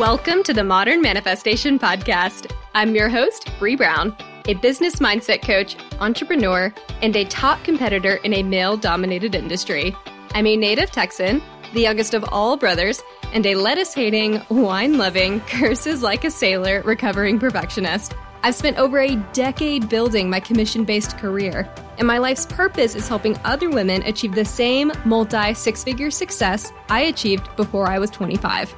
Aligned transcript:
Welcome 0.00 0.42
to 0.44 0.54
the 0.54 0.64
Modern 0.64 1.02
Manifestation 1.02 1.78
Podcast. 1.78 2.50
I'm 2.74 2.94
your 2.94 3.10
host, 3.10 3.50
Bree 3.58 3.76
Brown, 3.76 4.16
a 4.46 4.54
business 4.54 4.96
mindset 4.96 5.42
coach, 5.42 5.76
entrepreneur, 6.00 6.72
and 7.02 7.14
a 7.14 7.26
top 7.26 7.62
competitor 7.64 8.14
in 8.24 8.32
a 8.32 8.42
male 8.42 8.78
dominated 8.78 9.34
industry. 9.34 9.94
I'm 10.34 10.46
a 10.46 10.56
native 10.56 10.90
Texan, 10.90 11.42
the 11.74 11.82
youngest 11.82 12.14
of 12.14 12.24
all 12.32 12.56
brothers, 12.56 13.02
and 13.34 13.44
a 13.44 13.56
lettuce 13.56 13.92
hating, 13.92 14.40
wine 14.48 14.96
loving, 14.96 15.40
curses 15.46 16.02
like 16.02 16.24
a 16.24 16.30
sailor 16.30 16.80
recovering 16.80 17.38
perfectionist. 17.38 18.14
I've 18.42 18.54
spent 18.54 18.78
over 18.78 19.00
a 19.00 19.16
decade 19.34 19.90
building 19.90 20.30
my 20.30 20.40
commission 20.40 20.86
based 20.86 21.18
career, 21.18 21.70
and 21.98 22.06
my 22.06 22.16
life's 22.16 22.46
purpose 22.46 22.94
is 22.94 23.06
helping 23.06 23.38
other 23.44 23.68
women 23.68 24.02
achieve 24.04 24.34
the 24.34 24.46
same 24.46 24.92
multi 25.04 25.52
six 25.52 25.84
figure 25.84 26.10
success 26.10 26.72
I 26.88 27.02
achieved 27.02 27.54
before 27.56 27.86
I 27.86 27.98
was 27.98 28.08
25. 28.08 28.74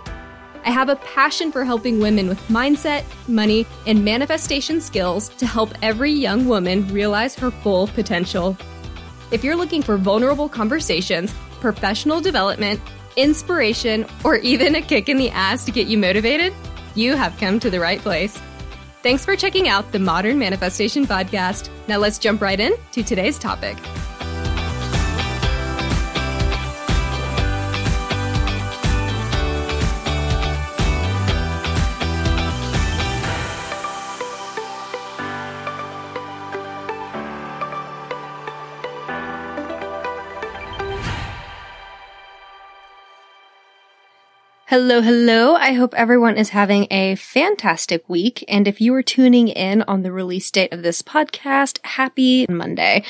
I 0.64 0.70
have 0.70 0.88
a 0.88 0.96
passion 0.96 1.50
for 1.50 1.64
helping 1.64 1.98
women 1.98 2.28
with 2.28 2.40
mindset, 2.48 3.04
money, 3.28 3.66
and 3.86 4.04
manifestation 4.04 4.80
skills 4.80 5.28
to 5.30 5.46
help 5.46 5.70
every 5.82 6.12
young 6.12 6.46
woman 6.46 6.86
realize 6.88 7.34
her 7.36 7.50
full 7.50 7.88
potential. 7.88 8.56
If 9.32 9.42
you're 9.42 9.56
looking 9.56 9.82
for 9.82 9.96
vulnerable 9.96 10.48
conversations, 10.48 11.34
professional 11.60 12.20
development, 12.20 12.80
inspiration, 13.16 14.06
or 14.24 14.36
even 14.36 14.76
a 14.76 14.82
kick 14.82 15.08
in 15.08 15.16
the 15.16 15.30
ass 15.30 15.64
to 15.64 15.72
get 15.72 15.88
you 15.88 15.98
motivated, 15.98 16.54
you 16.94 17.16
have 17.16 17.36
come 17.38 17.58
to 17.60 17.70
the 17.70 17.80
right 17.80 18.00
place. 18.00 18.40
Thanks 19.02 19.24
for 19.24 19.34
checking 19.34 19.68
out 19.68 19.90
the 19.90 19.98
Modern 19.98 20.38
Manifestation 20.38 21.06
Podcast. 21.06 21.70
Now 21.88 21.98
let's 21.98 22.18
jump 22.18 22.40
right 22.40 22.60
in 22.60 22.74
to 22.92 23.02
today's 23.02 23.36
topic. 23.36 23.76
Hello, 44.72 45.02
hello. 45.02 45.54
I 45.54 45.74
hope 45.74 45.92
everyone 45.92 46.38
is 46.38 46.48
having 46.48 46.86
a 46.90 47.14
fantastic 47.16 48.08
week. 48.08 48.42
And 48.48 48.66
if 48.66 48.80
you 48.80 48.94
are 48.94 49.02
tuning 49.02 49.48
in 49.48 49.82
on 49.82 50.00
the 50.00 50.10
release 50.10 50.50
date 50.50 50.72
of 50.72 50.82
this 50.82 51.02
podcast, 51.02 51.78
happy 51.84 52.46
Monday. 52.48 53.04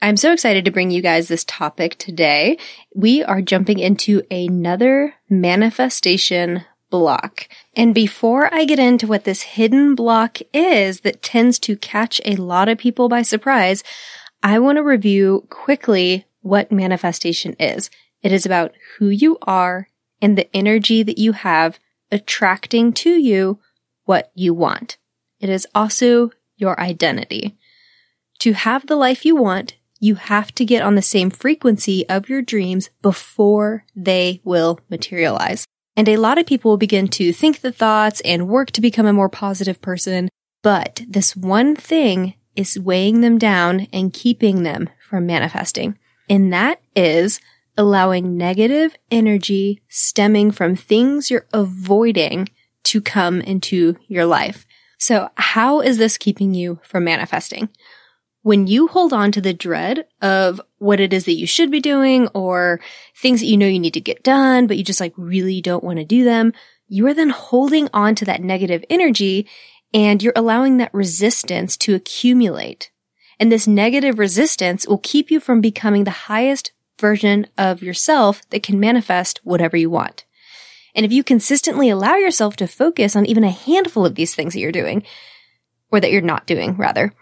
I'm 0.00 0.16
so 0.16 0.32
excited 0.32 0.64
to 0.64 0.70
bring 0.70 0.92
you 0.92 1.02
guys 1.02 1.26
this 1.26 1.42
topic 1.42 1.98
today. 1.98 2.56
We 2.94 3.24
are 3.24 3.42
jumping 3.42 3.80
into 3.80 4.22
another 4.30 5.14
manifestation 5.28 6.66
block. 6.88 7.48
And 7.74 7.96
before 7.96 8.54
I 8.54 8.64
get 8.64 8.78
into 8.78 9.08
what 9.08 9.24
this 9.24 9.42
hidden 9.42 9.96
block 9.96 10.38
is 10.54 11.00
that 11.00 11.20
tends 11.20 11.58
to 11.58 11.76
catch 11.76 12.20
a 12.24 12.36
lot 12.36 12.68
of 12.68 12.78
people 12.78 13.08
by 13.08 13.22
surprise, 13.22 13.82
I 14.40 14.60
want 14.60 14.76
to 14.76 14.84
review 14.84 15.48
quickly 15.50 16.26
what 16.42 16.70
manifestation 16.70 17.56
is. 17.58 17.90
It 18.22 18.30
is 18.30 18.46
about 18.46 18.72
who 18.98 19.08
you 19.08 19.36
are 19.42 19.88
and 20.22 20.38
the 20.38 20.56
energy 20.56 21.02
that 21.02 21.18
you 21.18 21.32
have 21.32 21.78
attracting 22.10 22.92
to 22.92 23.10
you 23.10 23.58
what 24.04 24.30
you 24.34 24.54
want. 24.54 24.96
It 25.40 25.50
is 25.50 25.66
also 25.74 26.30
your 26.56 26.78
identity. 26.80 27.58
To 28.38 28.52
have 28.52 28.86
the 28.86 28.96
life 28.96 29.24
you 29.24 29.36
want, 29.36 29.76
you 29.98 30.14
have 30.14 30.52
to 30.54 30.64
get 30.64 30.82
on 30.82 30.94
the 30.94 31.02
same 31.02 31.30
frequency 31.30 32.08
of 32.08 32.28
your 32.28 32.42
dreams 32.42 32.90
before 33.02 33.84
they 33.94 34.40
will 34.44 34.80
materialize. 34.88 35.66
And 35.96 36.08
a 36.08 36.16
lot 36.16 36.38
of 36.38 36.46
people 36.46 36.70
will 36.70 36.78
begin 36.78 37.08
to 37.08 37.32
think 37.32 37.60
the 37.60 37.72
thoughts 37.72 38.20
and 38.22 38.48
work 38.48 38.70
to 38.72 38.80
become 38.80 39.06
a 39.06 39.12
more 39.12 39.28
positive 39.28 39.80
person. 39.80 40.28
But 40.62 41.02
this 41.08 41.36
one 41.36 41.76
thing 41.76 42.34
is 42.56 42.78
weighing 42.78 43.20
them 43.20 43.38
down 43.38 43.88
and 43.92 44.12
keeping 44.12 44.62
them 44.62 44.88
from 45.00 45.26
manifesting. 45.26 45.98
And 46.28 46.52
that 46.52 46.80
is 46.96 47.40
allowing 47.76 48.36
negative 48.36 48.96
energy 49.10 49.82
stemming 49.88 50.50
from 50.50 50.76
things 50.76 51.30
you're 51.30 51.46
avoiding 51.52 52.48
to 52.84 53.00
come 53.00 53.40
into 53.40 53.96
your 54.08 54.26
life. 54.26 54.66
So 54.98 55.30
how 55.36 55.80
is 55.80 55.98
this 55.98 56.18
keeping 56.18 56.54
you 56.54 56.80
from 56.84 57.04
manifesting? 57.04 57.68
When 58.42 58.66
you 58.66 58.88
hold 58.88 59.12
on 59.12 59.32
to 59.32 59.40
the 59.40 59.54
dread 59.54 60.06
of 60.20 60.60
what 60.78 61.00
it 61.00 61.12
is 61.12 61.24
that 61.24 61.32
you 61.32 61.46
should 61.46 61.70
be 61.70 61.80
doing 61.80 62.28
or 62.28 62.80
things 63.16 63.40
that 63.40 63.46
you 63.46 63.56
know 63.56 63.66
you 63.66 63.78
need 63.78 63.94
to 63.94 64.00
get 64.00 64.24
done, 64.24 64.66
but 64.66 64.76
you 64.76 64.84
just 64.84 65.00
like 65.00 65.14
really 65.16 65.60
don't 65.60 65.84
want 65.84 65.98
to 65.98 66.04
do 66.04 66.24
them, 66.24 66.52
you 66.88 67.06
are 67.06 67.14
then 67.14 67.30
holding 67.30 67.88
on 67.94 68.14
to 68.16 68.24
that 68.24 68.42
negative 68.42 68.84
energy 68.90 69.48
and 69.94 70.22
you're 70.22 70.32
allowing 70.36 70.76
that 70.76 70.92
resistance 70.92 71.76
to 71.78 71.94
accumulate. 71.94 72.90
And 73.38 73.50
this 73.50 73.66
negative 73.66 74.18
resistance 74.18 74.86
will 74.86 74.98
keep 74.98 75.30
you 75.30 75.40
from 75.40 75.60
becoming 75.60 76.04
the 76.04 76.10
highest 76.10 76.72
version 77.00 77.46
of 77.58 77.82
yourself 77.82 78.48
that 78.50 78.62
can 78.62 78.80
manifest 78.80 79.40
whatever 79.44 79.76
you 79.76 79.90
want. 79.90 80.24
And 80.94 81.06
if 81.06 81.12
you 81.12 81.24
consistently 81.24 81.88
allow 81.88 82.16
yourself 82.16 82.56
to 82.56 82.66
focus 82.66 83.16
on 83.16 83.26
even 83.26 83.44
a 83.44 83.50
handful 83.50 84.04
of 84.04 84.14
these 84.14 84.34
things 84.34 84.52
that 84.52 84.60
you're 84.60 84.72
doing, 84.72 85.04
or 85.90 86.00
that 86.00 86.10
you're 86.10 86.22
not 86.22 86.46
doing, 86.46 86.76
rather, 86.76 87.14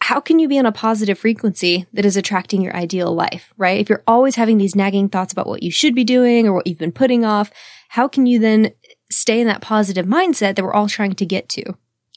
how 0.00 0.20
can 0.20 0.38
you 0.38 0.46
be 0.46 0.58
on 0.58 0.66
a 0.66 0.72
positive 0.72 1.18
frequency 1.18 1.86
that 1.92 2.04
is 2.04 2.16
attracting 2.16 2.62
your 2.62 2.76
ideal 2.76 3.12
life, 3.12 3.52
right? 3.56 3.80
If 3.80 3.88
you're 3.88 4.04
always 4.06 4.36
having 4.36 4.58
these 4.58 4.76
nagging 4.76 5.08
thoughts 5.08 5.32
about 5.32 5.46
what 5.46 5.62
you 5.62 5.70
should 5.70 5.94
be 5.94 6.04
doing 6.04 6.46
or 6.46 6.52
what 6.52 6.66
you've 6.66 6.78
been 6.78 6.92
putting 6.92 7.24
off, 7.24 7.50
how 7.88 8.06
can 8.06 8.26
you 8.26 8.38
then 8.38 8.72
stay 9.10 9.40
in 9.40 9.46
that 9.46 9.62
positive 9.62 10.06
mindset 10.06 10.54
that 10.54 10.64
we're 10.64 10.74
all 10.74 10.88
trying 10.88 11.14
to 11.14 11.26
get 11.26 11.48
to? 11.50 11.64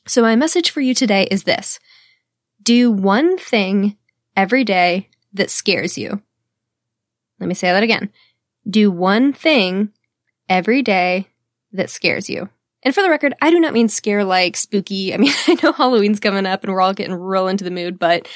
So 0.05 0.21
my 0.21 0.35
message 0.35 0.71
for 0.71 0.81
you 0.81 0.93
today 0.93 1.27
is 1.31 1.43
this. 1.43 1.79
Do 2.61 2.91
one 2.91 3.37
thing 3.37 3.97
every 4.35 4.63
day 4.63 5.09
that 5.33 5.49
scares 5.49 5.97
you. 5.97 6.21
Let 7.39 7.47
me 7.47 7.55
say 7.55 7.71
that 7.71 7.83
again. 7.83 8.09
Do 8.69 8.91
one 8.91 9.33
thing 9.33 9.91
every 10.47 10.81
day 10.81 11.27
that 11.71 11.89
scares 11.89 12.29
you. 12.29 12.49
And 12.83 12.95
for 12.95 13.01
the 13.01 13.09
record, 13.09 13.33
I 13.41 13.51
do 13.51 13.59
not 13.59 13.73
mean 13.73 13.89
scare 13.89 14.23
like 14.23 14.55
spooky. 14.55 15.13
I 15.13 15.17
mean, 15.17 15.33
I 15.47 15.57
know 15.61 15.73
Halloween's 15.73 16.19
coming 16.19 16.45
up 16.45 16.63
and 16.63 16.73
we're 16.73 16.81
all 16.81 16.93
getting 16.93 17.15
real 17.15 17.47
into 17.47 17.63
the 17.63 17.71
mood, 17.71 17.99
but 17.99 18.27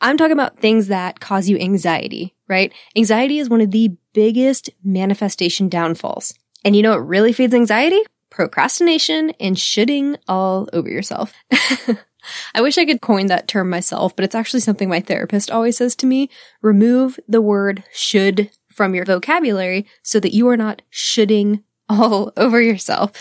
I'm 0.00 0.16
talking 0.16 0.32
about 0.32 0.58
things 0.58 0.88
that 0.88 1.20
cause 1.20 1.48
you 1.48 1.58
anxiety, 1.58 2.34
right? 2.48 2.72
Anxiety 2.96 3.38
is 3.38 3.48
one 3.48 3.60
of 3.60 3.70
the 3.70 3.90
biggest 4.12 4.70
manifestation 4.82 5.68
downfalls. 5.68 6.34
And 6.64 6.74
you 6.74 6.82
know 6.82 6.90
what 6.90 7.06
really 7.06 7.32
feeds 7.32 7.54
anxiety? 7.54 8.00
Procrastination 8.30 9.30
and 9.38 9.56
shitting 9.56 10.16
all 10.26 10.68
over 10.72 10.88
yourself. 10.88 11.32
I 12.54 12.60
wish 12.60 12.78
I 12.78 12.84
could 12.84 13.00
coin 13.00 13.26
that 13.26 13.48
term 13.48 13.70
myself, 13.70 14.14
but 14.14 14.24
it's 14.24 14.34
actually 14.34 14.60
something 14.60 14.88
my 14.88 15.00
therapist 15.00 15.50
always 15.50 15.76
says 15.76 15.94
to 15.96 16.06
me. 16.06 16.30
Remove 16.60 17.18
the 17.28 17.40
word 17.40 17.84
should 17.92 18.50
from 18.70 18.94
your 18.94 19.04
vocabulary 19.04 19.86
so 20.02 20.20
that 20.20 20.34
you 20.34 20.48
are 20.48 20.56
not 20.56 20.82
shoulding 20.90 21.62
all 21.88 22.32
over 22.36 22.60
yourself. 22.60 23.12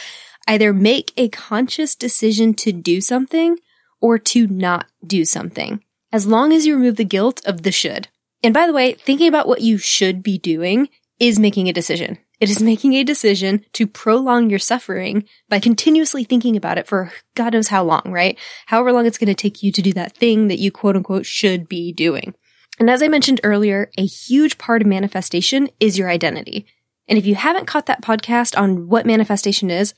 Either 0.47 0.73
make 0.73 1.13
a 1.17 1.29
conscious 1.29 1.95
decision 1.95 2.53
to 2.55 2.71
do 2.71 2.99
something 2.99 3.57
or 4.01 4.17
to 4.17 4.47
not 4.47 4.87
do 5.05 5.23
something. 5.23 5.83
As 6.11 6.25
long 6.25 6.51
as 6.51 6.65
you 6.65 6.75
remove 6.75 6.97
the 6.97 7.05
guilt 7.05 7.41
of 7.45 7.61
the 7.63 7.71
should. 7.71 8.07
And 8.43 8.53
by 8.53 8.65
the 8.65 8.73
way, 8.73 8.93
thinking 8.93 9.27
about 9.27 9.47
what 9.47 9.61
you 9.61 9.77
should 9.77 10.23
be 10.23 10.37
doing 10.37 10.89
is 11.19 11.39
making 11.39 11.69
a 11.69 11.73
decision. 11.73 12.17
It 12.41 12.49
is 12.49 12.59
making 12.59 12.93
a 12.93 13.03
decision 13.03 13.63
to 13.73 13.85
prolong 13.85 14.49
your 14.49 14.57
suffering 14.57 15.25
by 15.47 15.59
continuously 15.59 16.23
thinking 16.23 16.57
about 16.57 16.79
it 16.79 16.87
for 16.87 17.11
God 17.35 17.53
knows 17.53 17.67
how 17.67 17.83
long, 17.83 18.01
right? 18.05 18.35
However 18.65 18.91
long 18.91 19.05
it's 19.05 19.19
going 19.19 19.27
to 19.27 19.35
take 19.35 19.61
you 19.61 19.71
to 19.71 19.81
do 19.83 19.93
that 19.93 20.17
thing 20.17 20.47
that 20.47 20.57
you 20.57 20.71
quote 20.71 20.95
unquote 20.95 21.27
should 21.27 21.69
be 21.69 21.93
doing. 21.93 22.33
And 22.79 22.89
as 22.89 23.03
I 23.03 23.09
mentioned 23.09 23.41
earlier, 23.43 23.91
a 23.95 24.07
huge 24.07 24.57
part 24.57 24.81
of 24.81 24.87
manifestation 24.87 25.69
is 25.79 25.99
your 25.99 26.09
identity. 26.09 26.65
And 27.07 27.19
if 27.19 27.27
you 27.27 27.35
haven't 27.35 27.67
caught 27.67 27.85
that 27.85 28.01
podcast 28.01 28.59
on 28.59 28.87
what 28.87 29.05
manifestation 29.05 29.69
is, 29.69 29.93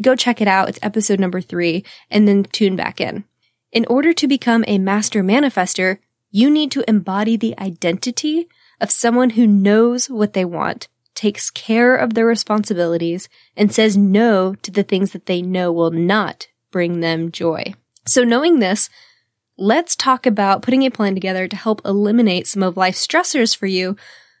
go 0.00 0.14
check 0.14 0.40
it 0.40 0.46
out. 0.46 0.68
It's 0.68 0.78
episode 0.82 1.18
number 1.18 1.40
three 1.40 1.84
and 2.12 2.28
then 2.28 2.44
tune 2.44 2.76
back 2.76 3.00
in. 3.00 3.24
In 3.72 3.84
order 3.86 4.12
to 4.12 4.28
become 4.28 4.64
a 4.68 4.78
master 4.78 5.24
manifester, 5.24 5.98
you 6.30 6.48
need 6.48 6.70
to 6.70 6.88
embody 6.88 7.36
the 7.36 7.58
identity 7.58 8.46
of 8.80 8.92
someone 8.92 9.30
who 9.30 9.48
knows 9.48 10.08
what 10.08 10.34
they 10.34 10.44
want 10.44 10.86
takes 11.18 11.50
care 11.50 11.96
of 11.96 12.14
their 12.14 12.24
responsibilities, 12.24 13.28
and 13.56 13.74
says 13.74 13.96
no 13.96 14.54
to 14.62 14.70
the 14.70 14.84
things 14.84 15.10
that 15.10 15.26
they 15.26 15.42
know 15.42 15.72
will 15.72 15.90
not 15.90 16.46
bring 16.70 17.00
them 17.00 17.32
joy. 17.32 17.74
So 18.06 18.22
knowing 18.22 18.60
this, 18.60 18.88
let's 19.56 19.96
talk 19.96 20.26
about 20.26 20.62
putting 20.62 20.84
a 20.84 20.92
plan 20.92 21.14
together 21.14 21.48
to 21.48 21.56
help 21.56 21.82
eliminate 21.84 22.46
some 22.46 22.62
of 22.62 22.76
life's 22.76 23.04
stressors 23.04 23.56
for 23.56 23.66
you 23.66 23.96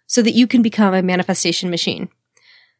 so 0.06 0.22
that 0.22 0.36
you 0.36 0.46
can 0.46 0.62
become 0.62 0.94
a 0.94 1.02
manifestation 1.02 1.68
machine. 1.68 2.10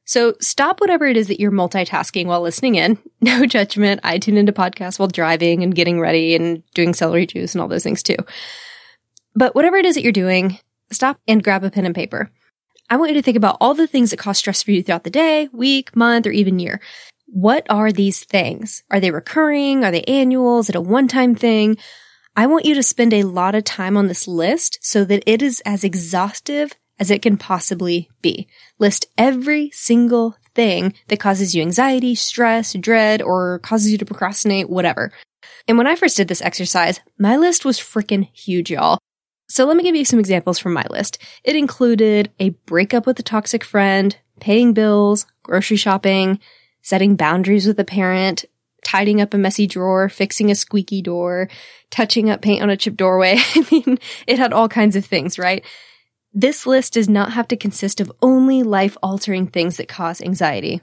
So 0.05 0.37
stop 0.41 0.81
whatever 0.81 1.05
it 1.05 1.17
is 1.17 1.27
that 1.27 1.41
you're 1.41 1.51
multitasking 1.51 2.27
while 2.27 2.41
listening 2.41 2.77
in. 2.77 2.99
No 3.21 3.47
judgment. 3.47 4.01
I 4.05 4.19
tune 4.19 4.37
into 4.37 4.53
podcasts 4.53 4.97
while 4.97 5.09
driving 5.09 5.65
and 5.65 5.75
getting 5.75 5.99
ready 5.99 6.37
and 6.37 6.63
doing 6.73 6.95
celery 6.95 7.27
juice 7.27 7.53
and 7.53 7.61
all 7.61 7.67
those 7.67 7.83
things 7.83 8.05
too. 8.05 8.15
But 9.35 9.57
whatever 9.57 9.77
it 9.77 9.85
is 9.85 9.97
that 9.97 10.05
you're 10.05 10.13
doing, 10.13 10.61
stop 10.93 11.19
and 11.27 11.43
grab 11.43 11.65
a 11.65 11.71
pen 11.71 11.85
and 11.85 11.97
paper. 11.97 12.31
I 12.91 12.97
want 12.97 13.11
you 13.11 13.17
to 13.17 13.23
think 13.23 13.37
about 13.37 13.59
all 13.61 13.75
the 13.75 13.87
things 13.87 14.11
that 14.11 14.17
cause 14.17 14.39
stress 14.39 14.63
for 14.63 14.71
you 14.71 14.83
throughout 14.83 15.05
the 15.05 15.11
day, 15.11 15.49
week, 15.53 15.95
month, 15.95 16.27
or 16.27 16.31
even 16.31 16.59
year. 16.59 16.81
What 17.27 17.67
are 17.69 17.93
these 17.93 18.25
things? 18.25 18.83
Are 18.91 18.99
they 18.99 19.11
recurring? 19.11 19.85
Are 19.85 19.91
they 19.91 20.03
annual? 20.05 20.61
Is 20.61 20.71
it 20.71 20.75
a 20.75 20.81
one-time 20.81 21.35
thing? 21.35 21.77
I 22.35 22.47
want 22.47 22.65
you 22.65 22.75
to 22.75 22.83
spend 22.83 23.13
a 23.13 23.25
lot 23.25 23.55
of 23.55 23.65
time 23.65 23.99
on 23.99 24.09
this 24.09 24.27
list 24.27 24.79
so 24.81 25.05
that 25.05 25.23
it 25.27 25.43
is 25.43 25.61
as 25.67 25.85
exhaustive 25.85 26.73
as 26.99 27.11
it 27.11 27.21
can 27.21 27.37
possibly 27.37 28.09
be. 28.23 28.49
List 28.79 29.07
every 29.19 29.71
single 29.73 30.37
thing 30.55 30.95
that 31.09 31.21
causes 31.21 31.55
you 31.55 31.61
anxiety, 31.61 32.15
stress, 32.15 32.73
dread, 32.73 33.21
or 33.21 33.59
causes 33.59 33.93
you 33.93 33.99
to 33.99 34.07
procrastinate, 34.07 34.71
whatever. 34.71 35.13
And 35.69 35.77
when 35.77 35.87
I 35.87 35.95
first 35.95 36.17
did 36.17 36.29
this 36.29 36.41
exercise, 36.41 37.01
my 37.19 37.37
list 37.37 37.67
was 37.67 37.79
freaking 37.79 38.31
huge, 38.33 38.71
y'all. 38.71 38.99
So 39.49 39.65
let 39.65 39.77
me 39.77 39.83
give 39.83 39.97
you 39.97 40.05
some 40.05 40.21
examples 40.21 40.59
from 40.59 40.75
my 40.75 40.85
list. 40.91 41.19
It 41.43 41.57
included 41.57 42.31
a 42.39 42.51
breakup 42.67 43.07
with 43.07 43.19
a 43.19 43.23
toxic 43.23 43.65
friend, 43.65 44.17
paying 44.41 44.75
bills, 44.75 45.27
grocery 45.43 45.79
shopping, 45.79 46.39
setting 46.83 47.17
boundaries 47.17 47.67
with 47.67 47.81
a 47.81 47.85
parent, 47.85 48.45
tidying 48.85 49.21
up 49.21 49.35
a 49.35 49.39
messy 49.39 49.67
drawer, 49.67 50.09
fixing 50.09 50.51
a 50.51 50.55
squeaky 50.55 51.03
door, 51.03 51.49
touching 51.91 52.31
up 52.31 52.43
paint 52.43 52.63
on 52.63 52.71
a 52.71 52.77
chipped 52.77 52.97
doorway. 52.97 53.37
I 53.55 53.67
mean, 53.71 53.99
it 54.27 54.39
had 54.39 54.53
all 54.53 54.69
kinds 54.69 54.97
of 54.97 55.05
things, 55.05 55.39
right? 55.39 55.65
This 56.33 56.67
list 56.67 56.93
does 56.93 57.09
not 57.09 57.33
have 57.33 57.49
to 57.49 57.57
consist 57.57 58.01
of 58.01 58.13
only 58.21 58.63
life 58.63 58.97
altering 59.03 59.47
things 59.47 59.79
that 59.79 59.89
cause 59.89 60.21
anxiety. 60.21 60.83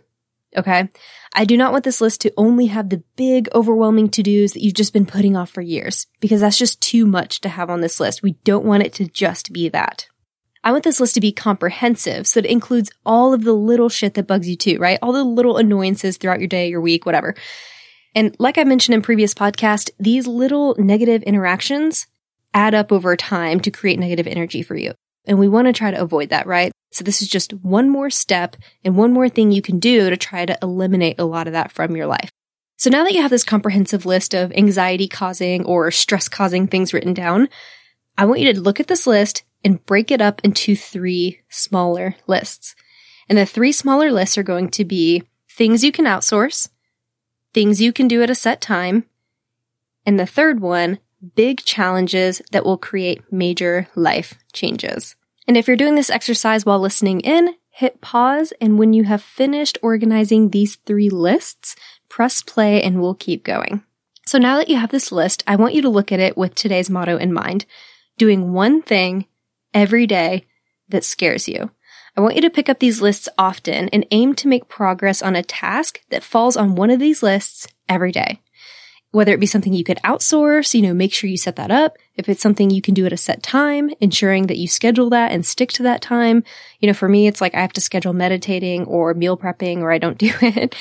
Okay. 0.55 0.89
I 1.33 1.43
do 1.45 1.57
not 1.57 1.71
want 1.73 1.83
this 1.83 1.99
list 1.99 2.21
to 2.21 2.33
only 2.37 2.67
have 2.67 2.89
the 2.89 3.03
big, 3.17 3.49
overwhelming 3.53 4.09
to-dos 4.09 4.53
that 4.53 4.63
you've 4.63 4.73
just 4.73 4.93
been 4.93 5.05
putting 5.05 5.35
off 5.35 5.49
for 5.49 5.61
years, 5.61 6.07
because 6.21 6.41
that's 6.41 6.57
just 6.57 6.81
too 6.81 7.05
much 7.05 7.41
to 7.41 7.49
have 7.49 7.69
on 7.69 7.81
this 7.81 7.99
list. 7.99 8.23
We 8.23 8.33
don't 8.43 8.65
want 8.65 8.83
it 8.83 8.93
to 8.93 9.07
just 9.07 9.51
be 9.51 9.67
that. 9.69 10.07
I 10.63 10.71
want 10.71 10.83
this 10.83 10.99
list 10.99 11.13
to 11.15 11.21
be 11.21 11.31
comprehensive, 11.31 12.25
so 12.25 12.39
it 12.39 12.45
includes 12.45 12.89
all 13.05 13.33
of 13.33 13.43
the 13.43 13.53
little 13.53 13.89
shit 13.89 14.13
that 14.15 14.27
bugs 14.27 14.47
you 14.47 14.55
too, 14.55 14.79
right? 14.79 14.97
All 15.01 15.11
the 15.11 15.23
little 15.23 15.57
annoyances 15.57 16.17
throughout 16.17 16.39
your 16.39 16.47
day, 16.47 16.69
your 16.69 16.81
week, 16.81 17.05
whatever. 17.05 17.35
And 18.15 18.35
like 18.39 18.57
I 18.57 18.63
mentioned 18.63 18.95
in 18.95 19.01
previous 19.01 19.33
podcast, 19.33 19.89
these 19.99 20.25
little 20.25 20.75
negative 20.79 21.21
interactions 21.23 22.07
add 22.53 22.73
up 22.73 22.93
over 22.93 23.15
time 23.17 23.59
to 23.59 23.71
create 23.71 23.99
negative 23.99 24.25
energy 24.25 24.63
for 24.63 24.75
you. 24.75 24.93
And 25.27 25.39
we 25.39 25.47
want 25.47 25.67
to 25.67 25.73
try 25.73 25.91
to 25.91 26.01
avoid 26.01 26.29
that, 26.29 26.47
right? 26.47 26.71
So 26.91 27.03
this 27.03 27.21
is 27.21 27.27
just 27.27 27.53
one 27.53 27.89
more 27.89 28.09
step 28.09 28.55
and 28.83 28.95
one 28.95 29.11
more 29.11 29.27
thing 29.27 29.51
you 29.51 29.61
can 29.61 29.79
do 29.79 30.09
to 30.09 30.17
try 30.17 30.45
to 30.45 30.57
eliminate 30.61 31.19
a 31.19 31.25
lot 31.25 31.47
of 31.47 31.53
that 31.53 31.71
from 31.71 31.95
your 31.95 32.05
life. 32.05 32.29
So 32.77 32.89
now 32.89 33.03
that 33.03 33.13
you 33.13 33.21
have 33.21 33.31
this 33.31 33.43
comprehensive 33.43 34.05
list 34.05 34.33
of 34.33 34.51
anxiety 34.53 35.07
causing 35.07 35.65
or 35.65 35.91
stress 35.91 36.27
causing 36.27 36.67
things 36.67 36.93
written 36.93 37.13
down, 37.13 37.49
I 38.17 38.25
want 38.25 38.39
you 38.39 38.53
to 38.53 38.59
look 38.59 38.79
at 38.79 38.87
this 38.87 39.07
list 39.07 39.43
and 39.63 39.85
break 39.85 40.11
it 40.11 40.21
up 40.21 40.41
into 40.43 40.75
three 40.75 41.41
smaller 41.49 42.15
lists. 42.27 42.75
And 43.27 43.37
the 43.37 43.45
three 43.45 43.71
smaller 43.71 44.11
lists 44.11 44.37
are 44.37 44.43
going 44.43 44.69
to 44.71 44.85
be 44.85 45.23
things 45.49 45.83
you 45.83 45.91
can 45.91 46.05
outsource, 46.05 46.69
things 47.53 47.81
you 47.81 47.91
can 47.91 48.07
do 48.07 48.21
at 48.21 48.29
a 48.29 48.35
set 48.35 48.61
time, 48.61 49.05
and 50.05 50.19
the 50.19 50.25
third 50.25 50.59
one, 50.59 50.99
big 51.35 51.63
challenges 51.63 52.41
that 52.51 52.65
will 52.65 52.77
create 52.77 53.21
major 53.31 53.87
life 53.95 54.35
changes. 54.53 55.15
And 55.47 55.57
if 55.57 55.67
you're 55.67 55.77
doing 55.77 55.95
this 55.95 56.09
exercise 56.09 56.65
while 56.65 56.79
listening 56.79 57.21
in, 57.21 57.55
hit 57.69 58.01
pause. 58.01 58.53
And 58.61 58.79
when 58.79 58.93
you 58.93 59.03
have 59.03 59.21
finished 59.21 59.77
organizing 59.81 60.49
these 60.49 60.75
three 60.75 61.09
lists, 61.09 61.75
press 62.09 62.41
play 62.41 62.81
and 62.81 63.01
we'll 63.01 63.15
keep 63.15 63.43
going. 63.43 63.83
So 64.25 64.37
now 64.37 64.57
that 64.57 64.69
you 64.69 64.77
have 64.77 64.91
this 64.91 65.11
list, 65.11 65.43
I 65.45 65.55
want 65.55 65.75
you 65.75 65.81
to 65.83 65.89
look 65.89 66.11
at 66.11 66.19
it 66.19 66.37
with 66.37 66.55
today's 66.55 66.89
motto 66.89 67.17
in 67.17 67.31
mind. 67.31 67.65
Doing 68.17 68.53
one 68.53 68.81
thing 68.81 69.25
every 69.73 70.07
day 70.07 70.45
that 70.89 71.03
scares 71.03 71.47
you. 71.47 71.71
I 72.17 72.21
want 72.21 72.35
you 72.35 72.41
to 72.41 72.49
pick 72.49 72.69
up 72.69 72.79
these 72.79 73.01
lists 73.01 73.27
often 73.37 73.89
and 73.89 74.05
aim 74.09 74.35
to 74.35 74.47
make 74.47 74.69
progress 74.69 75.21
on 75.21 75.35
a 75.35 75.43
task 75.43 75.99
that 76.09 76.23
falls 76.23 76.55
on 76.55 76.75
one 76.75 76.89
of 76.89 76.99
these 76.99 77.21
lists 77.21 77.67
every 77.89 78.11
day 78.11 78.39
whether 79.15 79.31
it 79.31 79.39
be 79.39 79.45
something 79.45 79.71
you 79.71 79.85
could 79.85 79.99
outsource, 80.03 80.73
you 80.73 80.81
know, 80.81 80.93
make 80.93 81.13
sure 81.13 81.29
you 81.29 81.37
set 81.37 81.55
that 81.55 81.71
up. 81.71 81.97
If 82.17 82.27
it's 82.27 82.41
something 82.41 82.69
you 82.69 82.81
can 82.81 82.93
do 82.93 83.05
at 83.05 83.13
a 83.13 83.17
set 83.17 83.41
time, 83.41 83.89
ensuring 84.01 84.47
that 84.47 84.57
you 84.57 84.67
schedule 84.67 85.09
that 85.11 85.31
and 85.31 85.45
stick 85.45 85.71
to 85.73 85.83
that 85.83 86.01
time. 86.01 86.43
You 86.81 86.87
know, 86.87 86.93
for 86.93 87.07
me, 87.07 87.25
it's 87.25 87.39
like 87.39 87.55
I 87.55 87.61
have 87.61 87.71
to 87.73 87.81
schedule 87.81 88.11
meditating 88.11 88.83
or 88.83 89.13
meal 89.13 89.37
prepping 89.37 89.77
or 89.77 89.93
I 89.93 89.99
don't 89.99 90.17
do 90.27 90.33
it. 90.41 90.75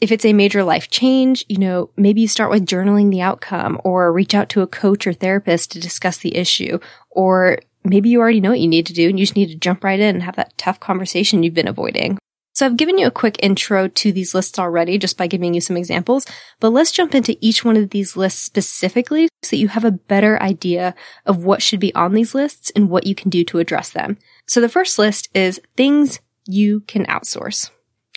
If 0.00 0.10
it's 0.10 0.24
a 0.24 0.32
major 0.32 0.64
life 0.64 0.90
change, 0.90 1.44
you 1.48 1.58
know, 1.58 1.90
maybe 1.96 2.20
you 2.20 2.26
start 2.26 2.50
with 2.50 2.66
journaling 2.66 3.12
the 3.12 3.20
outcome 3.20 3.80
or 3.84 4.12
reach 4.12 4.34
out 4.34 4.48
to 4.50 4.62
a 4.62 4.66
coach 4.66 5.06
or 5.06 5.12
therapist 5.12 5.70
to 5.70 5.80
discuss 5.80 6.18
the 6.18 6.34
issue. 6.34 6.80
Or 7.10 7.60
maybe 7.84 8.08
you 8.08 8.18
already 8.18 8.40
know 8.40 8.50
what 8.50 8.60
you 8.60 8.66
need 8.66 8.86
to 8.86 8.92
do 8.92 9.08
and 9.08 9.20
you 9.20 9.24
just 9.24 9.36
need 9.36 9.50
to 9.50 9.56
jump 9.56 9.84
right 9.84 10.00
in 10.00 10.16
and 10.16 10.24
have 10.24 10.36
that 10.36 10.58
tough 10.58 10.80
conversation 10.80 11.44
you've 11.44 11.54
been 11.54 11.68
avoiding. 11.68 12.18
So 12.58 12.66
I've 12.66 12.76
given 12.76 12.98
you 12.98 13.06
a 13.06 13.12
quick 13.12 13.36
intro 13.40 13.86
to 13.86 14.10
these 14.10 14.34
lists 14.34 14.58
already 14.58 14.98
just 14.98 15.16
by 15.16 15.28
giving 15.28 15.54
you 15.54 15.60
some 15.60 15.76
examples, 15.76 16.26
but 16.58 16.70
let's 16.70 16.90
jump 16.90 17.14
into 17.14 17.38
each 17.40 17.64
one 17.64 17.76
of 17.76 17.90
these 17.90 18.16
lists 18.16 18.42
specifically 18.42 19.28
so 19.44 19.50
that 19.50 19.60
you 19.60 19.68
have 19.68 19.84
a 19.84 19.92
better 19.92 20.42
idea 20.42 20.96
of 21.24 21.44
what 21.44 21.62
should 21.62 21.78
be 21.78 21.94
on 21.94 22.14
these 22.14 22.34
lists 22.34 22.72
and 22.74 22.90
what 22.90 23.06
you 23.06 23.14
can 23.14 23.30
do 23.30 23.44
to 23.44 23.60
address 23.60 23.90
them. 23.90 24.18
So 24.48 24.60
the 24.60 24.68
first 24.68 24.98
list 24.98 25.28
is 25.34 25.60
things 25.76 26.18
you 26.46 26.80
can 26.80 27.06
outsource. 27.06 27.70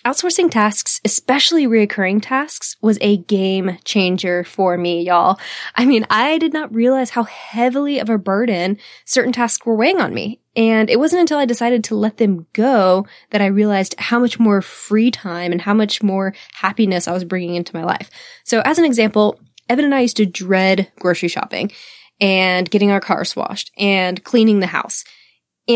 Outsourcing 0.04 0.50
tasks, 0.50 1.00
especially 1.06 1.68
reoccurring 1.68 2.24
tasks, 2.24 2.76
was 2.82 2.98
a 3.02 3.18
game 3.18 3.78
changer 3.84 4.44
for 4.44 4.76
me, 4.76 5.04
y'all. 5.04 5.40
I 5.76 5.86
mean, 5.86 6.08
I 6.10 6.40
did 6.40 6.54
not 6.54 6.74
realize 6.74 7.12
how 7.12 7.24
heavily 7.24 8.00
of 8.00 8.10
a 8.10 8.18
burden 8.18 8.80
certain 9.06 9.32
tasks 9.32 9.64
were 9.64 9.76
weighing 9.76 10.02
on 10.02 10.12
me. 10.12 10.40
And 10.56 10.90
it 10.90 10.98
wasn't 10.98 11.22
until 11.22 11.38
I 11.38 11.46
decided 11.46 11.84
to 11.84 11.96
let 11.96 12.18
them 12.18 12.48
go 12.54 13.06
that 13.30 13.44
I 13.44 13.46
realized 13.46 13.94
how 14.00 14.18
much 14.18 14.40
more 14.40 14.64
free 14.64 15.12
time 15.12 15.52
and 15.52 15.62
how 15.62 15.76
much 15.76 16.02
more 16.02 16.34
happiness 16.54 17.08
I 17.08 17.14
was 17.14 17.24
bringing 17.24 17.54
into 17.54 17.76
my 17.76 17.84
life. 17.84 18.10
So 18.44 18.62
as 18.66 18.80
an 18.80 18.86
example, 18.86 19.40
Evan 19.70 19.86
and 19.86 19.94
I 19.94 20.02
used 20.02 20.18
to 20.18 20.26
dread 20.26 20.92
grocery 21.00 21.30
shopping 21.30 21.72
and 22.20 22.70
getting 22.70 22.90
our 22.90 23.00
cars 23.00 23.36
washed 23.36 23.72
and 23.78 24.24
cleaning 24.24 24.62
the 24.62 24.68
house. 24.68 25.04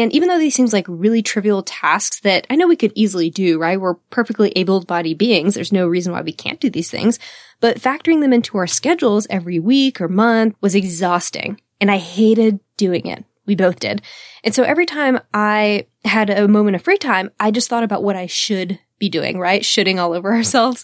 And 0.01 0.11
even 0.13 0.27
though 0.27 0.39
these 0.39 0.55
seems 0.55 0.73
like 0.73 0.85
really 0.89 1.21
trivial 1.21 1.63
tasks 1.63 2.19
that 2.21 2.45
I 2.49 2.55
know 2.55 2.67
we 2.67 2.75
could 2.75 2.91
easily 2.95 3.29
do, 3.29 3.57
right? 3.57 3.79
We're 3.79 3.95
perfectly 4.09 4.51
able-bodied 4.55 5.17
beings. 5.17 5.55
There's 5.55 5.71
no 5.71 5.87
reason 5.87 6.11
why 6.11 6.21
we 6.21 6.33
can't 6.33 6.59
do 6.59 6.69
these 6.69 6.91
things. 6.91 7.17
But 7.61 7.79
factoring 7.79 8.19
them 8.19 8.33
into 8.33 8.57
our 8.57 8.67
schedules 8.67 9.25
every 9.29 9.59
week 9.59 10.01
or 10.01 10.07
month 10.07 10.55
was 10.59 10.75
exhausting. 10.75 11.61
And 11.79 11.89
I 11.89 11.97
hated 11.97 12.59
doing 12.77 13.07
it. 13.07 13.23
We 13.45 13.55
both 13.55 13.79
did. 13.79 14.01
And 14.43 14.53
so 14.53 14.63
every 14.63 14.85
time 14.85 15.19
I 15.33 15.87
had 16.03 16.29
a 16.29 16.47
moment 16.47 16.75
of 16.75 16.81
free 16.81 16.97
time, 16.97 17.31
I 17.39 17.51
just 17.51 17.69
thought 17.69 17.83
about 17.83 18.03
what 18.03 18.15
I 18.15 18.25
should 18.25 18.79
be 18.99 19.07
doing, 19.07 19.39
right? 19.39 19.63
Shoulding 19.63 19.99
all 19.99 20.13
over 20.13 20.33
ourselves. 20.35 20.83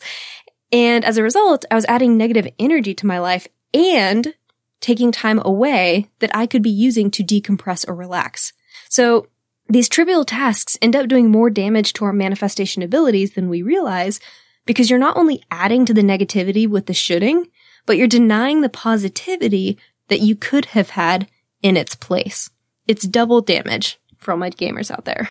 And 0.72 1.04
as 1.04 1.18
a 1.18 1.24
result, 1.24 1.66
I 1.70 1.76
was 1.76 1.86
adding 1.86 2.18
negative 2.18 2.48
energy 2.60 2.94
to 2.94 3.08
my 3.08 3.20
life 3.20 3.48
and 3.74 4.34
taking 4.80 5.12
time 5.12 5.42
away 5.44 6.08
that 6.20 6.36
I 6.36 6.46
could 6.48 6.62
be 6.62 6.70
using 6.70 7.12
to 7.12 7.24
decompress 7.24 7.88
or 7.88 7.94
relax. 7.94 8.54
So 8.92 9.28
these 9.70 9.88
trivial 9.88 10.26
tasks 10.26 10.78
end 10.82 10.98
up 10.98 11.08
doing 11.08 11.32
more 11.32 11.50
damage 11.50 11.94
to 11.94 12.04
our 12.04 12.12
manifestation 12.12 12.84
abilities 12.84 13.36
than 13.36 13.48
we 13.48 13.62
realize 13.62 14.20
because 14.66 14.90
you're 14.90 15.00
not 15.00 15.16
only 15.16 15.42
adding 15.50 15.86
to 15.86 15.94
the 15.94 16.02
negativity 16.02 16.68
with 16.68 16.88
the 16.88 16.94
shoulding, 16.94 17.48
but 17.86 17.96
you're 17.96 18.06
denying 18.06 18.60
the 18.60 18.68
positivity 18.68 19.78
that 20.10 20.20
you 20.20 20.36
could 20.36 20.66
have 20.66 20.90
had 20.90 21.30
in 21.62 21.78
its 21.78 21.96
place. 21.96 22.50
It's 22.86 23.08
double 23.08 23.40
damage 23.40 23.98
for 24.18 24.34
all 24.34 24.38
my 24.38 24.50
gamers 24.50 24.92
out 24.92 25.06
there. 25.06 25.30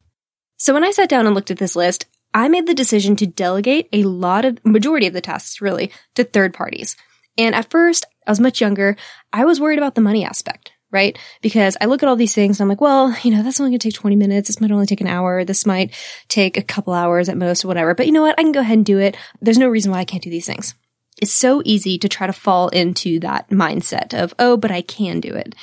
So 0.56 0.72
when 0.72 0.82
I 0.84 0.90
sat 0.90 1.10
down 1.10 1.26
and 1.26 1.34
looked 1.34 1.50
at 1.50 1.58
this 1.58 1.76
list, 1.76 2.06
I 2.32 2.48
made 2.48 2.66
the 2.66 2.72
decision 2.72 3.14
to 3.16 3.26
delegate 3.26 3.90
a 3.92 4.04
lot 4.04 4.46
of, 4.46 4.64
majority 4.64 5.06
of 5.06 5.12
the 5.12 5.20
tasks 5.20 5.60
really, 5.60 5.92
to 6.14 6.24
third 6.24 6.54
parties. 6.54 6.96
And 7.36 7.54
at 7.54 7.70
first, 7.70 8.06
I 8.26 8.30
was 8.30 8.40
much 8.40 8.62
younger. 8.62 8.96
I 9.34 9.44
was 9.44 9.60
worried 9.60 9.78
about 9.78 9.96
the 9.96 10.00
money 10.00 10.24
aspect 10.24 10.72
right? 10.90 11.18
Because 11.40 11.76
I 11.80 11.86
look 11.86 12.02
at 12.02 12.08
all 12.08 12.16
these 12.16 12.34
things 12.34 12.58
and 12.58 12.64
I'm 12.64 12.68
like, 12.68 12.80
well, 12.80 13.14
you 13.22 13.30
know, 13.30 13.42
that's 13.42 13.60
only 13.60 13.70
going 13.70 13.78
to 13.78 13.88
take 13.88 13.94
20 13.94 14.16
minutes. 14.16 14.48
This 14.48 14.60
might 14.60 14.70
only 14.70 14.86
take 14.86 15.00
an 15.00 15.06
hour. 15.06 15.44
This 15.44 15.66
might 15.66 15.94
take 16.28 16.56
a 16.56 16.62
couple 16.62 16.92
hours 16.92 17.28
at 17.28 17.36
most 17.36 17.64
or 17.64 17.68
whatever. 17.68 17.94
But 17.94 18.06
you 18.06 18.12
know 18.12 18.22
what? 18.22 18.38
I 18.38 18.42
can 18.42 18.52
go 18.52 18.60
ahead 18.60 18.78
and 18.78 18.86
do 18.86 18.98
it. 18.98 19.16
There's 19.40 19.58
no 19.58 19.68
reason 19.68 19.92
why 19.92 19.98
I 19.98 20.04
can't 20.04 20.22
do 20.22 20.30
these 20.30 20.46
things. 20.46 20.74
It's 21.20 21.34
so 21.34 21.62
easy 21.64 21.98
to 21.98 22.08
try 22.08 22.26
to 22.26 22.32
fall 22.32 22.68
into 22.68 23.20
that 23.20 23.50
mindset 23.50 24.14
of, 24.14 24.34
oh, 24.38 24.56
but 24.56 24.70
I 24.70 24.80
can 24.82 25.20
do 25.20 25.34
it. 25.34 25.54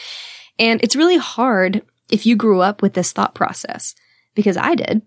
And 0.59 0.81
it's 0.83 0.95
really 0.95 1.17
hard 1.17 1.81
if 2.09 2.25
you 2.25 2.35
grew 2.35 2.61
up 2.61 2.81
with 2.81 2.93
this 2.93 3.11
thought 3.11 3.35
process 3.35 3.95
because 4.35 4.57
I 4.57 4.75
did. 4.75 5.01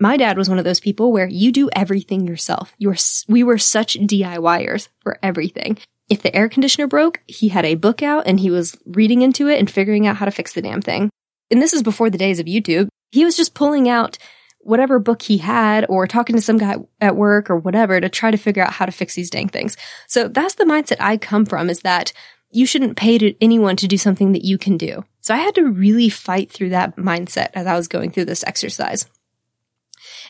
My 0.00 0.16
dad 0.16 0.36
was 0.36 0.48
one 0.48 0.58
of 0.58 0.64
those 0.64 0.80
people 0.80 1.12
where 1.12 1.28
you 1.28 1.52
do 1.52 1.70
everything 1.72 2.26
yourself. 2.26 2.74
You 2.78 2.88
were, 2.88 2.96
we 3.28 3.44
were 3.44 3.58
such 3.58 3.94
DIYers 3.94 4.88
for 5.00 5.18
everything 5.22 5.78
if 6.08 6.22
the 6.22 6.34
air 6.34 6.48
conditioner 6.48 6.86
broke, 6.86 7.20
he 7.26 7.48
had 7.48 7.64
a 7.64 7.74
book 7.74 8.02
out 8.02 8.26
and 8.26 8.40
he 8.40 8.50
was 8.50 8.76
reading 8.86 9.22
into 9.22 9.48
it 9.48 9.58
and 9.58 9.70
figuring 9.70 10.06
out 10.06 10.16
how 10.16 10.24
to 10.24 10.30
fix 10.30 10.52
the 10.52 10.62
damn 10.62 10.82
thing. 10.82 11.10
And 11.50 11.60
this 11.60 11.72
is 11.72 11.82
before 11.82 12.10
the 12.10 12.18
days 12.18 12.40
of 12.40 12.46
YouTube. 12.46 12.88
He 13.10 13.24
was 13.24 13.36
just 13.36 13.54
pulling 13.54 13.88
out 13.88 14.18
whatever 14.60 14.98
book 14.98 15.22
he 15.22 15.38
had 15.38 15.84
or 15.88 16.06
talking 16.06 16.36
to 16.36 16.42
some 16.42 16.58
guy 16.58 16.76
at 17.00 17.16
work 17.16 17.50
or 17.50 17.56
whatever 17.56 18.00
to 18.00 18.08
try 18.08 18.30
to 18.30 18.36
figure 18.36 18.62
out 18.62 18.72
how 18.72 18.86
to 18.86 18.92
fix 18.92 19.14
these 19.14 19.30
dang 19.30 19.48
things. 19.48 19.76
So 20.06 20.28
that's 20.28 20.54
the 20.54 20.64
mindset 20.64 20.96
I 21.00 21.16
come 21.16 21.44
from 21.44 21.68
is 21.68 21.80
that 21.80 22.12
you 22.50 22.66
shouldn't 22.66 22.96
pay 22.96 23.18
to 23.18 23.34
anyone 23.42 23.76
to 23.76 23.88
do 23.88 23.96
something 23.96 24.32
that 24.32 24.44
you 24.44 24.58
can 24.58 24.76
do. 24.76 25.04
So 25.20 25.34
I 25.34 25.38
had 25.38 25.54
to 25.56 25.64
really 25.64 26.08
fight 26.08 26.50
through 26.50 26.70
that 26.70 26.96
mindset 26.96 27.48
as 27.54 27.66
I 27.66 27.76
was 27.76 27.88
going 27.88 28.10
through 28.10 28.26
this 28.26 28.44
exercise. 28.44 29.06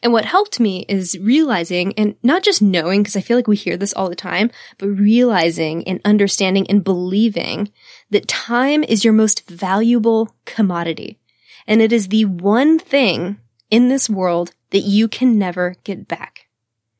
And 0.02 0.12
what 0.12 0.24
helped 0.24 0.58
me 0.58 0.84
is 0.88 1.16
realizing 1.20 1.92
and 1.96 2.16
not 2.22 2.42
just 2.42 2.60
knowing, 2.60 3.02
because 3.02 3.16
I 3.16 3.20
feel 3.20 3.36
like 3.36 3.46
we 3.46 3.56
hear 3.56 3.76
this 3.76 3.92
all 3.94 4.08
the 4.08 4.16
time, 4.16 4.50
but 4.78 4.88
realizing 4.88 5.86
and 5.86 6.00
understanding 6.04 6.66
and 6.68 6.82
believing 6.82 7.70
that 8.10 8.26
time 8.26 8.82
is 8.82 9.04
your 9.04 9.12
most 9.12 9.48
valuable 9.48 10.34
commodity. 10.44 11.20
And 11.68 11.80
it 11.80 11.92
is 11.92 12.08
the 12.08 12.24
one 12.24 12.80
thing 12.80 13.38
in 13.70 13.88
this 13.88 14.10
world 14.10 14.52
that 14.70 14.80
you 14.80 15.06
can 15.06 15.38
never 15.38 15.76
get 15.84 16.08
back. 16.08 16.46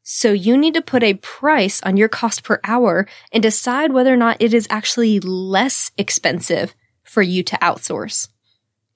So 0.04 0.32
you 0.32 0.56
need 0.56 0.74
to 0.74 0.82
put 0.82 1.02
a 1.02 1.14
price 1.14 1.82
on 1.82 1.96
your 1.96 2.08
cost 2.08 2.44
per 2.44 2.60
hour 2.64 3.06
and 3.32 3.42
decide 3.42 3.92
whether 3.92 4.12
or 4.12 4.16
not 4.16 4.36
it 4.40 4.54
is 4.54 4.66
actually 4.70 5.20
less 5.20 5.90
expensive 5.96 6.74
for 7.02 7.22
you 7.22 7.42
to 7.44 7.56
outsource. 7.56 8.28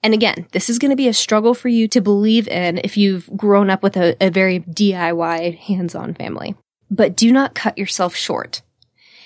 And 0.07 0.13
again, 0.13 0.47
this 0.53 0.69
is 0.69 0.79
going 0.79 0.91
to 0.91 0.95
be 0.95 1.09
a 1.09 1.13
struggle 1.13 1.53
for 1.53 1.67
you 1.67 1.89
to 1.89 1.99
believe 1.99 2.47
in 2.47 2.77
if 2.81 2.95
you've 2.95 3.29
grown 3.35 3.69
up 3.69 3.83
with 3.83 3.97
a, 3.97 4.15
a 4.21 4.29
very 4.29 4.61
DIY 4.61 5.57
hands-on 5.57 6.13
family. 6.13 6.55
But 6.89 7.17
do 7.17 7.29
not 7.29 7.55
cut 7.55 7.77
yourself 7.77 8.15
short. 8.15 8.61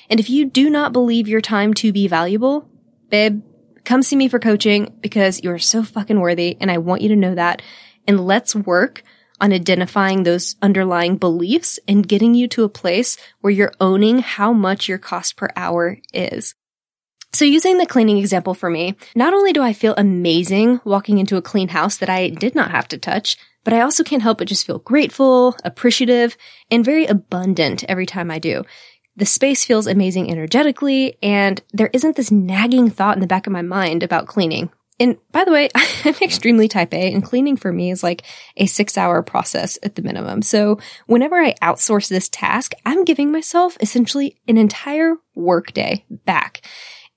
And 0.10 0.20
if 0.20 0.28
you 0.28 0.44
do 0.44 0.72
not 0.72 0.92
believe 0.92 1.28
your 1.28 1.40
time 1.40 1.76
to 1.76 1.94
be 1.94 2.08
valuable, 2.08 2.68
babe, 3.10 3.44
come 3.84 4.02
see 4.02 4.16
me 4.16 4.28
for 4.28 4.40
coaching 4.40 4.98
because 5.02 5.44
you're 5.44 5.60
so 5.60 5.84
fucking 5.84 6.20
worthy 6.20 6.58
and 6.60 6.72
I 6.72 6.80
want 6.80 7.04
you 7.04 7.10
to 7.10 7.16
know 7.16 7.36
that. 7.36 7.62
And 8.08 8.26
let's 8.26 8.56
work 8.56 9.04
on 9.40 9.54
identifying 9.54 10.24
those 10.24 10.56
underlying 10.64 11.18
beliefs 11.18 11.80
and 11.88 12.08
getting 12.08 12.34
you 12.34 12.48
to 12.48 12.64
a 12.64 12.70
place 12.70 13.18
where 13.42 13.54
you're 13.54 13.74
owning 13.80 14.18
how 14.18 14.52
much 14.52 14.88
your 14.88 14.98
cost 14.98 15.38
per 15.38 15.50
hour 15.56 16.00
is. 16.12 16.56
So 17.34 17.46
using 17.46 17.78
the 17.78 17.86
cleaning 17.86 18.18
example 18.18 18.54
for 18.54 18.70
me, 18.70 18.96
not 19.16 19.34
only 19.34 19.54
do 19.54 19.62
I 19.62 19.72
feel 19.72 19.94
amazing 19.98 20.82
walking 20.84 21.18
into 21.18 21.38
a 21.38 21.42
clean 21.42 21.70
house 21.70 21.98
that 21.98 22.10
I 22.10 22.30
did 22.30 22.56
not 22.56 22.72
have 22.72 22.90
to 22.90 22.98
touch, 22.98 23.38
but 23.64 23.74
I 23.74 23.82
also 23.82 24.04
can't 24.04 24.22
help 24.22 24.40
but 24.40 24.48
just 24.48 24.66
feel 24.66 24.80
grateful, 24.80 25.56
appreciative, 25.64 26.36
and 26.70 26.84
very 26.84 27.06
abundant 27.06 27.86
every 27.88 28.06
time 28.06 28.32
I 28.32 28.40
do. 28.40 28.64
The 29.16 29.26
space 29.26 29.64
feels 29.64 29.88
amazing 29.88 30.30
energetically, 30.30 31.18
and 31.22 31.62
there 31.72 31.90
isn't 31.94 32.16
this 32.16 32.32
nagging 32.32 32.90
thought 32.90 33.16
in 33.16 33.22
the 33.22 33.28
back 33.28 33.48
of 33.48 33.54
my 33.54 33.62
mind 33.62 34.04
about 34.04 34.28
cleaning. 34.28 34.70
And 35.00 35.18
by 35.32 35.44
the 35.46 35.52
way, 35.52 35.70
I'm 35.76 36.16
extremely 36.22 36.68
type 36.68 36.94
A, 36.94 37.14
and 37.14 37.24
cleaning 37.24 37.56
for 37.56 37.72
me 37.72 37.92
is 37.92 38.04
like 38.04 38.24
a 38.58 38.66
six 38.66 38.98
hour 38.98 39.22
process 39.24 39.80
at 39.84 39.96
the 39.96 40.02
minimum. 40.02 40.42
So 40.42 40.80
whenever 41.08 41.36
I 41.36 41.54
outsource 41.62 42.10
this 42.10 42.30
task, 42.30 42.74
I'm 42.86 43.06
giving 43.06 43.32
myself 43.32 43.78
essentially 43.80 44.38
an 44.48 44.58
entire 44.58 45.16
workday 45.34 46.06
back 46.26 46.62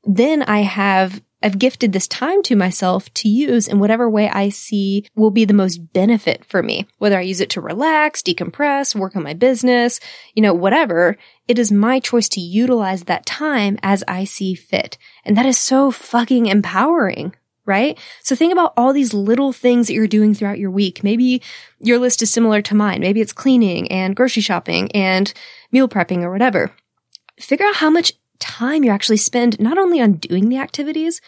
then 0.06 0.42
I 0.42 0.60
have 0.60 1.22
I've 1.44 1.58
gifted 1.58 1.92
this 1.92 2.08
time 2.08 2.42
to 2.44 2.56
myself 2.56 3.12
to 3.14 3.28
use 3.28 3.68
in 3.68 3.78
whatever 3.78 4.08
way 4.08 4.30
I 4.30 4.48
see 4.48 5.06
will 5.14 5.30
be 5.30 5.44
the 5.44 5.52
most 5.52 5.92
benefit 5.92 6.42
for 6.42 6.62
me. 6.62 6.86
Whether 6.96 7.18
I 7.18 7.22
use 7.22 7.42
it 7.42 7.50
to 7.50 7.60
relax, 7.60 8.22
decompress, 8.22 8.94
work 8.94 9.14
on 9.14 9.22
my 9.22 9.34
business, 9.34 10.00
you 10.32 10.42
know, 10.42 10.54
whatever, 10.54 11.18
it 11.46 11.58
is 11.58 11.70
my 11.70 12.00
choice 12.00 12.30
to 12.30 12.40
utilize 12.40 13.04
that 13.04 13.26
time 13.26 13.78
as 13.82 14.02
I 14.08 14.24
see 14.24 14.54
fit. 14.54 14.96
And 15.22 15.36
that 15.36 15.44
is 15.44 15.58
so 15.58 15.90
fucking 15.90 16.46
empowering, 16.46 17.36
right? 17.66 17.98
So 18.22 18.34
think 18.34 18.54
about 18.54 18.72
all 18.74 18.94
these 18.94 19.12
little 19.12 19.52
things 19.52 19.88
that 19.88 19.92
you're 19.92 20.06
doing 20.06 20.32
throughout 20.32 20.58
your 20.58 20.70
week. 20.70 21.04
Maybe 21.04 21.42
your 21.78 21.98
list 21.98 22.22
is 22.22 22.32
similar 22.32 22.62
to 22.62 22.74
mine. 22.74 23.02
Maybe 23.02 23.20
it's 23.20 23.34
cleaning 23.34 23.92
and 23.92 24.16
grocery 24.16 24.40
shopping 24.40 24.90
and 24.92 25.30
meal 25.70 25.90
prepping 25.90 26.22
or 26.22 26.32
whatever. 26.32 26.72
Figure 27.38 27.66
out 27.66 27.76
how 27.76 27.90
much 27.90 28.14
time 28.38 28.84
you 28.84 28.90
actually 28.90 29.16
spend 29.16 29.60
not 29.60 29.78
only 29.78 30.00
on 30.00 30.14
doing 30.14 30.48
the 30.48 30.58
activities, 30.58 31.20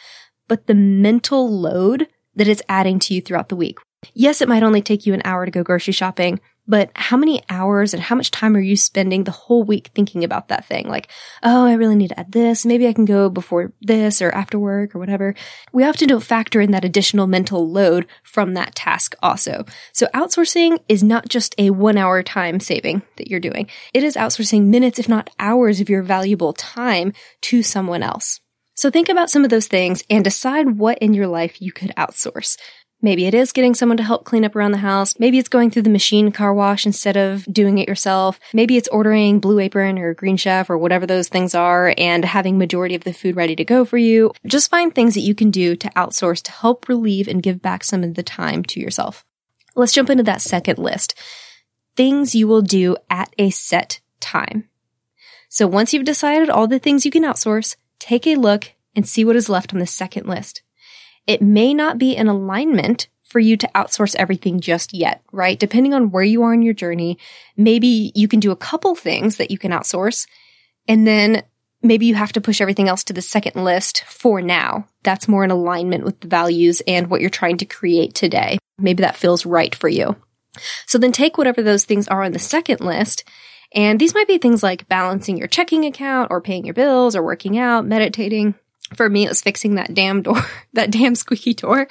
but 0.49 0.67
the 0.67 0.75
mental 0.75 1.49
load 1.49 2.09
that 2.35 2.49
it's 2.49 2.63
adding 2.69 2.99
to 3.01 3.15
you 3.15 3.21
throughout 3.21 3.49
the 3.49 3.57
week. 3.57 3.79
Yes, 4.15 4.41
it 4.41 4.49
might 4.49 4.63
only 4.63 4.83
take 4.83 5.07
you 5.07 5.15
an 5.15 5.23
hour 5.25 5.45
to 5.45 5.51
go 5.51 5.63
grocery 5.63 5.93
shopping, 5.93 6.41
but 6.69 6.91
how 6.95 7.17
many 7.17 7.43
hours 7.49 7.95
and 7.95 8.03
how 8.03 8.17
much 8.17 8.31
time 8.31 8.57
are 8.57 8.61
you 8.61 8.77
spending 8.77 9.25
the 9.25 9.31
whole 9.31 9.63
week 9.63 9.91
thinking 9.95 10.25
about 10.25 10.49
that 10.49 10.67
thing? 10.67 10.89
Like, 10.89 11.09
oh, 11.43 11.67
I 11.67 11.75
really 11.75 11.97
need 11.97 12.09
to 12.09 12.21
add 12.21 12.33
this. 12.33 12.67
Maybe 12.67 12.89
I 12.89 12.93
can 12.93 13.05
go 13.05 13.29
before 13.29 13.73
this 13.81 14.21
or 14.21 14.31
after 14.31 14.59
work 14.59 14.95
or 14.95 14.99
whatever. 14.99 15.35
We 15.73 15.85
often 15.85 16.09
don't 16.09 16.23
factor 16.23 16.61
in 16.61 16.73
that 16.73 16.85
additional 16.85 17.27
mental 17.27 17.69
load 17.71 18.07
from 18.23 18.55
that 18.55 18.75
task 18.75 19.15
also. 19.23 19.65
So 19.93 20.07
outsourcing 20.15 20.79
is 20.89 21.03
not 21.03 21.29
just 21.29 21.55
a 21.59 21.71
one 21.71 21.99
hour 21.99 22.23
time 22.23 22.61
saving 22.61 23.03
that 23.17 23.29
you're 23.29 23.41
doing. 23.41 23.69
It 23.95 24.03
is 24.03 24.17
outsourcing 24.17 24.67
minutes, 24.67 24.99
if 24.99 25.09
not 25.09 25.31
hours 25.39 25.81
of 25.81 25.89
your 25.89 26.03
valuable 26.03 26.53
time 26.53 27.13
to 27.43 27.63
someone 27.63 28.03
else. 28.03 28.41
So 28.77 28.91
think 28.91 29.09
about 29.09 29.31
some 29.31 29.43
of 29.43 29.49
those 29.49 29.69
things 29.69 30.05
and 30.11 30.23
decide 30.23 30.79
what 30.79 30.99
in 30.99 31.15
your 31.15 31.29
life 31.29 31.63
you 31.63 31.73
could 31.73 31.95
outsource. 31.97 32.59
Maybe 33.07 33.27
it 33.27 33.35
is 33.35 33.53
getting 33.53 33.77
someone 33.77 33.99
to 33.99 34.03
help 34.03 34.25
clean 34.25 34.45
up 34.45 34.57
around 34.57 34.73
the 34.73 34.79
house. 34.79 35.15
Maybe 35.21 35.39
it's 35.39 35.49
going 35.49 35.71
through 35.71 35.83
the 35.83 35.91
machine 35.91 36.33
car 36.33 36.53
wash 36.53 36.85
instead 36.85 37.17
of 37.17 37.45
doing 37.45 37.79
it 37.79 37.87
yourself. 37.87 38.41
Maybe 38.53 38.77
it's 38.77 38.89
ordering 38.89 39.39
Blue 39.39 39.61
Apron 39.61 39.97
or 40.01 40.13
Green 40.13 40.37
Chef 40.37 40.69
or 40.69 40.77
whatever 40.77 41.07
those 41.07 41.29
things 41.29 41.55
are 41.55 41.95
and 41.97 42.25
having 42.25 42.59
majority 42.59 42.97
of 42.97 43.05
the 43.05 43.13
food 43.13 43.37
ready 43.37 43.55
to 43.55 43.65
go 43.65 43.85
for 43.85 43.97
you. 43.97 44.33
Just 44.45 44.71
find 44.71 44.93
things 44.93 45.15
that 45.15 45.21
you 45.21 45.37
can 45.37 45.53
do 45.53 45.77
to 45.77 45.89
outsource 45.91 46.43
to 46.43 46.51
help 46.51 46.89
relieve 46.89 47.29
and 47.29 47.45
give 47.45 47.63
back 47.63 47.85
some 47.85 48.03
of 48.03 48.17
the 48.17 48.25
time 48.25 48.65
to 48.65 48.81
yourself. 48.81 49.25
Let's 49.77 49.93
jump 49.93 50.11
into 50.11 50.25
that 50.25 50.43
second 50.43 50.79
list. 50.79 51.15
Things 51.95 52.35
you 52.35 52.49
will 52.49 52.63
do 52.63 52.97
at 53.09 53.33
a 53.39 53.51
set 53.51 54.01
time. 54.19 54.69
So 55.49 55.69
once 55.69 55.95
you've 55.95 56.05
decided 56.05 56.51
all 56.51 56.67
the 56.67 56.81
things 56.81 57.05
you 57.05 57.13
can 57.13 57.23
outsource, 57.23 57.77
take 58.01 58.27
a 58.27 58.35
look 58.35 58.73
and 58.97 59.07
see 59.07 59.25
what 59.25 59.37
is 59.37 59.49
left 59.49 59.73
on 59.73 59.79
the 59.79 59.87
second 59.87 60.27
list 60.27 60.63
it 61.27 61.43
may 61.43 61.75
not 61.75 61.99
be 61.99 62.17
in 62.17 62.29
alignment 62.29 63.09
for 63.23 63.41
you 63.41 63.57
to 63.57 63.71
outsource 63.75 64.15
everything 64.17 64.61
just 64.61 64.95
yet, 64.95 65.23
right? 65.33 65.59
Depending 65.59 65.93
on 65.93 66.11
where 66.11 66.23
you 66.23 66.43
are 66.43 66.55
in 66.55 66.63
your 66.63 66.75
journey, 66.75 67.19
maybe 67.57 68.13
you 68.15 68.29
can 68.29 68.41
do 68.41 68.53
a 68.53 68.57
couple 68.57 68.95
things 68.95 69.37
that 69.37 69.51
you 69.51 69.59
can 69.59 69.73
outsource 69.73 70.27
and 70.87 71.07
then 71.07 71.43
maybe 71.83 72.07
you 72.07 72.15
have 72.15 72.33
to 72.33 72.41
push 72.41 72.61
everything 72.61 72.89
else 72.89 73.03
to 73.05 73.13
the 73.13 73.23
second 73.23 73.63
list 73.63 74.05
for 74.07 74.41
now. 74.41 74.87
That's 75.03 75.29
more 75.29 75.45
in 75.45 75.51
alignment 75.51 76.05
with 76.05 76.21
the 76.21 76.29
values 76.29 76.81
and 76.87 77.09
what 77.09 77.21
you're 77.21 77.31
trying 77.31 77.57
to 77.59 77.67
create 77.67 78.15
today. 78.15 78.59
Maybe 78.79 79.03
that 79.03 79.17
feels 79.17 79.45
right 79.45 79.75
for 79.75 79.89
you. 79.89 80.17
So 80.87 80.97
then 80.97 81.13
take 81.13 81.37
whatever 81.37 81.63
those 81.63 81.85
things 81.85 82.09
are 82.09 82.23
on 82.23 82.33
the 82.33 82.39
second 82.39 82.81
list 82.81 83.25
and 83.75 84.01
these 84.01 84.15
might 84.15 84.29
be 84.29 84.39
things 84.39 84.63
like 84.63 84.89
balancing 84.89 85.37
your 85.37 85.49
checking 85.49 85.85
account 85.85 86.29
or 86.31 86.41
paying 86.41 86.65
your 86.65 86.75
bills 86.75 87.17
or 87.17 87.23
working 87.23 87.59
out, 87.59 87.85
meditating, 87.85 88.55
for 88.95 89.09
me, 89.09 89.25
it 89.25 89.29
was 89.29 89.43
fixing 89.43 89.75
that 89.75 89.95
damn 89.95 90.23
door, 90.23 90.43
that 90.73 90.91
damn 90.91 91.15
squeaky 91.15 91.55
door. 91.55 91.89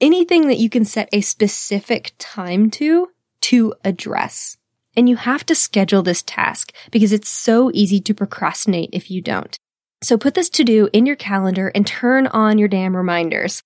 Anything 0.00 0.46
that 0.48 0.58
you 0.58 0.70
can 0.70 0.84
set 0.84 1.08
a 1.12 1.20
specific 1.20 2.12
time 2.18 2.70
to, 2.72 3.08
to 3.42 3.74
address. 3.84 4.56
And 4.96 5.08
you 5.08 5.16
have 5.16 5.44
to 5.46 5.54
schedule 5.54 6.02
this 6.02 6.22
task 6.22 6.72
because 6.90 7.12
it's 7.12 7.28
so 7.28 7.70
easy 7.72 8.00
to 8.00 8.14
procrastinate 8.14 8.90
if 8.92 9.10
you 9.10 9.20
don't. 9.20 9.56
So 10.02 10.16
put 10.16 10.34
this 10.34 10.48
to 10.50 10.64
do 10.64 10.88
in 10.92 11.06
your 11.06 11.16
calendar 11.16 11.68
and 11.74 11.86
turn 11.86 12.26
on 12.28 12.58
your 12.58 12.68
damn 12.68 12.96
reminders. 12.96 13.62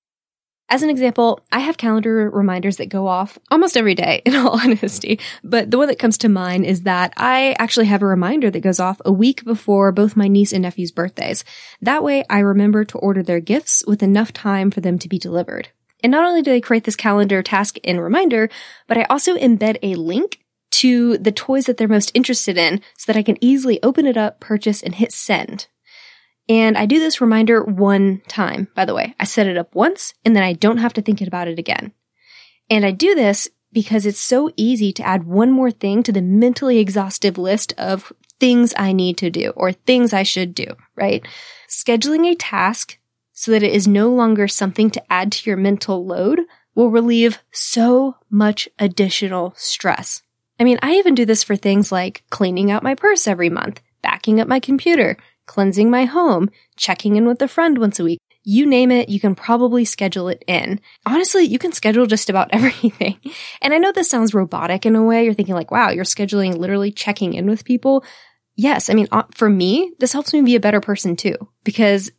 As 0.73 0.83
an 0.83 0.88
example, 0.88 1.38
I 1.52 1.59
have 1.59 1.76
calendar 1.76 2.31
reminders 2.31 2.79
that 2.79 2.88
go 2.88 3.07
off 3.07 3.38
almost 3.50 3.76
every 3.76 3.95
day, 3.95 4.23
in 4.25 4.35
all 4.35 4.59
honesty. 4.62 5.21
But 5.45 5.71
the 5.71 5.76
one 5.76 5.88
that 5.88 5.99
comes 5.99 6.17
to 6.19 6.31
mind 6.31 6.64
is 6.64 6.85
that 6.85 7.12
I 7.14 7.55
actually 7.59 7.85
have 7.87 8.00
a 8.00 8.07
reminder 8.07 8.50
that 8.50 8.61
goes 8.61 8.81
off 8.81 8.99
a 9.05 9.12
week 9.12 9.45
before 9.45 9.93
both 9.93 10.17
my 10.17 10.29
niece 10.29 10.50
and 10.50 10.62
nephew's 10.62 10.91
birthdays. 10.91 11.45
That 11.83 12.02
way 12.02 12.25
I 12.31 12.38
remember 12.38 12.87
to 12.87 12.97
order 12.97 13.23
their 13.23 13.38
gifts 13.38 13.85
with 13.87 14.02
enough 14.02 14.33
time 14.33 14.71
for 14.71 14.81
them 14.81 14.99
to 15.00 15.11
be 15.11 15.19
delivered. 15.19 15.69
And 16.02 16.11
not 16.11 16.25
only 16.25 16.41
do 16.41 16.55
I 16.55 16.61
create 16.61 16.85
this 16.85 16.97
calendar 16.97 17.43
task 17.43 17.76
and 17.85 18.02
reminder, 18.02 18.49
but 18.88 18.97
I 18.97 19.02
also 19.11 19.37
embed 19.37 19.76
a 19.83 19.97
link 19.97 20.41
to 20.71 21.19
the 21.19 21.33
toys 21.33 21.67
that 21.67 21.76
they're 21.76 21.87
most 21.87 22.11
interested 22.14 22.57
in 22.57 22.81
so 22.97 23.12
that 23.12 23.19
I 23.19 23.23
can 23.23 23.37
easily 23.45 23.79
open 23.83 24.07
it 24.07 24.17
up, 24.17 24.41
purchase, 24.41 24.83
and 24.83 24.95
hit 24.95 25.12
send. 25.12 25.67
And 26.49 26.77
I 26.77 26.87
do 26.87 26.99
this 26.99 27.21
reminder 27.21 27.63
one 27.63 28.23
time, 28.29 28.69
by 28.75 28.85
the 28.85 28.95
way. 28.95 29.15
I 29.21 29.25
set 29.25 29.47
it 29.47 29.57
up 29.57 29.75
once 29.75 30.15
and 30.25 30.35
then 30.35 30.43
I 30.43 30.53
don't 30.53 30.79
have 30.79 30.93
to 30.95 31.03
think 31.03 31.21
about 31.21 31.49
it 31.49 31.59
again. 31.59 31.93
And 32.69 32.85
I 32.85 32.91
do 32.91 33.15
this 33.15 33.49
because 33.73 34.05
it's 34.07 34.21
so 34.21 34.51
easy 34.57 34.93
to 34.93 35.07
add 35.07 35.25
one 35.25 35.51
more 35.51 35.71
thing 35.71 36.03
to 36.03 36.13
the 36.13 36.23
mentally 36.23 36.79
exhaustive 36.79 37.39
list 37.39 37.73
of 37.79 38.13
things 38.39 38.75
I 38.77 38.93
need 38.93 39.17
to 39.19 39.31
do 39.31 39.51
or 39.51 39.73
things 39.73 40.13
I 40.13 40.25
should 40.25 40.55
do, 40.55 40.67
right? 40.97 41.27
Scheduling 41.69 42.31
a 42.31 42.35
task 42.35 42.99
so 43.33 43.51
that 43.53 43.63
it 43.63 43.73
is 43.73 43.89
no 43.89 44.11
longer 44.11 44.47
something 44.47 44.91
to 44.91 45.13
add 45.13 45.33
to 45.33 45.51
your 45.51 45.57
mental 45.57 46.05
load 46.05 46.41
will 46.75 46.91
relieve 46.91 47.39
so 47.51 48.17
much 48.31 48.69
additional 48.79 49.55
stress. 49.57 50.23
I 50.59 50.65
mean, 50.65 50.79
I 50.83 50.95
even 50.95 51.15
do 51.15 51.25
this 51.25 51.43
for 51.43 51.57
things 51.57 51.91
like 51.91 52.23
cleaning 52.31 52.71
out 52.71 52.83
my 52.83 52.95
purse 52.95 53.27
every 53.27 53.51
month, 53.51 53.81
backing 54.03 54.41
up 54.41 54.49
my 54.49 54.61
computer, 54.61 55.17
cleansing 55.47 55.91
my 55.91 56.05
home, 56.05 56.51
checking 56.77 57.17
in 57.17 57.27
with 57.27 57.43
a 57.43 57.49
friend 57.49 57.79
once 57.79 58.01
a 58.01 58.05
week. 58.05 58.19
You 58.45 58.67
name 58.67 58.91
it, 58.91 59.09
you 59.09 59.21
can 59.21 59.35
probably 59.35 59.85
schedule 59.85 60.29
it 60.29 60.43
in. 60.49 60.81
Honestly, 61.07 61.45
you 61.45 61.59
can 61.59 61.73
schedule 61.73 62.07
just 62.07 62.29
about 62.29 62.49
everything. 62.53 63.19
And 63.61 63.73
I 63.73 63.79
know 63.79 63.93
this 63.93 64.11
sounds 64.11 64.35
robotic 64.35 64.85
in 64.85 64.97
a 64.97 65.03
way. 65.03 65.25
You're 65.25 65.35
thinking 65.35 65.55
like, 65.55 65.71
wow, 65.71 65.91
you're 65.91 66.05
scheduling 66.05 66.57
literally 66.57 66.91
checking 66.91 67.35
in 67.35 67.49
with 67.49 67.65
people. 67.65 68.05
Yes. 68.57 68.91
I 68.91 68.95
mean, 68.95 69.09
uh, 69.13 69.23
for 69.35 69.49
me, 69.49 69.93
this 69.99 70.13
helps 70.13 70.33
me 70.33 70.43
be 70.43 70.57
a 70.57 70.61
better 70.61 70.81
person 70.81 71.17
too, 71.17 71.37
because 71.65 72.11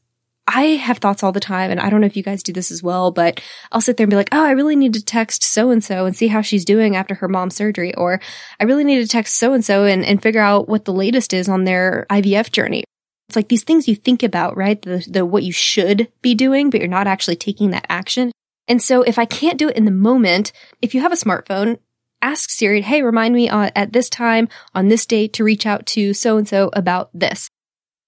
I 0.47 0.63
have 0.75 0.97
thoughts 0.97 1.23
all 1.23 1.31
the 1.31 1.39
time, 1.39 1.71
and 1.71 1.79
I 1.79 1.89
don't 1.89 2.01
know 2.01 2.07
if 2.07 2.17
you 2.17 2.23
guys 2.23 2.43
do 2.43 2.51
this 2.51 2.69
as 2.69 2.83
well, 2.83 3.11
but 3.11 3.41
I'll 3.71 3.79
sit 3.79 3.95
there 3.95 4.03
and 4.03 4.09
be 4.09 4.17
like, 4.17 4.29
oh, 4.33 4.43
I 4.43 4.51
really 4.51 4.75
need 4.75 4.93
to 4.93 5.03
text 5.03 5.41
so 5.41 5.69
and 5.69 5.81
so 5.81 6.05
and 6.05 6.15
see 6.15 6.27
how 6.27 6.41
she's 6.41 6.65
doing 6.65 6.97
after 6.97 7.15
her 7.15 7.29
mom's 7.29 7.55
surgery. 7.55 7.95
Or 7.95 8.19
I 8.59 8.65
really 8.65 8.83
need 8.83 8.99
to 8.99 9.07
text 9.07 9.35
so 9.35 9.53
and 9.53 9.63
so 9.63 9.85
and 9.85 10.21
figure 10.21 10.41
out 10.41 10.67
what 10.67 10.83
the 10.83 10.93
latest 10.93 11.33
is 11.33 11.47
on 11.47 11.63
their 11.63 12.05
IVF 12.09 12.51
journey. 12.51 12.83
It's 13.29 13.35
like 13.35 13.49
these 13.49 13.63
things 13.63 13.87
you 13.87 13.95
think 13.95 14.21
about, 14.23 14.57
right? 14.57 14.81
The, 14.81 15.05
the 15.09 15.25
what 15.25 15.43
you 15.43 15.51
should 15.51 16.11
be 16.21 16.35
doing, 16.35 16.69
but 16.69 16.79
you're 16.79 16.89
not 16.89 17.07
actually 17.07 17.35
taking 17.35 17.71
that 17.71 17.85
action. 17.89 18.31
And 18.67 18.81
so 18.81 19.01
if 19.01 19.17
I 19.17 19.25
can't 19.25 19.57
do 19.57 19.69
it 19.69 19.77
in 19.77 19.85
the 19.85 19.91
moment, 19.91 20.51
if 20.81 20.93
you 20.93 21.01
have 21.01 21.11
a 21.11 21.17
smartphone, 21.17 21.79
ask 22.21 22.49
Siri, 22.49 22.81
hey, 22.81 23.01
remind 23.01 23.35
me 23.35 23.49
uh, 23.49 23.69
at 23.75 23.93
this 23.93 24.09
time 24.09 24.47
on 24.73 24.87
this 24.87 25.05
date 25.05 25.33
to 25.33 25.43
reach 25.43 25.65
out 25.65 25.85
to 25.87 26.13
so 26.13 26.37
and 26.37 26.47
so 26.47 26.69
about 26.73 27.09
this. 27.13 27.49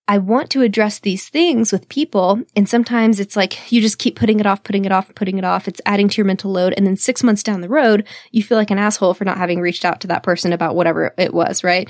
I 0.07 0.19
want 0.19 0.51
to 0.51 0.61
address 0.61 0.99
these 0.99 1.29
things 1.29 1.71
with 1.71 1.89
people. 1.89 2.41
And 2.55 2.69
sometimes 2.69 3.19
it's 3.19 3.35
like 3.35 3.71
you 3.71 3.81
just 3.81 3.97
keep 3.97 4.15
putting 4.15 4.39
it 4.39 4.45
off, 4.45 4.63
putting 4.63 4.85
it 4.85 4.91
off, 4.91 5.13
putting 5.15 5.39
it 5.39 5.43
off. 5.43 5.67
It's 5.67 5.81
adding 5.85 6.09
to 6.09 6.17
your 6.17 6.25
mental 6.25 6.51
load. 6.51 6.73
And 6.77 6.85
then 6.85 6.95
six 6.95 7.23
months 7.23 7.41
down 7.41 7.61
the 7.61 7.69
road, 7.69 8.07
you 8.31 8.43
feel 8.43 8.57
like 8.57 8.69
an 8.69 8.77
asshole 8.77 9.15
for 9.15 9.25
not 9.25 9.37
having 9.37 9.59
reached 9.59 9.83
out 9.83 10.01
to 10.01 10.07
that 10.07 10.23
person 10.23 10.53
about 10.53 10.75
whatever 10.75 11.13
it 11.17 11.33
was, 11.33 11.63
right? 11.63 11.89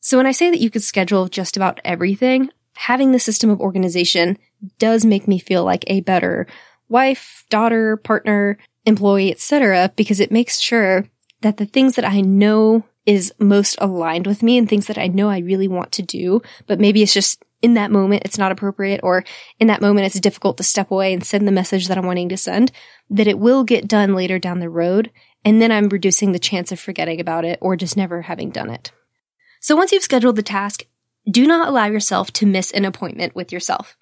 So 0.00 0.16
when 0.16 0.26
I 0.26 0.32
say 0.32 0.50
that 0.50 0.60
you 0.60 0.70
could 0.70 0.82
schedule 0.82 1.28
just 1.28 1.56
about 1.56 1.80
everything, 1.84 2.50
having 2.74 3.12
the 3.12 3.18
system 3.18 3.50
of 3.50 3.60
organization 3.60 4.38
does 4.78 5.04
make 5.04 5.28
me 5.28 5.38
feel 5.38 5.64
like 5.64 5.84
a 5.86 6.00
better 6.00 6.46
wife, 6.88 7.44
daughter, 7.48 7.96
partner, 7.96 8.58
employee, 8.84 9.30
etc. 9.30 9.92
because 9.96 10.20
it 10.20 10.30
makes 10.30 10.58
sure 10.58 11.06
that 11.40 11.56
the 11.56 11.66
things 11.66 11.96
that 11.96 12.04
I 12.04 12.20
know 12.20 12.84
is 13.06 13.32
most 13.38 13.76
aligned 13.80 14.26
with 14.26 14.42
me 14.42 14.58
and 14.58 14.68
things 14.68 14.86
that 14.86 14.98
I 14.98 15.08
know 15.08 15.28
I 15.28 15.38
really 15.38 15.68
want 15.68 15.92
to 15.92 16.02
do, 16.02 16.42
but 16.66 16.78
maybe 16.78 17.02
it's 17.02 17.14
just 17.14 17.42
in 17.62 17.74
that 17.74 17.90
moment 17.90 18.22
it's 18.24 18.38
not 18.38 18.52
appropriate 18.52 19.00
or 19.02 19.24
in 19.60 19.68
that 19.68 19.80
moment 19.80 20.06
it's 20.06 20.20
difficult 20.20 20.56
to 20.56 20.64
step 20.64 20.90
away 20.90 21.12
and 21.12 21.24
send 21.24 21.46
the 21.46 21.52
message 21.52 21.88
that 21.88 21.96
I'm 21.96 22.06
wanting 22.06 22.28
to 22.28 22.36
send, 22.36 22.72
that 23.10 23.28
it 23.28 23.38
will 23.38 23.64
get 23.64 23.88
done 23.88 24.14
later 24.14 24.38
down 24.38 24.60
the 24.60 24.68
road. 24.68 25.10
And 25.44 25.60
then 25.60 25.72
I'm 25.72 25.88
reducing 25.88 26.32
the 26.32 26.38
chance 26.38 26.70
of 26.70 26.78
forgetting 26.78 27.20
about 27.20 27.44
it 27.44 27.58
or 27.60 27.76
just 27.76 27.96
never 27.96 28.22
having 28.22 28.50
done 28.50 28.70
it. 28.70 28.92
So 29.60 29.76
once 29.76 29.92
you've 29.92 30.02
scheduled 30.02 30.36
the 30.36 30.42
task, 30.42 30.84
do 31.30 31.46
not 31.46 31.68
allow 31.68 31.86
yourself 31.86 32.32
to 32.34 32.46
miss 32.46 32.70
an 32.72 32.84
appointment 32.84 33.34
with 33.34 33.52
yourself. 33.52 33.96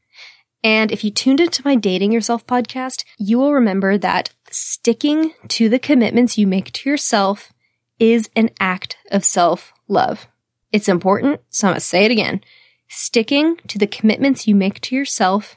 And 0.62 0.92
if 0.92 1.04
you 1.04 1.10
tuned 1.10 1.40
into 1.40 1.62
my 1.64 1.74
Dating 1.74 2.12
Yourself 2.12 2.46
podcast, 2.46 3.04
you 3.18 3.38
will 3.38 3.54
remember 3.54 3.96
that 3.96 4.30
sticking 4.50 5.32
to 5.48 5.68
the 5.68 5.78
commitments 5.78 6.36
you 6.36 6.46
make 6.46 6.72
to 6.72 6.90
yourself 6.90 7.52
is 7.98 8.28
an 8.36 8.50
act 8.60 8.96
of 9.10 9.24
self 9.24 9.72
love. 9.88 10.26
It's 10.72 10.88
important, 10.88 11.40
so 11.48 11.68
I'm 11.68 11.74
to 11.74 11.80
say 11.80 12.04
it 12.04 12.10
again. 12.10 12.42
Sticking 12.88 13.56
to 13.68 13.78
the 13.78 13.86
commitments 13.86 14.46
you 14.46 14.54
make 14.54 14.80
to 14.82 14.96
yourself 14.96 15.56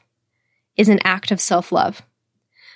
is 0.78 0.90
an 0.90 1.00
act 1.04 1.32
of 1.32 1.42
self 1.42 1.72
love. 1.72 2.02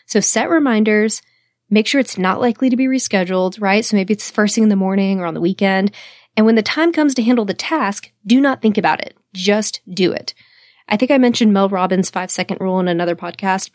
So 0.05 0.19
set 0.19 0.49
reminders, 0.49 1.21
make 1.69 1.87
sure 1.87 1.99
it's 1.99 2.17
not 2.17 2.41
likely 2.41 2.69
to 2.69 2.77
be 2.77 2.85
rescheduled, 2.85 3.61
right? 3.61 3.83
So 3.83 3.95
maybe 3.95 4.13
it's 4.13 4.31
first 4.31 4.55
thing 4.55 4.63
in 4.63 4.69
the 4.69 4.75
morning 4.75 5.19
or 5.19 5.25
on 5.25 5.33
the 5.33 5.41
weekend. 5.41 5.91
And 6.37 6.45
when 6.45 6.55
the 6.55 6.61
time 6.61 6.93
comes 6.93 7.15
to 7.15 7.23
handle 7.23 7.45
the 7.45 7.55
task, 7.55 8.11
do 8.25 8.39
not 8.39 8.61
think 8.61 8.77
about 8.77 9.01
it. 9.01 9.17
Just 9.33 9.81
do 9.91 10.13
it. 10.13 10.35
I 10.87 10.95
think 10.95 11.11
I 11.11 11.17
mentioned 11.17 11.51
Mel 11.51 11.67
Robbins' 11.67 12.11
five 12.11 12.31
second 12.31 12.61
rule 12.61 12.79
in 12.79 12.87
another 12.87 13.15
podcast. 13.15 13.71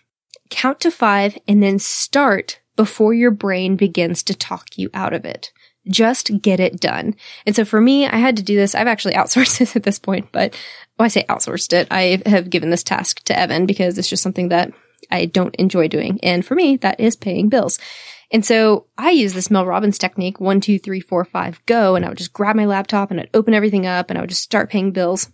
Count 0.48 0.80
to 0.80 0.90
five 0.90 1.36
and 1.48 1.62
then 1.62 1.78
start 1.78 2.60
before 2.76 3.12
your 3.12 3.32
brain 3.32 3.76
begins 3.76 4.22
to 4.22 4.34
talk 4.34 4.78
you 4.78 4.88
out 4.94 5.12
of 5.12 5.24
it. 5.24 5.52
Just 5.88 6.40
get 6.40 6.60
it 6.60 6.80
done. 6.80 7.16
And 7.44 7.56
so 7.56 7.64
for 7.64 7.80
me, 7.80 8.06
I 8.06 8.16
had 8.16 8.36
to 8.36 8.42
do 8.42 8.56
this. 8.56 8.74
I've 8.74 8.86
actually 8.86 9.14
outsourced 9.16 9.58
this 9.58 9.74
at 9.74 9.82
this 9.82 9.98
point, 9.98 10.28
but 10.30 10.54
well, 10.98 11.06
I 11.06 11.08
say 11.08 11.24
outsourced 11.28 11.72
it. 11.72 11.88
I 11.90 12.22
have 12.26 12.48
given 12.48 12.70
this 12.70 12.84
task 12.84 13.24
to 13.24 13.38
Evan 13.38 13.66
because 13.66 13.98
it's 13.98 14.08
just 14.08 14.22
something 14.22 14.48
that 14.50 14.72
I 15.10 15.26
don't 15.26 15.56
enjoy 15.56 15.88
doing. 15.88 16.20
And 16.22 16.46
for 16.46 16.54
me, 16.54 16.76
that 16.78 17.00
is 17.00 17.16
paying 17.16 17.48
bills. 17.48 17.78
And 18.32 18.44
so 18.44 18.86
I 18.96 19.10
use 19.10 19.34
this 19.34 19.50
Mel 19.50 19.66
Robbins 19.66 19.98
technique, 19.98 20.40
one, 20.40 20.60
two, 20.60 20.78
three, 20.78 21.00
four, 21.00 21.24
five, 21.24 21.64
go. 21.66 21.94
And 21.94 22.04
I 22.04 22.08
would 22.08 22.18
just 22.18 22.32
grab 22.32 22.56
my 22.56 22.64
laptop 22.64 23.10
and 23.10 23.20
I'd 23.20 23.30
open 23.34 23.52
everything 23.52 23.86
up 23.86 24.08
and 24.08 24.18
I 24.18 24.22
would 24.22 24.30
just 24.30 24.42
start 24.42 24.70
paying 24.70 24.90
bills. 24.90 25.30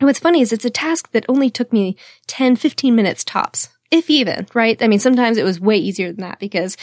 And 0.00 0.06
what's 0.06 0.18
funny 0.18 0.40
is 0.40 0.52
it's 0.52 0.64
a 0.64 0.70
task 0.70 1.12
that 1.12 1.26
only 1.28 1.50
took 1.50 1.72
me 1.72 1.96
10, 2.26 2.56
15 2.56 2.96
minutes 2.96 3.24
tops, 3.24 3.68
if 3.90 4.08
even, 4.08 4.46
right? 4.54 4.82
I 4.82 4.88
mean, 4.88 4.98
sometimes 4.98 5.36
it 5.36 5.44
was 5.44 5.60
way 5.60 5.76
easier 5.76 6.12
than 6.12 6.22
that 6.22 6.40
because 6.40 6.78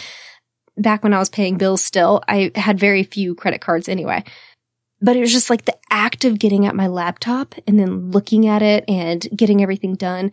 back 0.77 1.03
when 1.03 1.13
I 1.13 1.19
was 1.19 1.29
paying 1.29 1.57
bills 1.57 1.83
still, 1.83 2.23
I 2.27 2.51
had 2.55 2.79
very 2.79 3.03
few 3.03 3.33
credit 3.35 3.61
cards 3.61 3.89
anyway. 3.89 4.23
But 5.01 5.15
it 5.15 5.21
was 5.21 5.33
just 5.33 5.49
like 5.49 5.65
the 5.65 5.77
act 5.89 6.23
of 6.23 6.37
getting 6.37 6.67
at 6.67 6.75
my 6.75 6.85
laptop 6.85 7.55
and 7.67 7.79
then 7.79 8.11
looking 8.11 8.47
at 8.47 8.61
it 8.61 8.85
and 8.87 9.27
getting 9.35 9.63
everything 9.63 9.95
done. 9.95 10.31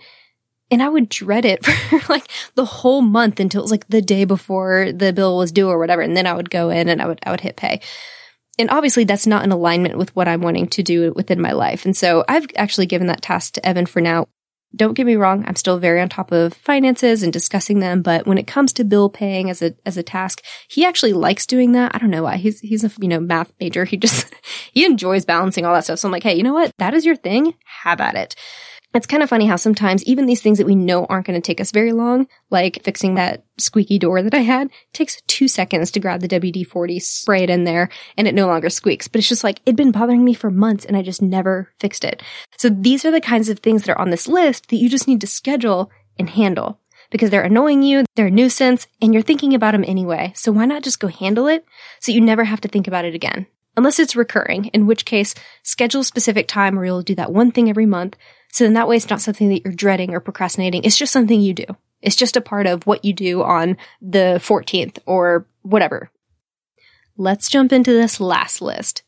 And 0.71 0.83
I 0.83 0.89
would 0.89 1.09
dread 1.09 1.45
it 1.45 1.65
for 1.67 2.01
like 2.09 2.29
the 2.55 2.65
whole 2.65 3.01
month 3.01 3.41
until 3.41 3.63
it 3.63 3.65
was 3.65 3.71
like 3.71 3.89
the 3.89 4.03
day 4.03 4.25
before 4.25 4.93
the 4.93 5.13
bill 5.13 5.39
was 5.39 5.53
due 5.53 5.69
or 5.69 5.79
whatever. 5.79 6.03
And 6.03 6.17
then 6.17 6.27
I 6.27 6.35
would 6.35 6.51
go 6.51 6.71
in 6.71 6.89
and 6.89 7.01
I 7.01 7.07
would, 7.07 7.21
I 7.25 7.31
would 7.31 7.41
hit 7.41 7.57
pay. 7.57 7.81
And 8.59 8.71
obviously 8.71 9.05
that's 9.05 9.27
not 9.27 9.45
in 9.45 9.53
alignment 9.53 9.97
with 9.97 10.15
what 10.17 10.29
I'm 10.29 10.43
wanting 10.43 10.67
to 10.69 10.83
do 10.83 11.13
within 11.15 11.41
my 11.41 11.53
life. 11.53 11.85
And 11.85 11.97
so 11.97 12.25
I've 12.29 12.47
actually 12.57 12.87
given 12.87 13.07
that 13.07 13.23
task 13.23 13.55
to 13.55 13.67
Evan 13.67 13.87
for 13.87 14.01
now. 14.01 14.27
Don't 14.77 14.93
get 14.93 15.07
me 15.07 15.17
wrong, 15.17 15.45
I'm 15.47 15.57
still 15.57 15.79
very 15.79 15.99
on 15.99 16.11
top 16.11 16.31
of 16.31 16.53
finances 16.53 17.23
and 17.23 17.33
discussing 17.33 17.79
them, 17.79 18.03
but 18.03 18.27
when 18.27 18.37
it 18.37 18.47
comes 18.47 18.75
to 18.75 18.85
bill 18.85 19.09
paying 19.09 19.49
as 19.49 19.63
a 19.63 19.75
as 19.87 19.97
a 19.97 20.03
task, 20.03 20.45
he 20.69 20.85
actually 20.85 21.15
likes 21.15 21.47
doing 21.47 21.73
that. 21.73 21.95
I 21.95 21.99
don't 21.99 22.11
know 22.11 22.25
why. 22.25 22.37
He's 22.37 22.61
he's 22.61 22.85
a 22.85 22.91
you 23.01 23.09
know 23.09 23.19
math 23.19 23.51
major. 23.59 23.87
He 23.87 23.97
just 23.97 24.31
he 24.75 24.85
enjoys 24.85 25.25
balancing 25.25 25.65
all 25.65 25.73
that 25.73 25.85
stuff. 25.85 26.01
So 26.01 26.07
I'm 26.07 26.13
like, 26.13 26.23
hey, 26.23 26.35
you 26.35 26.43
know 26.43 26.53
what? 26.53 26.73
That 26.77 26.93
is 26.93 27.07
your 27.07 27.17
thing. 27.17 27.55
Have 27.83 28.03
at 28.03 28.15
it. 28.15 28.37
It's 28.99 29.07
kind 29.07 29.23
of 29.23 29.29
funny 29.29 29.47
how 29.47 29.55
sometimes 29.55 30.03
even 30.07 30.27
these 30.27 30.43
things 30.43 30.59
that 30.59 30.67
we 30.67 30.75
know 30.75 31.07
aren't 31.07 31.25
going 31.25 31.41
to 31.41 31.47
take 31.47 31.61
us 31.61 31.71
very 31.71 31.93
long, 31.93 32.27
like 32.51 32.83
fixing 32.83 33.15
that 33.15 33.45
squeaky 33.57 33.97
door 33.97 34.23
that 34.23 34.35
I 34.35 34.41
had, 34.41 34.71
takes 34.93 35.23
two 35.29 35.47
seconds 35.47 35.93
to 35.93 36.01
grab 36.01 36.21
the 36.21 36.27
WD-40, 36.27 37.01
spray 37.01 37.45
it 37.45 37.49
in 37.49 37.63
there, 37.63 37.91
and 38.17 38.27
it 38.27 38.35
no 38.35 38.49
longer 38.49 38.69
squeaks. 38.69 39.07
But 39.07 39.21
it's 39.21 39.29
just 39.29 39.45
like, 39.45 39.61
it'd 39.65 39.77
been 39.77 39.93
bothering 39.93 40.25
me 40.25 40.35
for 40.35 40.51
months 40.51 40.85
and 40.85 40.97
I 40.97 41.03
just 41.03 41.23
never 41.23 41.73
fixed 41.79 42.03
it. 42.03 42.25
So 42.57 42.69
these 42.69 43.05
are 43.05 43.13
the 43.13 43.21
kinds 43.21 43.49
of 43.49 43.61
things 43.61 43.85
that 43.85 43.93
are 43.93 44.01
on 44.01 44.11
this 44.11 44.27
list 44.27 44.69
that 44.71 44.79
you 44.79 44.89
just 44.89 45.07
need 45.07 45.21
to 45.21 45.29
schedule 45.29 45.93
and 46.19 46.29
handle 46.29 46.81
because 47.13 47.31
they're 47.31 47.43
annoying 47.43 47.85
you, 47.85 48.05
they're 48.17 48.27
a 48.27 48.33
nuisance, 48.33 48.89
and 49.01 49.15
you're 49.15 49.23
thinking 49.23 49.55
about 49.55 49.75
them 49.75 49.85
anyway. 49.87 50.33
So 50.35 50.51
why 50.51 50.65
not 50.65 50.83
just 50.83 50.99
go 50.99 51.07
handle 51.07 51.47
it 51.47 51.65
so 52.01 52.11
you 52.11 52.21
never 52.21 52.43
have 52.43 52.61
to 52.63 52.69
think 52.69 52.89
about 52.89 53.05
it 53.05 53.15
again? 53.15 53.47
Unless 53.77 54.01
it's 54.01 54.17
recurring, 54.17 54.65
in 54.75 54.89
which 54.89 55.05
case, 55.05 55.37
schedule 55.63 56.03
specific 56.03 56.49
time 56.49 56.75
where 56.75 56.85
you'll 56.85 57.03
do 57.03 57.15
that 57.15 57.33
one 57.33 57.53
thing 57.53 57.71
every 57.71 57.87
month 57.87 58.17
so 58.53 58.65
then 58.65 58.75
that 58.75 58.89
way 58.89 58.97
it's 58.97 59.11
not 59.11 59.21
something 59.21 59.49
that 59.51 59.65
you're 59.65 59.75
dreading 59.75 60.15
or 60.15 60.21
procrastinating. 60.21 60.85
It's 60.85 60.97
just 60.97 61.13
something 61.13 61.41
you 61.41 61.55
do. 61.55 61.67
It's 62.01 62.17
just 62.17 62.37
a 62.37 62.41
part 62.41 62.67
of 62.67 62.87
what 62.87 63.05
you 63.05 63.13
do 63.13 63.43
on 63.43 63.77
the 64.01 64.41
14th 64.43 64.99
or 65.07 65.47
whatever. 65.63 66.11
Let's 67.17 67.51
jump 67.51 67.73
into 67.73 67.93
this 67.93 68.21
last 68.21 68.63
list. 68.63 69.03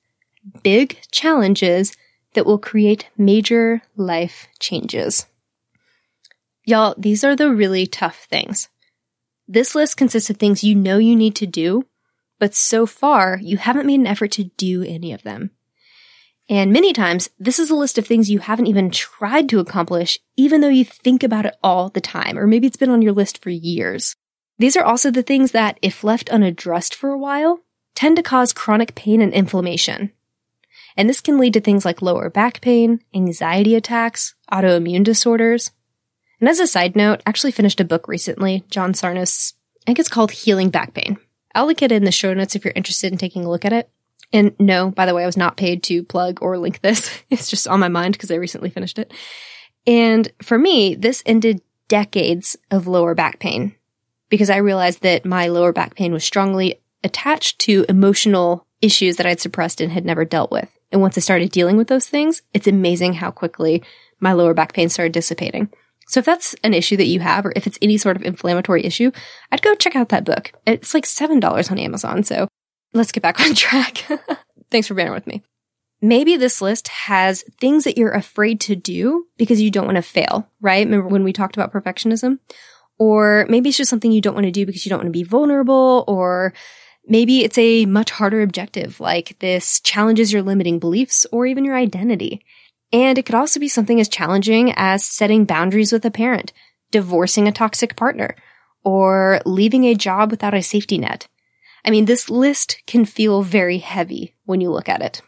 Big 0.63 1.01
challenges 1.13 1.97
that 2.35 2.47
will 2.47 2.59
create 2.59 3.09
major 3.17 3.83
life 3.97 4.49
changes. 4.59 5.27
Y'all, 6.65 6.95
these 6.99 7.25
are 7.25 7.37
the 7.37 7.53
really 7.53 7.87
tough 7.87 8.27
things. 8.29 8.69
This 9.49 9.75
list 9.75 9.97
consists 9.97 10.31
of 10.31 10.37
things 10.37 10.63
you 10.63 10.75
know 10.75 10.99
you 10.99 11.17
need 11.17 11.35
to 11.37 11.47
do, 11.47 11.87
but 12.39 12.55
so 12.55 12.87
far 12.87 13.39
you 13.43 13.57
haven't 13.57 13.87
made 13.87 14.01
an 14.01 14.07
effort 14.07 14.33
to 14.33 14.45
do 14.45 14.83
any 14.83 15.13
of 15.13 15.23
them. 15.23 15.51
And 16.51 16.73
many 16.73 16.93
times, 16.93 17.31
this 17.39 17.61
is 17.61 17.71
a 17.71 17.77
list 17.77 17.97
of 17.97 18.09
things 18.09 18.29
you 18.29 18.41
haven't 18.41 18.67
even 18.67 18.91
tried 18.91 19.49
to 19.51 19.61
accomplish, 19.61 20.19
even 20.37 20.61
though 20.61 20.69
you 20.69 20.85
think 20.85 21.23
about 21.23 21.47
it 21.47 21.57
all 21.63 21.91
the 21.91 22.01
time, 22.01 22.37
or 22.37 22.49
maybe 22.49 22.67
it's 22.67 22.77
been 22.77 22.91
on 22.91 23.03
your 23.03 23.13
list 23.13 23.41
for 23.41 23.51
years. 23.51 24.17
These 24.59 24.77
are 24.77 24.83
also 24.85 25.13
the 25.13 25.23
things 25.23 25.53
that, 25.53 25.79
if 25.81 26.03
left 26.03 26.29
unaddressed 26.29 26.93
for 26.93 27.11
a 27.11 27.19
while, 27.19 27.61
tend 27.95 28.17
to 28.17 28.25
cause 28.25 28.53
chronic 28.53 28.97
pain 28.97 29.23
and 29.23 29.33
inflammation. 29.33 30.11
And 30.97 31.09
this 31.09 31.21
can 31.21 31.39
lead 31.39 31.53
to 31.53 31.61
things 31.61 31.85
like 31.85 32.03
lower 32.03 32.29
back 32.29 32.61
pain, 32.61 32.99
anxiety 33.15 33.77
attacks, 33.77 34.35
autoimmune 34.53 35.05
disorders. 35.05 35.71
And 36.41 36.49
as 36.49 36.59
a 36.59 36.67
side 36.67 36.97
note, 36.97 37.23
I 37.25 37.31
actually 37.31 37.53
finished 37.53 37.81
a 37.81 37.85
book 37.85 38.09
recently, 38.09 38.65
John 38.71 38.93
Sarno's, 38.93 39.55
I 39.83 39.87
think 39.87 40.01
it's 40.01 40.09
called 40.09 40.33
Healing 40.33 40.71
Back 40.71 40.95
Pain. 40.95 41.17
I'll 41.55 41.67
link 41.67 41.81
it 41.81 41.93
in 41.93 42.03
the 42.03 42.11
show 42.11 42.35
notes 42.35 42.57
if 42.57 42.65
you're 42.65 42.73
interested 42.75 43.13
in 43.13 43.19
taking 43.19 43.45
a 43.45 43.51
look 43.51 43.65
at 43.65 43.73
it. 43.73 43.89
And 44.33 44.55
no, 44.59 44.91
by 44.91 45.07
the 45.07 45.15
way, 45.15 45.23
I 45.23 45.27
was 45.27 45.37
not 45.37 45.57
paid 45.57 45.83
to 45.85 46.05
plug 46.05 46.41
or 46.43 46.59
link 46.59 46.81
this. 46.81 47.11
It's 47.31 47.49
just 47.49 47.69
on 47.69 47.81
my 47.81 47.89
mind 47.89 48.13
because 48.15 48.31
I 48.31 48.37
recently 48.37 48.71
finished 48.71 48.99
it. 48.99 49.13
And 49.87 50.31
for 50.43 50.59
me, 50.59 50.95
this 50.95 51.23
ended 51.25 51.63
decades 51.89 52.57
of 52.71 52.87
lower 52.87 53.15
back 53.15 53.39
pain 53.39 53.75
because 54.29 54.51
I 54.51 54.57
realized 54.57 55.03
that 55.03 55.25
my 55.25 55.49
lower 55.49 55.73
back 55.73 55.95
pain 55.95 56.13
was 56.13 56.25
strongly 56.25 56.81
attached 57.03 57.59
to 57.61 57.85
emotional 57.89 58.67
issues 58.81 59.17
that 59.17 59.27
I'd 59.27 59.41
suppressed 59.41 59.81
and 59.81 59.93
had 59.93 60.05
never 60.05 60.25
dealt 60.25 60.51
with. 60.51 60.69
And 60.93 61.01
once 61.01 61.17
I 61.17 61.21
started 61.21 61.51
dealing 61.51 61.77
with 61.77 61.89
those 61.89 62.09
things, 62.09 62.43
it's 62.53 62.67
amazing 62.67 63.15
how 63.15 63.31
quickly 63.31 63.83
my 64.21 64.33
lower 64.33 64.55
back 64.55 64.73
pain 64.73 64.89
started 64.89 65.13
dissipating. 65.13 65.71
So 66.07 66.19
if 66.19 66.27
that's 66.27 66.55
an 66.65 66.75
issue 66.75 66.97
that 66.97 67.07
you 67.07 67.21
have, 67.21 67.47
or 67.47 67.53
if 67.55 67.67
it's 67.69 67.79
any 67.81 67.97
sort 67.97 68.17
of 68.17 68.25
inflammatory 68.25 68.85
issue, 68.85 69.13
I'd 69.53 69.63
go 69.63 69.77
check 69.77 69.95
out 69.95 70.09
that 70.09 70.25
book. 70.25 70.53
It's 70.67 70.93
like 70.93 71.05
$7 71.05 71.71
on 71.71 71.79
Amazon. 71.79 72.25
So 72.25 72.49
let's 72.93 73.13
get 73.13 73.23
back 73.23 73.41
on 73.47 73.55
track. 73.55 74.05
Thanks 74.71 74.89
for 74.89 74.95
bearing 74.95 75.13
with 75.13 75.27
me. 75.27 75.43
Maybe 76.03 76.37
this 76.37 76.63
list 76.63 76.89
has 76.89 77.45
things 77.61 77.85
that 77.85 77.99
you're 77.99 78.13
afraid 78.13 78.61
to 78.63 78.77
do 78.77 79.27
because 79.37 79.61
you 79.61 79.71
don't 79.71 79.85
want 79.85 79.97
to 79.97 80.03
fail, 80.03 80.49
right? 80.61 80.87
Remember 80.87 81.09
when 81.09 81.25
we 81.25 81.33
talked 81.33 81.57
about 81.57 81.73
perfectionism? 81.73 82.39
Or 82.99 83.47
maybe 83.49 83.69
it's 83.69 83.79
just 83.79 83.91
something 83.91 84.13
you 84.13 84.21
don't 84.21 84.35
want 84.35 84.47
to 84.47 84.51
do 84.51 84.65
because 84.67 84.85
you 84.85 84.91
don't 84.91 85.01
want 85.01 85.09
to 85.09 85.19
be 85.19 85.23
vulnerable 85.23 86.05
or 86.07 86.55
maybe 87.07 87.43
it's 87.45 87.59
a 87.59 87.87
much 87.87 88.11
harder 88.11 88.43
objective 88.43 89.01
like 89.01 89.39
this 89.41 89.81
challenges 89.81 90.33
your 90.33 90.43
limiting 90.43 90.79
beliefs 90.79 91.27
or 91.33 91.47
even 91.47 91.65
your 91.65 91.77
identity. 91.77 92.45
And 92.93 93.19
it 93.19 93.25
could 93.25 93.35
also 93.35 93.61
be 93.61 93.69
something 93.69 94.01
as 94.01 94.09
challenging 94.09 94.73
as 94.77 95.05
setting 95.05 95.45
boundaries 95.45 95.93
with 95.93 96.05
a 96.05 96.11
parent, 96.11 96.53
divorcing 96.91 97.47
a 97.47 97.53
toxic 97.53 97.97
partner, 97.97 98.37
or 98.85 99.41
leaving 99.45 99.85
a 99.85 99.95
job 99.95 100.31
without 100.31 100.55
a 100.55 100.63
safety 100.63 100.99
net. 100.99 101.29
I 101.85 101.91
mean, 101.91 102.05
this 102.05 102.31
list 102.31 102.83
can 102.87 103.05
feel 103.05 103.43
very 103.43 103.79
heavy 103.79 104.35
when 104.45 104.61
you 104.61 104.71
look 104.71 104.89
at 104.89 105.03
it. 105.03 105.23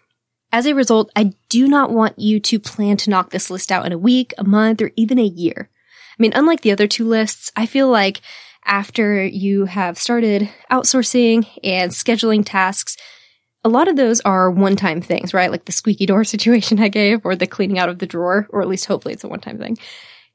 As 0.53 0.67
a 0.67 0.75
result, 0.75 1.11
I 1.17 1.33
do 1.49 1.67
not 1.67 1.91
want 1.91 2.19
you 2.19 2.39
to 2.41 2.59
plan 2.59 2.99
to 2.99 3.11
knock 3.11 3.31
this 3.31 3.51
list 3.51 3.73
out 3.73 3.87
in 3.87 3.93
a 3.93 3.99
week, 3.99 4.35
a 4.37 4.45
month, 4.45 4.83
or 4.83 4.91
even 4.97 5.19
a 5.19 5.25
year. 5.25 5.71
I 6.13 6.23
mean, 6.23 6.33
unlike 6.35 6.61
the 6.61 6.73
other 6.73 6.87
two 6.87 7.07
lists, 7.07 7.51
I 7.57 7.65
feel 7.65 7.89
like 7.89 8.21
after 8.65 9.25
you 9.25 9.65
have 9.65 9.99
started 9.99 10.51
outsourcing 10.71 11.47
and 11.65 11.91
scheduling 11.91 12.45
tasks, 12.45 12.97
a 13.65 13.69
lot 13.69 13.89
of 13.89 13.97
those 13.97 14.21
are 14.21 14.51
one 14.51 14.77
time 14.77 15.01
things, 15.01 15.33
right? 15.33 15.51
Like 15.51 15.65
the 15.65 15.73
squeaky 15.73 16.07
door 16.07 16.25
situation 16.25 16.81
I 16.81 16.89
gave 16.89 17.25
or 17.25 17.35
the 17.35 17.47
cleaning 17.47 17.79
out 17.79 17.89
of 17.89 17.99
the 17.99 18.07
drawer, 18.07 18.47
or 18.51 18.61
at 18.61 18.69
least 18.69 18.87
hopefully 18.87 19.15
it's 19.15 19.25
a 19.25 19.29
one 19.29 19.41
time 19.41 19.59
thing. 19.59 19.79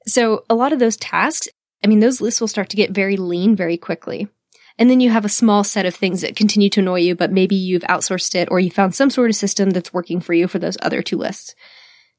So 0.08 0.45
a 0.49 0.56
lot 0.56 0.73
of 0.73 0.80
those 0.80 0.97
tasks, 0.97 1.47
I 1.84 1.88
mean, 1.88 1.99
those 1.99 2.21
lists 2.21 2.41
will 2.41 2.47
start 2.47 2.69
to 2.69 2.77
get 2.77 2.91
very 2.91 3.17
lean 3.17 3.56
very 3.56 3.77
quickly. 3.77 4.27
And 4.80 4.90
then 4.90 5.00
you 5.00 5.10
have 5.10 5.26
a 5.26 5.30
small 5.30 5.63
set 5.63 5.86
of 5.86 5.96
things 5.96 6.22
that 6.22 6.36
continue 6.36 6.70
to 6.70 6.82
annoy 6.82 7.00
you, 7.00 7.16
but 7.16 7.32
maybe 7.32 7.56
you've 7.56 7.84
outsourced 7.84 8.36
it 8.36 8.48
or 8.52 8.60
you 8.60 8.70
found 8.70 8.94
some 8.94 9.10
sort 9.10 9.30
of 9.30 9.36
system 9.36 9.72
that's 9.72 9.94
working 9.94 10.20
for 10.20 10.34
you 10.34 10.48
for 10.48 10.60
those 10.60 10.78
other 10.82 11.02
two 11.02 11.18
lists. 11.18 11.56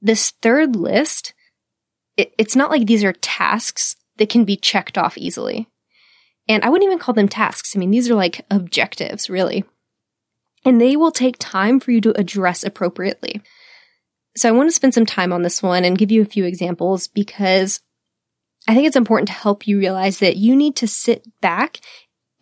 This 0.03 0.31
third 0.43 0.75
list, 0.75 1.35
it, 2.17 2.35
it's 2.37 2.57
not 2.57 2.71
like 2.71 2.87
these 2.87 3.05
are 3.05 3.13
tasks 3.13 3.97
that 4.17 4.29
can 4.29 4.45
be 4.45 4.57
checked 4.57 4.99
off 4.99 5.17
easily. 5.17 5.69
And 6.49 6.65
I 6.65 6.69
wouldn't 6.69 6.87
even 6.87 6.99
call 6.99 7.15
them 7.15 7.29
tasks. 7.29 7.77
I 7.77 7.79
mean, 7.79 7.91
these 7.91 8.11
are 8.11 8.15
like 8.15 8.45
objectives, 8.51 9.31
really. 9.31 9.65
And 10.65 10.81
they 10.81 10.97
will 10.97 11.13
take 11.13 11.37
time 11.39 11.79
for 11.79 11.93
you 11.93 12.01
to 12.01 12.19
address 12.19 12.65
appropriately. 12.65 13.41
So 14.37 14.49
I 14.49 14.53
want 14.53 14.69
to 14.69 14.75
spend 14.75 14.95
some 14.95 15.07
time 15.07 15.33
on 15.33 15.43
this 15.43 15.63
one 15.63 15.85
and 15.85 15.99
give 15.99 16.11
you 16.11 16.23
a 16.23 16.27
few 16.27 16.45
examples 16.45 17.07
because 17.07 17.81
I 18.67 18.75
think 18.75 18.87
it's 18.87 18.97
important 18.97 19.29
to 19.29 19.35
help 19.35 19.67
you 19.67 19.79
realize 19.79 20.19
that 20.19 20.37
you 20.37 20.57
need 20.57 20.77
to 20.77 20.89
sit 20.89 21.27
back 21.41 21.81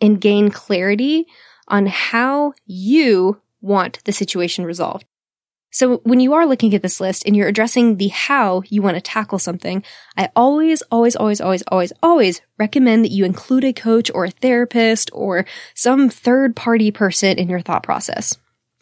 and 0.01 0.21
gain 0.21 0.49
clarity 0.49 1.25
on 1.67 1.85
how 1.87 2.53
you 2.65 3.41
want 3.61 4.03
the 4.05 4.13
situation 4.13 4.65
resolved. 4.65 5.05
So 5.69 5.97
when 5.97 6.19
you 6.19 6.33
are 6.33 6.47
looking 6.47 6.73
at 6.73 6.81
this 6.81 6.99
list 6.99 7.23
and 7.25 7.35
you're 7.35 7.47
addressing 7.47 7.97
the 7.97 8.07
how 8.07 8.63
you 8.67 8.81
want 8.81 8.95
to 8.95 9.01
tackle 9.01 9.37
something, 9.37 9.83
I 10.15 10.29
always, 10.35 10.81
always, 10.83 11.15
always, 11.15 11.41
always, 11.41 11.61
always, 11.67 11.93
always 12.01 12.41
recommend 12.57 13.03
that 13.03 13.11
you 13.11 13.25
include 13.25 13.63
a 13.63 13.73
coach 13.73 14.09
or 14.13 14.25
a 14.25 14.31
therapist 14.31 15.11
or 15.13 15.45
some 15.75 16.09
third 16.09 16.55
party 16.55 16.89
person 16.89 17.37
in 17.37 17.49
your 17.49 17.61
thought 17.61 17.83
process. 17.83 18.37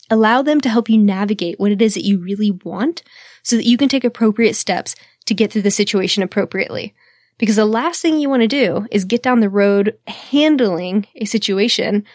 Allow 0.09 0.43
them 0.43 0.61
to 0.61 0.69
help 0.69 0.87
you 0.87 0.97
navigate 0.97 1.59
what 1.59 1.71
it 1.71 1.81
is 1.81 1.95
that 1.95 2.05
you 2.05 2.19
really 2.19 2.51
want 2.51 3.01
so 3.41 3.55
that 3.55 3.65
you 3.65 3.77
can 3.77 3.89
take 3.89 4.03
appropriate 4.03 4.53
steps 4.53 4.95
to 5.25 5.33
get 5.33 5.51
through 5.51 5.63
the 5.63 5.71
situation 5.71 6.21
appropriately. 6.21 6.93
Because 7.37 7.57
the 7.57 7.65
last 7.65 8.01
thing 8.01 8.19
you 8.19 8.29
want 8.29 8.41
to 8.41 8.47
do 8.47 8.87
is 8.91 9.05
get 9.05 9.21
down 9.21 9.41
the 9.41 9.49
road 9.49 9.97
handling 10.07 11.05
a 11.15 11.25
situation 11.25 12.05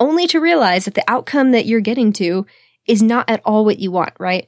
only 0.00 0.26
to 0.26 0.40
realize 0.40 0.84
that 0.84 0.94
the 0.94 1.08
outcome 1.08 1.52
that 1.52 1.66
you're 1.66 1.80
getting 1.80 2.12
to 2.14 2.46
is 2.86 3.02
not 3.02 3.28
at 3.30 3.40
all 3.44 3.64
what 3.64 3.78
you 3.78 3.90
want, 3.90 4.12
right? 4.18 4.46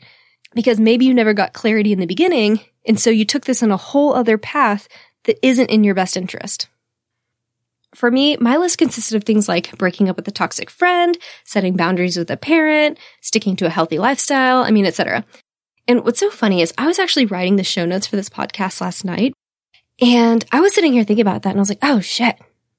Because 0.54 0.80
maybe 0.80 1.04
you 1.04 1.14
never 1.14 1.34
got 1.34 1.52
clarity 1.52 1.92
in 1.92 2.00
the 2.00 2.06
beginning, 2.06 2.60
and 2.86 2.98
so 2.98 3.10
you 3.10 3.24
took 3.24 3.44
this 3.44 3.62
on 3.62 3.70
a 3.70 3.76
whole 3.76 4.14
other 4.14 4.38
path 4.38 4.88
that 5.24 5.44
isn't 5.46 5.70
in 5.70 5.84
your 5.84 5.94
best 5.94 6.16
interest. 6.16 6.68
For 7.94 8.10
me, 8.10 8.36
my 8.36 8.56
list 8.56 8.78
consisted 8.78 9.16
of 9.16 9.24
things 9.24 9.48
like 9.48 9.76
breaking 9.78 10.08
up 10.08 10.16
with 10.16 10.28
a 10.28 10.32
toxic 10.32 10.68
friend, 10.68 11.16
setting 11.44 11.76
boundaries 11.76 12.16
with 12.16 12.30
a 12.30 12.36
parent, 12.36 12.98
sticking 13.22 13.56
to 13.56 13.66
a 13.66 13.70
healthy 13.70 13.98
lifestyle, 13.98 14.62
I 14.62 14.70
mean, 14.70 14.84
etc. 14.84 15.24
And 15.86 16.04
what's 16.04 16.20
so 16.20 16.30
funny 16.30 16.60
is 16.60 16.74
I 16.76 16.86
was 16.86 16.98
actually 16.98 17.26
writing 17.26 17.56
the 17.56 17.64
show 17.64 17.86
notes 17.86 18.06
for 18.06 18.16
this 18.16 18.28
podcast 18.28 18.80
last 18.80 19.04
night 19.04 19.32
and 20.00 20.44
I 20.52 20.60
was 20.60 20.74
sitting 20.74 20.92
here 20.92 21.04
thinking 21.04 21.22
about 21.22 21.42
that 21.42 21.50
and 21.50 21.58
I 21.58 21.62
was 21.62 21.68
like, 21.68 21.78
oh 21.82 22.00
shit, 22.00 22.36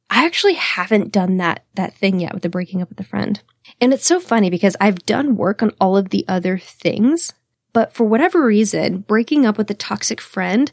I 0.09 0.25
actually 0.25 0.53
haven't 0.53 1.11
done 1.11 1.37
that, 1.37 1.65
that 1.75 1.93
thing 1.93 2.19
yet 2.19 2.33
with 2.33 2.43
the 2.43 2.49
breaking 2.49 2.81
up 2.81 2.89
with 2.89 2.99
a 2.99 3.03
friend. 3.03 3.41
And 3.79 3.93
it's 3.93 4.05
so 4.05 4.19
funny 4.19 4.49
because 4.49 4.75
I've 4.79 5.05
done 5.05 5.35
work 5.35 5.61
on 5.61 5.71
all 5.79 5.97
of 5.97 6.09
the 6.09 6.25
other 6.27 6.57
things, 6.57 7.33
but 7.73 7.93
for 7.93 8.05
whatever 8.05 8.43
reason, 8.43 8.99
breaking 8.99 9.45
up 9.45 9.57
with 9.57 9.69
a 9.69 9.75
toxic 9.75 10.19
friend, 10.19 10.71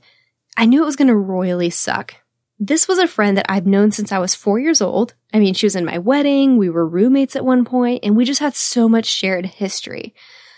I 0.57 0.65
knew 0.65 0.83
it 0.83 0.87
was 0.87 0.97
going 0.97 1.09
to 1.09 1.17
royally 1.17 1.71
suck. 1.71 2.15
This 2.59 2.89
was 2.89 2.99
a 2.99 3.07
friend 3.07 3.37
that 3.37 3.51
I've 3.51 3.67
known 3.67 3.93
since 3.93 4.13
I 4.13 4.19
was 4.19 4.35
four 4.35 4.59
years 4.59 4.81
old. 4.81 5.13
I 5.35 5.39
mean, 5.39 5.53
she 5.53 5.67
was 5.67 5.77
in 5.77 5.85
my 5.85 5.99
wedding, 5.99 6.57
we 6.57 6.71
were 6.71 6.89
roommates 6.89 7.37
at 7.37 7.45
one 7.45 7.67
point, 7.67 8.03
and 8.03 8.17
we 8.17 8.25
just 8.25 8.41
had 8.41 8.55
so 8.55 8.89
much 8.89 9.05
shared 9.05 9.45
history. 9.45 10.15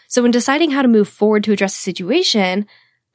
So 0.07 0.22
when 0.22 0.31
deciding 0.31 0.70
how 0.70 0.83
to 0.83 0.88
move 0.88 1.09
forward 1.09 1.42
to 1.44 1.53
address 1.53 1.74
the 1.74 1.83
situation, 1.83 2.66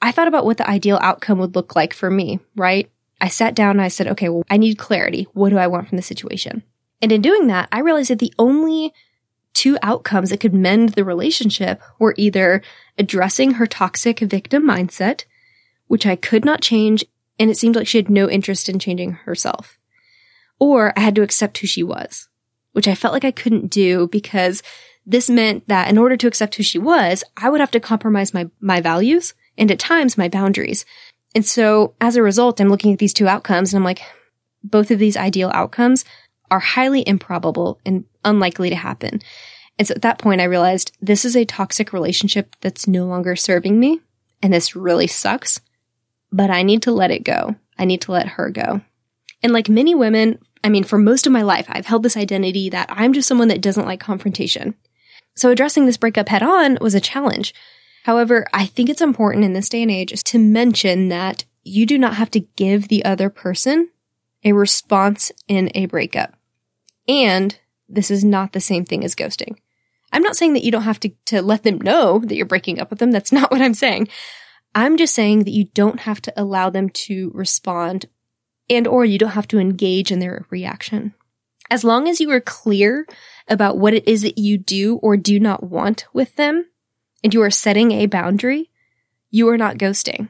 I 0.03 0.11
thought 0.11 0.27
about 0.27 0.45
what 0.45 0.57
the 0.57 0.69
ideal 0.69 0.99
outcome 1.01 1.39
would 1.39 1.55
look 1.55 1.77
like 1.77 1.93
for 1.93 2.11
me, 2.11 2.41
right? 2.57 2.91
I 3.21 3.29
sat 3.29 3.55
down 3.55 3.71
and 3.71 3.81
I 3.81 3.87
said, 3.87 4.07
okay, 4.09 4.27
well, 4.27 4.43
I 4.49 4.57
need 4.57 4.77
clarity. 4.77 5.27
What 5.31 5.49
do 5.49 5.57
I 5.57 5.67
want 5.67 5.87
from 5.87 5.95
the 5.95 6.01
situation? 6.01 6.61
And 7.01 7.09
in 7.09 7.21
doing 7.21 7.47
that, 7.47 7.69
I 7.71 7.79
realized 7.79 8.09
that 8.09 8.19
the 8.19 8.33
only 8.37 8.93
two 9.53 9.77
outcomes 9.81 10.29
that 10.29 10.41
could 10.41 10.53
mend 10.53 10.89
the 10.89 11.05
relationship 11.05 11.81
were 11.99 12.15
either 12.17 12.61
addressing 12.97 13.51
her 13.51 13.65
toxic 13.65 14.19
victim 14.19 14.63
mindset, 14.63 15.23
which 15.87 16.05
I 16.05 16.17
could 16.17 16.43
not 16.43 16.61
change, 16.61 17.05
and 17.39 17.49
it 17.49 17.57
seemed 17.57 17.77
like 17.77 17.87
she 17.87 17.97
had 17.97 18.09
no 18.09 18.29
interest 18.29 18.67
in 18.67 18.79
changing 18.79 19.13
herself, 19.13 19.79
or 20.59 20.91
I 20.97 21.01
had 21.01 21.15
to 21.15 21.21
accept 21.21 21.59
who 21.59 21.67
she 21.67 21.81
was, 21.81 22.27
which 22.73 22.89
I 22.89 22.95
felt 22.95 23.13
like 23.13 23.23
I 23.23 23.31
couldn't 23.31 23.69
do 23.69 24.09
because 24.09 24.63
this 25.05 25.29
meant 25.29 25.65
that 25.69 25.87
in 25.87 25.97
order 25.97 26.17
to 26.17 26.27
accept 26.27 26.55
who 26.55 26.63
she 26.63 26.79
was, 26.79 27.23
I 27.37 27.49
would 27.49 27.61
have 27.61 27.71
to 27.71 27.79
compromise 27.79 28.33
my, 28.33 28.49
my 28.59 28.81
values 28.81 29.33
and 29.57 29.71
at 29.71 29.79
times 29.79 30.17
my 30.17 30.29
boundaries. 30.29 30.85
And 31.35 31.45
so 31.45 31.95
as 31.99 32.15
a 32.15 32.23
result, 32.23 32.59
I'm 32.59 32.69
looking 32.69 32.93
at 32.93 32.99
these 32.99 33.13
two 33.13 33.27
outcomes 33.27 33.73
and 33.73 33.79
I'm 33.79 33.85
like, 33.85 34.01
both 34.63 34.91
of 34.91 34.99
these 34.99 35.17
ideal 35.17 35.51
outcomes 35.53 36.05
are 36.51 36.59
highly 36.59 37.07
improbable 37.07 37.79
and 37.85 38.05
unlikely 38.23 38.69
to 38.69 38.75
happen. 38.75 39.21
And 39.79 39.87
so 39.87 39.95
at 39.95 40.03
that 40.03 40.19
point, 40.19 40.41
I 40.41 40.45
realized 40.45 40.95
this 41.01 41.25
is 41.25 41.35
a 41.35 41.45
toxic 41.45 41.93
relationship 41.93 42.55
that's 42.61 42.87
no 42.87 43.05
longer 43.05 43.35
serving 43.35 43.79
me. 43.79 44.01
And 44.41 44.53
this 44.53 44.75
really 44.75 45.07
sucks, 45.07 45.61
but 46.31 46.49
I 46.49 46.63
need 46.63 46.83
to 46.83 46.91
let 46.91 47.11
it 47.11 47.23
go. 47.23 47.55
I 47.77 47.85
need 47.85 48.01
to 48.01 48.11
let 48.11 48.27
her 48.27 48.49
go. 48.49 48.81
And 49.41 49.51
like 49.51 49.69
many 49.69 49.95
women, 49.95 50.39
I 50.63 50.69
mean, 50.69 50.83
for 50.83 50.97
most 50.97 51.25
of 51.25 51.33
my 51.33 51.41
life, 51.41 51.65
I've 51.69 51.87
held 51.87 52.03
this 52.03 52.17
identity 52.17 52.69
that 52.69 52.87
I'm 52.89 53.13
just 53.13 53.27
someone 53.27 53.47
that 53.47 53.61
doesn't 53.61 53.85
like 53.85 53.99
confrontation. 53.99 54.75
So 55.35 55.49
addressing 55.49 55.85
this 55.85 55.97
breakup 55.97 56.29
head 56.29 56.43
on 56.43 56.77
was 56.79 56.93
a 56.93 57.01
challenge. 57.01 57.53
However, 58.03 58.45
I 58.53 58.65
think 58.65 58.89
it's 58.89 59.01
important 59.01 59.45
in 59.45 59.53
this 59.53 59.69
day 59.69 59.81
and 59.81 59.91
age 59.91 60.23
to 60.23 60.39
mention 60.39 61.09
that 61.09 61.45
you 61.63 61.85
do 61.85 61.97
not 61.97 62.15
have 62.15 62.29
to 62.31 62.41
give 62.41 62.87
the 62.87 63.03
other 63.05 63.29
person 63.29 63.89
a 64.43 64.51
response 64.51 65.31
in 65.47 65.71
a 65.73 65.85
breakup. 65.85 66.33
And 67.07 67.57
this 67.87 68.11
is 68.11 68.23
not 68.23 68.51
the 68.51 68.59
same 68.59 68.83
thing 68.83 69.03
as 69.03 69.15
ghosting. 69.15 69.57
I'm 70.11 70.21
not 70.21 70.35
saying 70.35 70.53
that 70.53 70.63
you 70.63 70.71
don't 70.71 70.83
have 70.83 70.99
to, 71.01 71.09
to 71.27 71.41
let 71.41 71.63
them 71.63 71.79
know 71.79 72.19
that 72.19 72.35
you're 72.35 72.45
breaking 72.45 72.79
up 72.79 72.89
with 72.89 72.99
them. 72.99 73.11
That's 73.11 73.31
not 73.31 73.51
what 73.51 73.61
I'm 73.61 73.73
saying. 73.73 74.09
I'm 74.75 74.97
just 74.97 75.15
saying 75.15 75.45
that 75.45 75.51
you 75.51 75.65
don't 75.65 76.01
have 76.01 76.21
to 76.23 76.33
allow 76.35 76.69
them 76.69 76.89
to 76.89 77.31
respond 77.33 78.07
and 78.69 78.87
or 78.87 79.05
you 79.05 79.17
don't 79.17 79.31
have 79.31 79.47
to 79.49 79.59
engage 79.59 80.11
in 80.11 80.19
their 80.19 80.45
reaction. 80.49 81.13
As 81.69 81.83
long 81.83 82.07
as 82.07 82.19
you 82.19 82.29
are 82.31 82.41
clear 82.41 83.07
about 83.47 83.77
what 83.77 83.93
it 83.93 84.07
is 84.07 84.23
that 84.23 84.37
you 84.37 84.57
do 84.57 84.97
or 84.97 85.15
do 85.15 85.39
not 85.39 85.63
want 85.63 86.05
with 86.13 86.35
them, 86.35 86.65
and 87.23 87.33
you 87.33 87.41
are 87.41 87.51
setting 87.51 87.91
a 87.91 88.05
boundary, 88.05 88.69
you 89.29 89.47
are 89.49 89.57
not 89.57 89.77
ghosting. 89.77 90.29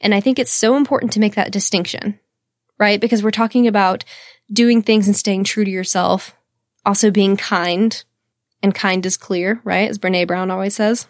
And 0.00 0.14
I 0.14 0.20
think 0.20 0.38
it's 0.38 0.52
so 0.52 0.76
important 0.76 1.12
to 1.12 1.20
make 1.20 1.34
that 1.34 1.52
distinction, 1.52 2.18
right? 2.78 3.00
Because 3.00 3.22
we're 3.22 3.30
talking 3.30 3.66
about 3.66 4.04
doing 4.52 4.82
things 4.82 5.06
and 5.06 5.16
staying 5.16 5.44
true 5.44 5.64
to 5.64 5.70
yourself, 5.70 6.34
also 6.86 7.10
being 7.10 7.36
kind, 7.36 8.04
and 8.62 8.74
kind 8.74 9.04
is 9.04 9.16
clear, 9.16 9.60
right? 9.64 9.88
As 9.90 9.98
Brene 9.98 10.26
Brown 10.26 10.50
always 10.50 10.74
says. 10.74 11.06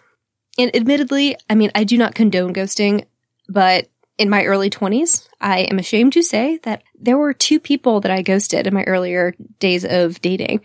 And 0.59 0.75
admittedly, 0.75 1.37
I 1.49 1.55
mean, 1.55 1.71
I 1.75 1.85
do 1.85 1.97
not 1.97 2.15
condone 2.15 2.53
ghosting, 2.53 3.05
but 3.49 3.89
in 4.19 4.29
my 4.29 4.45
early 4.45 4.69
20s, 4.69 5.29
I 5.41 5.61
am 5.61 5.79
ashamed 5.79 6.15
to 6.15 6.23
say 6.23 6.59
that 6.65 6.83
there 6.99 7.17
were 7.17 7.33
two 7.33 7.61
people 7.61 8.01
that 8.01 8.11
I 8.11 8.23
ghosted 8.23 8.67
in 8.67 8.75
my 8.75 8.83
earlier 8.85 9.35
days 9.61 9.85
of 9.85 10.21
dating. 10.21 10.63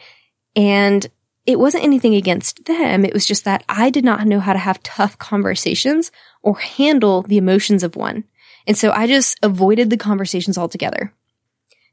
And 0.55 1.05
it 1.45 1.60
wasn't 1.60 1.84
anything 1.84 2.15
against 2.15 2.65
them. 2.65 3.03
It 3.03 3.13
was 3.13 3.25
just 3.25 3.43
that 3.45 3.63
I 3.67 3.89
did 3.89 4.06
not 4.06 4.25
know 4.25 4.39
how 4.39 4.53
to 4.53 4.60
have 4.60 4.82
tough 4.84 5.17
conversations 5.17 6.12
or 6.41 6.58
handle 6.58 7.21
the 7.23 7.38
emotions 7.38 7.84
of 7.84 7.95
one. 7.95 8.23
And 8.65 8.77
so 8.77 8.91
I 8.91 9.08
just 9.08 9.38
avoided 9.43 9.89
the 9.89 9.97
conversations 9.97 10.58
altogether. 10.58 11.13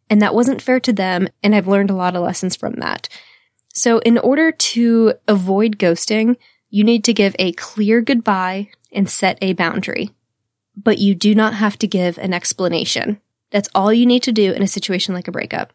And 0.09 0.23
that 0.23 0.35
wasn't 0.35 0.63
fair 0.63 0.79
to 0.81 0.93
them. 0.93 1.29
And 1.43 1.55
I've 1.55 1.69
learned 1.69 1.91
a 1.91 1.95
lot 1.95 2.15
of 2.15 2.23
lessons 2.23 2.55
from 2.55 2.75
that. 2.75 3.09
So 3.73 3.99
in 4.01 4.19
order 4.19 4.53
to 4.53 5.15
avoid 5.27 5.79
ghosting, 5.79 6.37
you 6.69 6.85
need 6.85 7.05
to 7.05 7.13
give 7.13 7.35
a 7.39 7.53
clear 7.53 8.01
goodbye 8.01 8.71
and 8.93 9.11
set 9.11 9.39
a 9.41 9.53
boundary. 9.53 10.11
But 10.77 10.99
you 10.99 11.15
do 11.15 11.35
not 11.35 11.55
have 11.55 11.77
to 11.79 11.89
give 11.89 12.19
an 12.19 12.33
explanation. 12.33 13.21
That's 13.51 13.69
all 13.75 13.93
you 13.93 14.07
need 14.07 14.23
to 14.25 14.33
do 14.33 14.53
in 14.53 14.63
a 14.63 14.69
situation 14.69 15.15
like 15.15 15.27
a 15.27 15.33
breakup. 15.33 15.73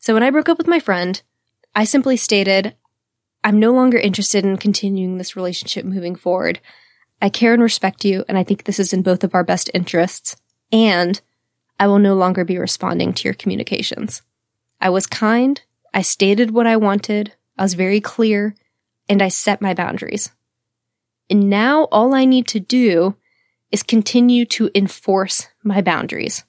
So 0.00 0.14
when 0.14 0.22
I 0.22 0.30
broke 0.30 0.48
up 0.48 0.56
with 0.56 0.66
my 0.66 0.80
friend, 0.80 1.20
I 1.74 1.84
simply 1.84 2.16
stated, 2.16 2.74
I'm 3.42 3.58
no 3.58 3.72
longer 3.72 3.98
interested 3.98 4.44
in 4.44 4.56
continuing 4.56 5.18
this 5.18 5.36
relationship 5.36 5.84
moving 5.84 6.14
forward. 6.14 6.60
I 7.22 7.28
care 7.28 7.54
and 7.54 7.62
respect 7.62 8.04
you, 8.04 8.24
and 8.28 8.36
I 8.36 8.44
think 8.44 8.64
this 8.64 8.78
is 8.78 8.92
in 8.92 9.02
both 9.02 9.24
of 9.24 9.34
our 9.34 9.44
best 9.44 9.70
interests. 9.74 10.36
And 10.72 11.20
I 11.78 11.86
will 11.86 11.98
no 11.98 12.14
longer 12.14 12.44
be 12.44 12.58
responding 12.58 13.12
to 13.14 13.24
your 13.24 13.34
communications. 13.34 14.22
I 14.80 14.90
was 14.90 15.06
kind. 15.06 15.60
I 15.92 16.02
stated 16.02 16.50
what 16.50 16.66
I 16.66 16.76
wanted. 16.76 17.32
I 17.58 17.62
was 17.62 17.74
very 17.74 18.00
clear 18.00 18.54
and 19.08 19.22
I 19.22 19.28
set 19.28 19.60
my 19.60 19.74
boundaries. 19.74 20.30
And 21.28 21.50
now 21.50 21.84
all 21.84 22.14
I 22.14 22.24
need 22.24 22.46
to 22.48 22.60
do 22.60 23.16
is 23.70 23.82
continue 23.82 24.44
to 24.46 24.70
enforce 24.74 25.48
my 25.62 25.80
boundaries. 25.80 26.44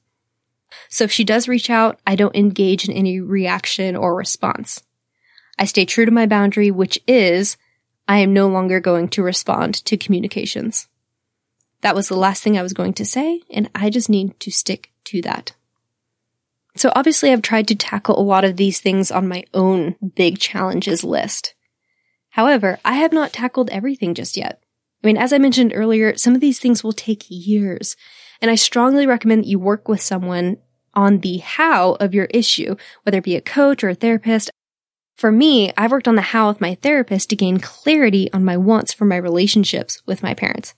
So 0.89 1.03
if 1.03 1.11
she 1.11 1.23
does 1.23 1.47
reach 1.47 1.69
out, 1.69 1.99
I 2.05 2.15
don't 2.15 2.35
engage 2.35 2.87
in 2.87 2.95
any 2.95 3.19
reaction 3.19 3.95
or 3.95 4.15
response. 4.15 4.83
I 5.57 5.65
stay 5.65 5.85
true 5.85 6.05
to 6.05 6.11
my 6.11 6.25
boundary, 6.25 6.71
which 6.71 6.99
is 7.07 7.57
I 8.07 8.19
am 8.19 8.33
no 8.33 8.47
longer 8.47 8.79
going 8.79 9.09
to 9.09 9.23
respond 9.23 9.75
to 9.85 9.97
communications. 9.97 10.87
That 11.81 11.95
was 11.95 12.07
the 12.07 12.15
last 12.15 12.43
thing 12.43 12.57
I 12.57 12.63
was 12.63 12.73
going 12.73 12.93
to 12.93 13.05
say, 13.05 13.41
and 13.49 13.69
I 13.73 13.89
just 13.89 14.09
need 14.09 14.39
to 14.41 14.51
stick 14.51 14.91
to 15.05 15.21
that. 15.23 15.53
So 16.75 16.91
obviously 16.95 17.31
I've 17.31 17.41
tried 17.41 17.67
to 17.67 17.75
tackle 17.75 18.19
a 18.19 18.21
lot 18.21 18.45
of 18.45 18.57
these 18.57 18.79
things 18.79 19.11
on 19.11 19.27
my 19.27 19.43
own 19.53 19.95
big 20.15 20.39
challenges 20.39 21.03
list. 21.03 21.53
However, 22.29 22.79
I 22.85 22.93
have 22.93 23.11
not 23.11 23.33
tackled 23.33 23.69
everything 23.69 24.13
just 24.13 24.37
yet. 24.37 24.63
I 25.03 25.07
mean, 25.07 25.17
as 25.17 25.33
I 25.33 25.37
mentioned 25.37 25.73
earlier, 25.75 26.15
some 26.15 26.35
of 26.35 26.41
these 26.41 26.59
things 26.59 26.83
will 26.83 26.93
take 26.93 27.25
years, 27.27 27.97
and 28.41 28.49
I 28.51 28.55
strongly 28.55 29.07
recommend 29.07 29.43
that 29.43 29.49
you 29.49 29.59
work 29.59 29.87
with 29.87 30.01
someone 30.01 30.57
on 30.93 31.19
the 31.19 31.37
how 31.37 31.93
of 31.93 32.13
your 32.13 32.25
issue, 32.25 32.75
whether 33.03 33.17
it 33.17 33.23
be 33.23 33.35
a 33.35 33.41
coach 33.41 33.83
or 33.83 33.89
a 33.89 33.95
therapist. 33.95 34.51
For 35.15 35.31
me, 35.31 35.71
I've 35.77 35.91
worked 35.91 36.07
on 36.07 36.15
the 36.15 36.21
how 36.21 36.49
with 36.49 36.61
my 36.61 36.75
therapist 36.75 37.29
to 37.29 37.35
gain 37.35 37.59
clarity 37.59 38.31
on 38.33 38.43
my 38.43 38.57
wants 38.57 38.93
for 38.93 39.05
my 39.05 39.17
relationships 39.17 40.01
with 40.05 40.23
my 40.23 40.33
parents. 40.33 40.73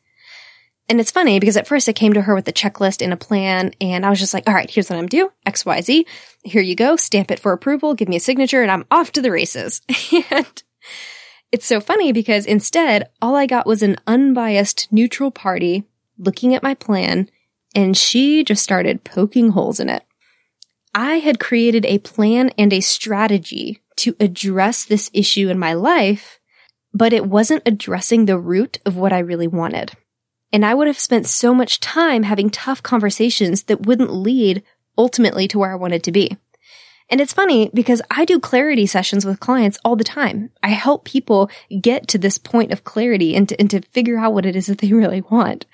And 0.89 0.99
it's 0.99 1.11
funny 1.11 1.39
because 1.39 1.55
at 1.55 1.67
first 1.67 1.87
I 1.87 1.93
came 1.93 2.13
to 2.13 2.21
her 2.21 2.35
with 2.35 2.47
a 2.47 2.53
checklist 2.53 3.01
and 3.01 3.13
a 3.13 3.17
plan 3.17 3.71
and 3.79 4.05
I 4.05 4.09
was 4.09 4.19
just 4.19 4.33
like, 4.33 4.43
all 4.47 4.53
right, 4.53 4.69
here's 4.69 4.89
what 4.89 4.99
I'm 4.99 5.07
due. 5.07 5.31
X, 5.45 5.65
Y, 5.65 5.81
Z. 5.81 6.05
Here 6.43 6.61
you 6.61 6.75
go. 6.75 6.97
Stamp 6.97 7.31
it 7.31 7.39
for 7.39 7.53
approval. 7.53 7.93
Give 7.93 8.09
me 8.09 8.17
a 8.17 8.19
signature 8.19 8.61
and 8.61 8.71
I'm 8.71 8.85
off 8.91 9.11
to 9.13 9.21
the 9.21 9.31
races. 9.31 9.81
and 10.29 10.63
it's 11.51 11.65
so 11.65 11.79
funny 11.79 12.11
because 12.11 12.45
instead 12.45 13.09
all 13.21 13.35
I 13.35 13.45
got 13.45 13.65
was 13.65 13.81
an 13.81 13.95
unbiased 14.07 14.89
neutral 14.91 15.31
party 15.31 15.85
looking 16.17 16.53
at 16.53 16.63
my 16.63 16.73
plan 16.73 17.29
and 17.73 17.95
she 17.95 18.43
just 18.43 18.63
started 18.63 19.03
poking 19.03 19.49
holes 19.49 19.79
in 19.79 19.87
it. 19.87 20.03
I 20.93 21.15
had 21.15 21.39
created 21.39 21.85
a 21.85 21.99
plan 21.99 22.49
and 22.57 22.71
a 22.73 22.81
strategy 22.81 23.81
to 23.97 24.15
address 24.19 24.85
this 24.85 25.09
issue 25.13 25.49
in 25.49 25.59
my 25.59 25.73
life, 25.73 26.39
but 26.93 27.13
it 27.13 27.25
wasn't 27.25 27.63
addressing 27.65 28.25
the 28.25 28.37
root 28.37 28.79
of 28.85 28.95
what 28.95 29.13
I 29.13 29.19
really 29.19 29.47
wanted. 29.47 29.91
And 30.51 30.65
I 30.65 30.75
would 30.75 30.87
have 30.87 30.99
spent 30.99 31.25
so 31.25 31.53
much 31.53 31.79
time 31.79 32.23
having 32.23 32.49
tough 32.49 32.83
conversations 32.83 33.63
that 33.63 33.85
wouldn't 33.85 34.13
lead 34.13 34.63
ultimately 34.97 35.47
to 35.47 35.57
where 35.57 35.71
I 35.71 35.75
wanted 35.75 36.03
to 36.03 36.11
be. 36.11 36.37
And 37.09 37.19
it's 37.19 37.33
funny 37.33 37.69
because 37.73 38.01
I 38.09 38.25
do 38.25 38.39
clarity 38.39 38.85
sessions 38.85 39.25
with 39.25 39.39
clients 39.39 39.77
all 39.83 39.95
the 39.95 40.03
time. 40.03 40.51
I 40.61 40.69
help 40.69 41.05
people 41.05 41.49
get 41.81 42.07
to 42.09 42.17
this 42.17 42.37
point 42.37 42.71
of 42.71 42.83
clarity 42.83 43.35
and 43.35 43.49
to, 43.49 43.59
and 43.59 43.69
to 43.71 43.81
figure 43.81 44.17
out 44.17 44.33
what 44.33 44.45
it 44.45 44.55
is 44.55 44.67
that 44.67 44.77
they 44.79 44.93
really 44.93 45.21
want. 45.21 45.65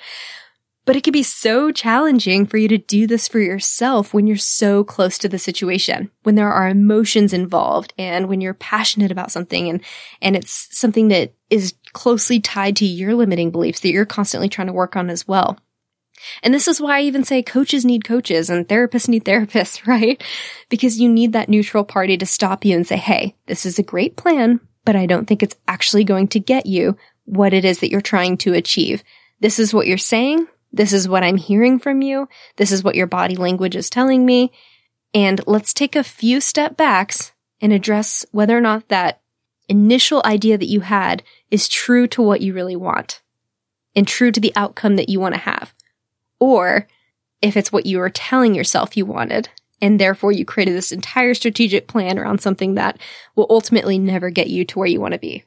But 0.90 0.96
it 0.96 1.04
can 1.04 1.12
be 1.12 1.22
so 1.22 1.72
challenging 1.72 2.48
for 2.48 2.58
you 2.58 2.68
to 2.68 2.80
do 2.80 3.06
this 3.06 3.28
for 3.28 3.38
yourself 3.38 4.12
when 4.12 4.26
you're 4.26 4.38
so 4.38 4.84
close 4.84 5.20
to 5.20 5.30
the 5.30 5.38
situation, 5.38 6.10
when 6.24 6.34
there 6.34 6.52
are 6.52 6.68
emotions 6.68 7.32
involved 7.32 7.94
and 7.96 8.28
when 8.28 8.42
you're 8.42 8.56
passionate 8.56 9.12
about 9.12 9.30
something 9.32 9.70
and, 9.70 9.82
and 10.20 10.36
it's 10.36 10.68
something 10.72 11.10
that 11.10 11.36
is 11.52 11.76
closely 11.94 12.40
tied 12.40 12.76
to 12.78 12.88
your 12.88 13.14
limiting 13.14 13.52
beliefs 13.52 13.82
that 13.82 13.92
you're 13.92 14.04
constantly 14.04 14.50
trying 14.50 14.66
to 14.66 14.74
work 14.74 14.96
on 14.96 15.12
as 15.12 15.28
well. 15.28 15.60
And 16.42 16.56
this 16.56 16.68
is 16.68 16.82
why 16.82 16.98
I 16.98 17.02
even 17.04 17.24
say 17.24 17.44
coaches 17.44 17.86
need 17.86 18.04
coaches 18.04 18.50
and 18.50 18.68
therapists 18.68 19.08
need 19.08 19.26
therapists, 19.26 19.86
right? 19.88 20.20
Because 20.70 21.00
you 21.00 21.08
need 21.08 21.34
that 21.34 21.50
neutral 21.50 21.84
party 21.84 22.18
to 22.18 22.26
stop 22.26 22.66
you 22.66 22.76
and 22.76 22.88
say, 22.88 22.98
Hey, 22.98 23.36
this 23.46 23.64
is 23.64 23.78
a 23.78 23.84
great 23.84 24.16
plan, 24.16 24.60
but 24.86 24.96
I 24.96 25.06
don't 25.06 25.28
think 25.28 25.44
it's 25.44 25.56
actually 25.68 26.04
going 26.04 26.30
to 26.30 26.40
get 26.40 26.66
you 26.66 26.98
what 27.26 27.54
it 27.54 27.64
is 27.64 27.82
that 27.82 27.92
you're 27.92 28.02
trying 28.02 28.38
to 28.38 28.56
achieve. 28.56 29.04
This 29.40 29.60
is 29.60 29.72
what 29.72 29.86
you're 29.86 30.00
saying, 30.00 30.48
this 30.72 30.94
is 30.94 31.10
what 31.10 31.24
I'm 31.24 31.38
hearing 31.38 31.80
from 31.80 32.02
you. 32.02 32.28
This 32.58 32.72
is 32.72 32.84
what 32.84 32.96
your 32.96 33.08
body 33.08 33.36
language 33.36 33.76
is 33.76 33.90
telling 33.90 34.26
me. 34.26 34.52
And 35.14 35.42
let's 35.48 35.74
take 35.74 35.96
a 35.96 36.04
few 36.04 36.40
step 36.40 36.78
backs 36.78 37.32
and 37.62 37.74
address 37.74 38.26
whether 38.32 38.58
or 38.58 38.62
not 38.62 38.88
that 38.90 39.22
initial 39.68 40.22
idea 40.26 40.58
that 40.58 40.70
you 40.70 40.82
had 40.82 41.24
is 41.52 41.68
true 41.68 42.08
to 42.08 42.22
what 42.22 42.42
you 42.42 42.54
really 42.54 42.76
want 42.76 43.22
and 43.96 44.08
true 44.08 44.32
to 44.32 44.40
the 44.40 44.54
outcome 44.56 44.96
that 44.96 45.10
you 45.10 45.20
want 45.20 45.36
to 45.36 45.42
have. 45.42 45.74
Or 46.40 46.88
if 47.42 47.58
it's 47.58 47.72
what 47.72 47.86
you 47.86 48.00
were 48.00 48.10
telling 48.10 48.54
yourself 48.54 48.96
you 48.96 49.06
wanted 49.06 49.50
and 49.82 50.00
therefore 50.00 50.32
you 50.32 50.46
created 50.46 50.76
this 50.76 50.92
entire 50.92 51.34
strategic 51.34 51.88
plan 51.88 52.20
around 52.20 52.42
something 52.42 52.76
that 52.76 53.00
will 53.36 53.48
ultimately 53.50 53.98
never 53.98 54.30
get 54.30 54.50
you 54.50 54.66
to 54.66 54.80
where 54.80 54.88
you 54.88 55.00
want 55.00 55.14
to 55.14 55.20
be. 55.20 55.44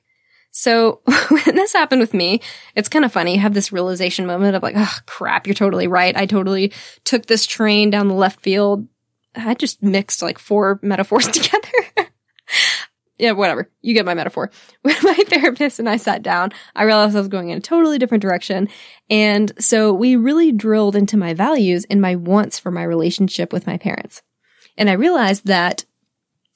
So 0.53 1.01
when 1.29 1.57
this 1.57 1.73
happened 1.73 2.01
with 2.01 2.15
me, 2.15 2.41
it's 2.77 2.89
kind 2.89 3.05
of 3.05 3.13
funny. 3.13 3.35
I 3.35 3.41
have 3.41 3.55
this 3.55 3.73
realization 3.73 4.27
moment 4.27 4.55
of 4.55 4.63
like, 4.63 4.77
oh 4.77 4.97
crap, 5.07 5.47
you're 5.47 5.55
totally 5.55 5.89
right. 5.89 6.17
I 6.17 6.27
totally 6.27 6.73
took 7.05 7.27
this 7.27 7.47
train 7.47 7.91
down 7.91 8.09
the 8.09 8.15
left 8.15 8.41
field. 8.41 8.87
I 9.35 9.55
just 9.55 9.83
mixed 9.83 10.23
like 10.23 10.39
four 10.39 10.79
metaphors 10.83 11.27
together. 11.29 12.11
yeah, 13.19 13.33
whatever. 13.33 13.71
You 13.81 13.95
get 13.95 14.05
my 14.05 14.15
metaphor. 14.15 14.51
When 14.83 14.95
my 15.03 15.15
therapist 15.27 15.79
and 15.79 15.89
I 15.89 15.97
sat 15.97 16.23
down, 16.23 16.53
I 16.77 16.85
realized 16.85 17.17
I 17.17 17.21
was 17.21 17.29
going 17.29 17.49
in 17.49 17.59
a 17.59 17.63
totally 17.63 17.99
different 17.99 18.23
direction. 18.23 18.69
And 19.09 19.53
so 19.59 19.95
we 19.95 20.17
really 20.17 20.53
drilled 20.53 20.97
into 20.97 21.17
my 21.17 21.33
values 21.33 21.87
and 21.89 22.01
my 22.01 22.15
wants 22.15 22.59
for 22.59 22.71
my 22.71 22.83
relationship 22.83 23.55
with 23.55 23.67
my 23.67 23.79
parents. 23.79 24.23
And 24.77 24.91
I 24.91 24.95
realized 24.95 25.47
that 25.47 25.87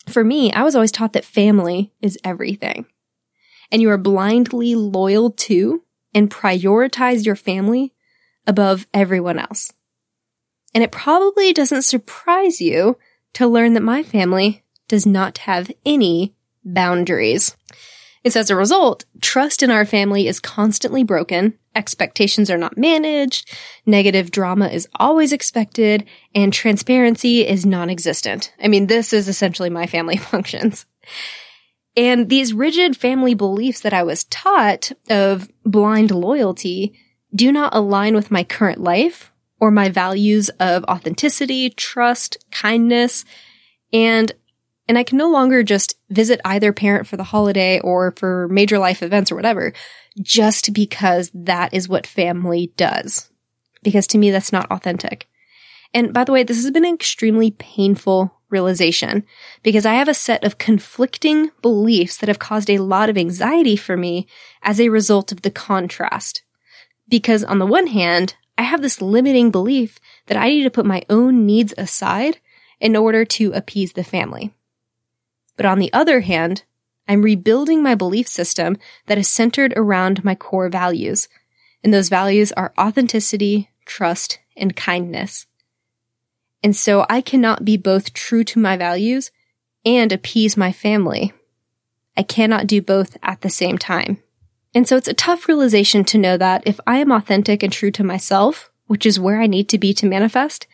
for 0.07 0.23
me, 0.23 0.53
I 0.53 0.65
was 0.65 0.75
always 0.75 0.93
taught 0.93 1.15
that 1.15 1.25
family 1.25 1.93
is 2.03 2.19
everything 2.23 2.87
and 3.71 3.83
you 3.83 3.91
are 3.91 3.99
blindly 3.99 4.75
loyal 4.75 5.31
to 5.31 5.83
and 6.15 6.31
prioritize 6.31 7.27
your 7.27 7.37
family 7.37 7.93
above 8.47 8.87
everyone 8.95 9.39
else. 9.39 9.73
And 10.75 10.85
it 10.85 10.93
probably 10.93 11.53
doesn't 11.53 11.83
surprise 11.83 12.61
you 12.61 12.99
to 13.35 13.47
learn 13.47 13.75
that 13.75 13.83
my 13.83 14.03
family 14.03 14.65
does 14.89 15.07
not 15.07 15.39
have 15.39 15.71
any 15.85 16.35
boundaries. 16.65 17.57
So 18.29 18.41
as 18.41 18.51
a 18.51 18.57
result, 18.57 19.05
trust 19.21 19.63
in 19.63 19.71
our 19.71 19.85
family 19.85 20.27
is 20.27 20.41
constantly 20.41 21.05
broken, 21.05 21.57
expectations 21.77 22.51
are 22.51 22.59
not 22.59 22.77
managed, 22.77 23.57
negative 23.85 24.33
drama 24.33 24.67
is 24.69 24.89
always 24.97 25.33
expected, 25.33 26.05
and 26.35 26.53
transparency 26.53 27.47
is 27.47 27.65
non-existent. 27.65 28.53
I 28.61 28.67
mean, 28.67 28.89
this 28.89 29.13
is 29.13 29.29
essentially 29.29 29.71
my 29.71 29.87
family 29.87 30.17
functions. 30.17 30.87
And 31.97 32.29
these 32.29 32.53
rigid 32.53 32.97
family 32.97 33.35
beliefs 33.35 33.81
that 33.81 33.95
I 33.95 34.03
was 34.03 34.25
taught 34.25 34.93
of 35.09 35.51
blind 35.65 36.11
loyalty 36.11 36.99
do 37.35 37.51
not 37.51 37.75
align 37.75 38.15
with 38.15 38.31
my 38.31 38.45
current 38.45 38.81
life 38.81 39.33
or 39.61 39.71
my 39.71 39.89
values 39.89 40.51
of 40.61 40.85
authenticity, 40.85 41.71
trust, 41.71 42.37
kindness, 42.51 43.25
and 43.93 44.33
and 44.89 44.97
I 44.97 45.03
can 45.03 45.19
no 45.19 45.29
longer 45.29 45.65
just 45.65 45.97
visit 46.11 46.41
either 46.45 46.73
parent 46.73 47.09
for 47.09 47.17
the 47.17 47.25
holiday 47.25 47.81
or 47.81 48.13
for 48.17 48.47
major 48.49 48.79
life 48.79 49.03
events 49.03 49.33
or 49.33 49.35
whatever, 49.35 49.73
just 50.23 50.73
because 50.73 51.29
that 51.35 51.75
is 51.75 51.89
what 51.89 52.07
family 52.07 52.73
does. 52.77 53.29
Because 53.83 54.07
to 54.09 54.19
me, 54.19 54.31
that's 54.31 54.53
not 54.53 54.71
authentic. 54.71 55.27
And 55.93 56.13
by 56.13 56.23
the 56.23 56.31
way, 56.31 56.45
this 56.45 56.63
has 56.63 56.71
been 56.71 56.85
an 56.85 56.95
extremely 56.95 57.51
painful 57.51 58.36
realization 58.51 59.25
because 59.63 59.87
I 59.87 59.95
have 59.95 60.09
a 60.09 60.15
set 60.15 60.45
of 60.45 60.59
conflicting 60.59 61.51
beliefs 61.63 62.17
that 62.19 62.29
have 62.29 62.39
caused 62.39 62.71
a 62.71 62.79
lot 62.79 63.09
of 63.09 63.19
anxiety 63.19 63.77
for 63.77 63.97
me 63.97 64.27
as 64.63 64.81
a 64.81 64.89
result 64.89 65.33
of 65.33 65.43
the 65.43 65.51
contrast. 65.51 66.43
Because 67.09 67.45
on 67.45 67.59
the 67.59 67.67
one 67.67 67.89
hand, 67.89 68.35
I 68.59 68.63
have 68.63 68.83
this 68.83 69.03
limiting 69.03 69.51
belief 69.51 69.99
that 70.27 70.37
I 70.37 70.49
need 70.49 70.65
to 70.65 70.71
put 70.71 70.87
my 70.87 71.03
own 71.11 71.47
needs 71.47 71.75
aside 71.77 72.39
in 72.81 72.97
order 72.97 73.25
to 73.25 73.53
appease 73.53 73.93
the 73.93 74.05
family. 74.05 74.55
But 75.57 75.67
on 75.67 75.79
the 75.79 75.93
other 75.93 76.21
hand, 76.21 76.65
I'm 77.09 77.23
rebuilding 77.23 77.83
my 77.83 77.95
belief 77.95 78.27
system 78.29 78.77
that 79.07 79.19
is 79.19 79.29
centered 79.29 79.73
around 79.77 80.25
my 80.25 80.35
core 80.35 80.69
values. 80.69 81.29
And 81.85 81.95
those 81.95 82.09
values 82.09 82.53
are 82.53 82.75
authenticity, 82.79 83.71
trust, 83.85 84.41
and 84.57 84.75
kindness. 84.75 85.47
And 86.63 86.75
so 86.75 87.07
I 87.09 87.21
cannot 87.21 87.65
be 87.65 87.77
both 87.77 88.13
true 88.13 88.45
to 88.45 88.59
my 88.59 88.77
values 88.77 89.31
and 89.85 90.13
appease 90.13 90.57
my 90.57 90.73
family. 90.73 91.33
I 92.17 92.23
cannot 92.23 92.67
do 92.67 92.81
both 92.83 93.17
at 93.23 93.43
the 93.43 93.51
same 93.51 93.79
time. 93.79 94.23
And 94.75 94.87
so 94.87 94.97
it's 94.97 95.09
a 95.09 95.15
tough 95.15 95.49
realization 95.49 96.05
to 96.05 96.19
know 96.19 96.37
that 96.37 96.63
if 96.67 96.81
I 96.87 96.99
am 96.99 97.13
authentic 97.13 97.63
and 97.63 97.73
true 97.73 97.91
to 97.93 98.05
myself, 98.05 98.71
which 98.87 99.07
is 99.07 99.21
where 99.21 99.41
I 99.41 99.47
need 99.47 99.69
to 99.71 99.79
be 99.79 99.95
to 99.95 100.07
manifest, 100.07 100.67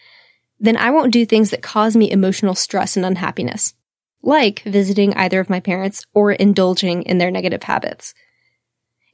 then 0.58 0.76
I 0.76 0.90
won't 0.90 1.12
do 1.12 1.26
things 1.26 1.50
that 1.50 1.62
cause 1.62 1.96
me 1.96 2.10
emotional 2.10 2.54
stress 2.54 2.96
and 2.96 3.04
unhappiness, 3.04 3.74
like 4.22 4.62
visiting 4.62 5.12
either 5.14 5.40
of 5.40 5.50
my 5.50 5.60
parents 5.60 6.06
or 6.14 6.32
indulging 6.32 7.02
in 7.02 7.18
their 7.18 7.30
negative 7.30 7.64
habits. 7.64 8.14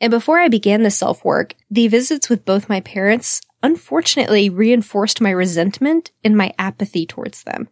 And 0.00 0.11
before 0.11 0.38
I 0.38 0.48
began 0.48 0.83
this 0.83 0.96
self 0.96 1.24
work, 1.24 1.54
the 1.70 1.88
visits 1.88 2.28
with 2.28 2.44
both 2.44 2.68
my 2.68 2.81
parents 2.81 3.40
unfortunately 3.62 4.51
reinforced 4.51 5.21
my 5.21 5.31
resentment 5.31 6.11
and 6.25 6.37
my 6.37 6.53
apathy 6.59 7.07
towards 7.07 7.44
them. 7.44 7.68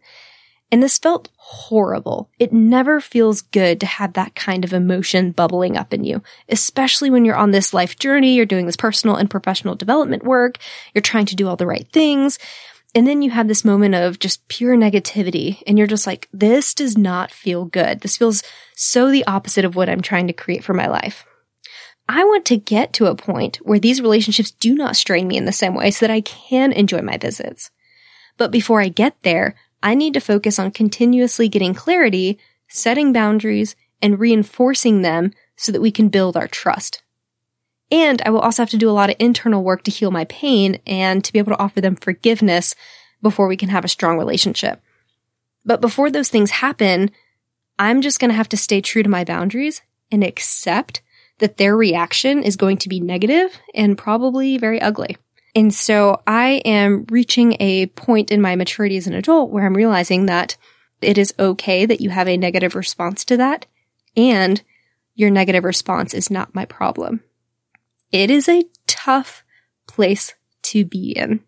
And 0.69 0.83
this 0.83 0.97
felt 0.97 1.29
horrible. 1.37 2.29
It 2.39 2.51
never 2.51 2.99
feels 2.99 3.41
good 3.41 3.79
to 3.79 3.85
have 3.85 4.13
that 4.13 4.35
kind 4.35 4.65
of 4.65 4.73
emotion 4.73 5.31
bubbling 5.31 5.77
up 5.77 5.93
in 5.93 6.03
you, 6.03 6.21
especially 6.49 7.09
when 7.09 7.23
you're 7.23 7.37
on 7.37 7.51
this 7.51 7.73
life 7.73 7.97
journey, 7.97 8.35
you're 8.35 8.45
doing 8.45 8.65
this 8.65 8.75
personal 8.75 9.15
and 9.15 9.29
professional 9.29 9.75
development 9.75 10.23
work, 10.23 10.57
you're 10.93 11.01
trying 11.01 11.25
to 11.27 11.37
do 11.37 11.47
all 11.47 11.55
the 11.55 11.65
right 11.65 11.87
things. 11.93 12.37
And 12.93 13.07
then 13.07 13.21
you 13.21 13.29
have 13.31 13.47
this 13.47 13.63
moment 13.63 13.95
of 13.95 14.19
just 14.19 14.47
pure 14.47 14.75
negativity 14.75 15.61
and 15.67 15.77
you're 15.77 15.87
just 15.87 16.07
like, 16.07 16.27
this 16.33 16.73
does 16.73 16.97
not 16.97 17.31
feel 17.31 17.65
good. 17.65 18.01
This 18.01 18.17
feels 18.17 18.43
so 18.75 19.09
the 19.11 19.25
opposite 19.25 19.65
of 19.65 19.75
what 19.75 19.89
I'm 19.89 20.01
trying 20.01 20.27
to 20.27 20.33
create 20.33 20.63
for 20.63 20.73
my 20.73 20.87
life. 20.87 21.25
I 22.09 22.23
want 22.23 22.45
to 22.45 22.57
get 22.57 22.93
to 22.93 23.07
a 23.07 23.15
point 23.15 23.57
where 23.57 23.79
these 23.79 24.01
relationships 24.01 24.51
do 24.51 24.75
not 24.75 24.95
strain 24.95 25.27
me 25.27 25.37
in 25.37 25.45
the 25.45 25.51
same 25.51 25.73
way 25.73 25.91
so 25.91 26.05
that 26.05 26.13
I 26.13 26.21
can 26.21 26.71
enjoy 26.71 27.01
my 27.01 27.17
visits. 27.17 27.69
But 28.37 28.51
before 28.51 28.81
I 28.81 28.87
get 28.87 29.15
there, 29.23 29.55
I 29.83 29.93
need 29.93 30.13
to 30.13 30.19
focus 30.19 30.57
on 30.57 30.71
continuously 30.71 31.49
getting 31.49 31.73
clarity, 31.73 32.39
setting 32.67 33.11
boundaries, 33.11 33.75
and 34.01 34.19
reinforcing 34.19 35.01
them 35.01 35.33
so 35.55 35.71
that 35.71 35.81
we 35.81 35.91
can 35.91 36.07
build 36.09 36.37
our 36.37 36.47
trust. 36.47 37.03
And 37.91 38.21
I 38.23 38.29
will 38.29 38.39
also 38.39 38.61
have 38.61 38.69
to 38.71 38.77
do 38.77 38.89
a 38.89 38.91
lot 38.91 39.09
of 39.09 39.15
internal 39.19 39.63
work 39.63 39.83
to 39.83 39.91
heal 39.91 40.11
my 40.11 40.25
pain 40.25 40.79
and 40.85 41.23
to 41.23 41.33
be 41.33 41.39
able 41.39 41.53
to 41.53 41.59
offer 41.59 41.81
them 41.81 41.95
forgiveness 41.95 42.75
before 43.21 43.47
we 43.47 43.57
can 43.57 43.69
have 43.69 43.85
a 43.85 43.89
strong 43.89 44.17
relationship. 44.17 44.81
But 45.65 45.81
before 45.81 46.11
those 46.11 46.29
things 46.29 46.51
happen, 46.51 47.11
I'm 47.79 48.01
just 48.01 48.19
going 48.19 48.29
to 48.29 48.35
have 48.35 48.49
to 48.49 48.57
stay 48.57 48.81
true 48.81 49.03
to 49.03 49.09
my 49.09 49.23
boundaries 49.23 49.81
and 50.11 50.23
accept 50.23 51.01
that 51.39 51.57
their 51.57 51.75
reaction 51.75 52.43
is 52.43 52.55
going 52.55 52.77
to 52.77 52.89
be 52.89 52.99
negative 52.99 53.59
and 53.73 53.97
probably 53.97 54.57
very 54.57 54.81
ugly. 54.81 55.17
And 55.55 55.73
so 55.73 56.21
I 56.27 56.61
am 56.65 57.05
reaching 57.09 57.57
a 57.59 57.87
point 57.87 58.31
in 58.31 58.41
my 58.41 58.55
maturity 58.55 58.97
as 58.97 59.07
an 59.07 59.13
adult 59.13 59.49
where 59.49 59.65
I'm 59.65 59.75
realizing 59.75 60.27
that 60.27 60.57
it 61.01 61.17
is 61.17 61.33
okay 61.37 61.85
that 61.85 62.01
you 62.01 62.09
have 62.09 62.27
a 62.27 62.37
negative 62.37 62.75
response 62.75 63.23
to 63.25 63.37
that 63.37 63.65
and 64.15 64.61
your 65.15 65.29
negative 65.29 65.63
response 65.63 66.13
is 66.13 66.29
not 66.29 66.55
my 66.55 66.65
problem. 66.65 67.23
It 68.11 68.29
is 68.29 68.47
a 68.47 68.65
tough 68.85 69.43
place 69.87 70.33
to 70.63 70.85
be 70.85 71.11
in. 71.11 71.41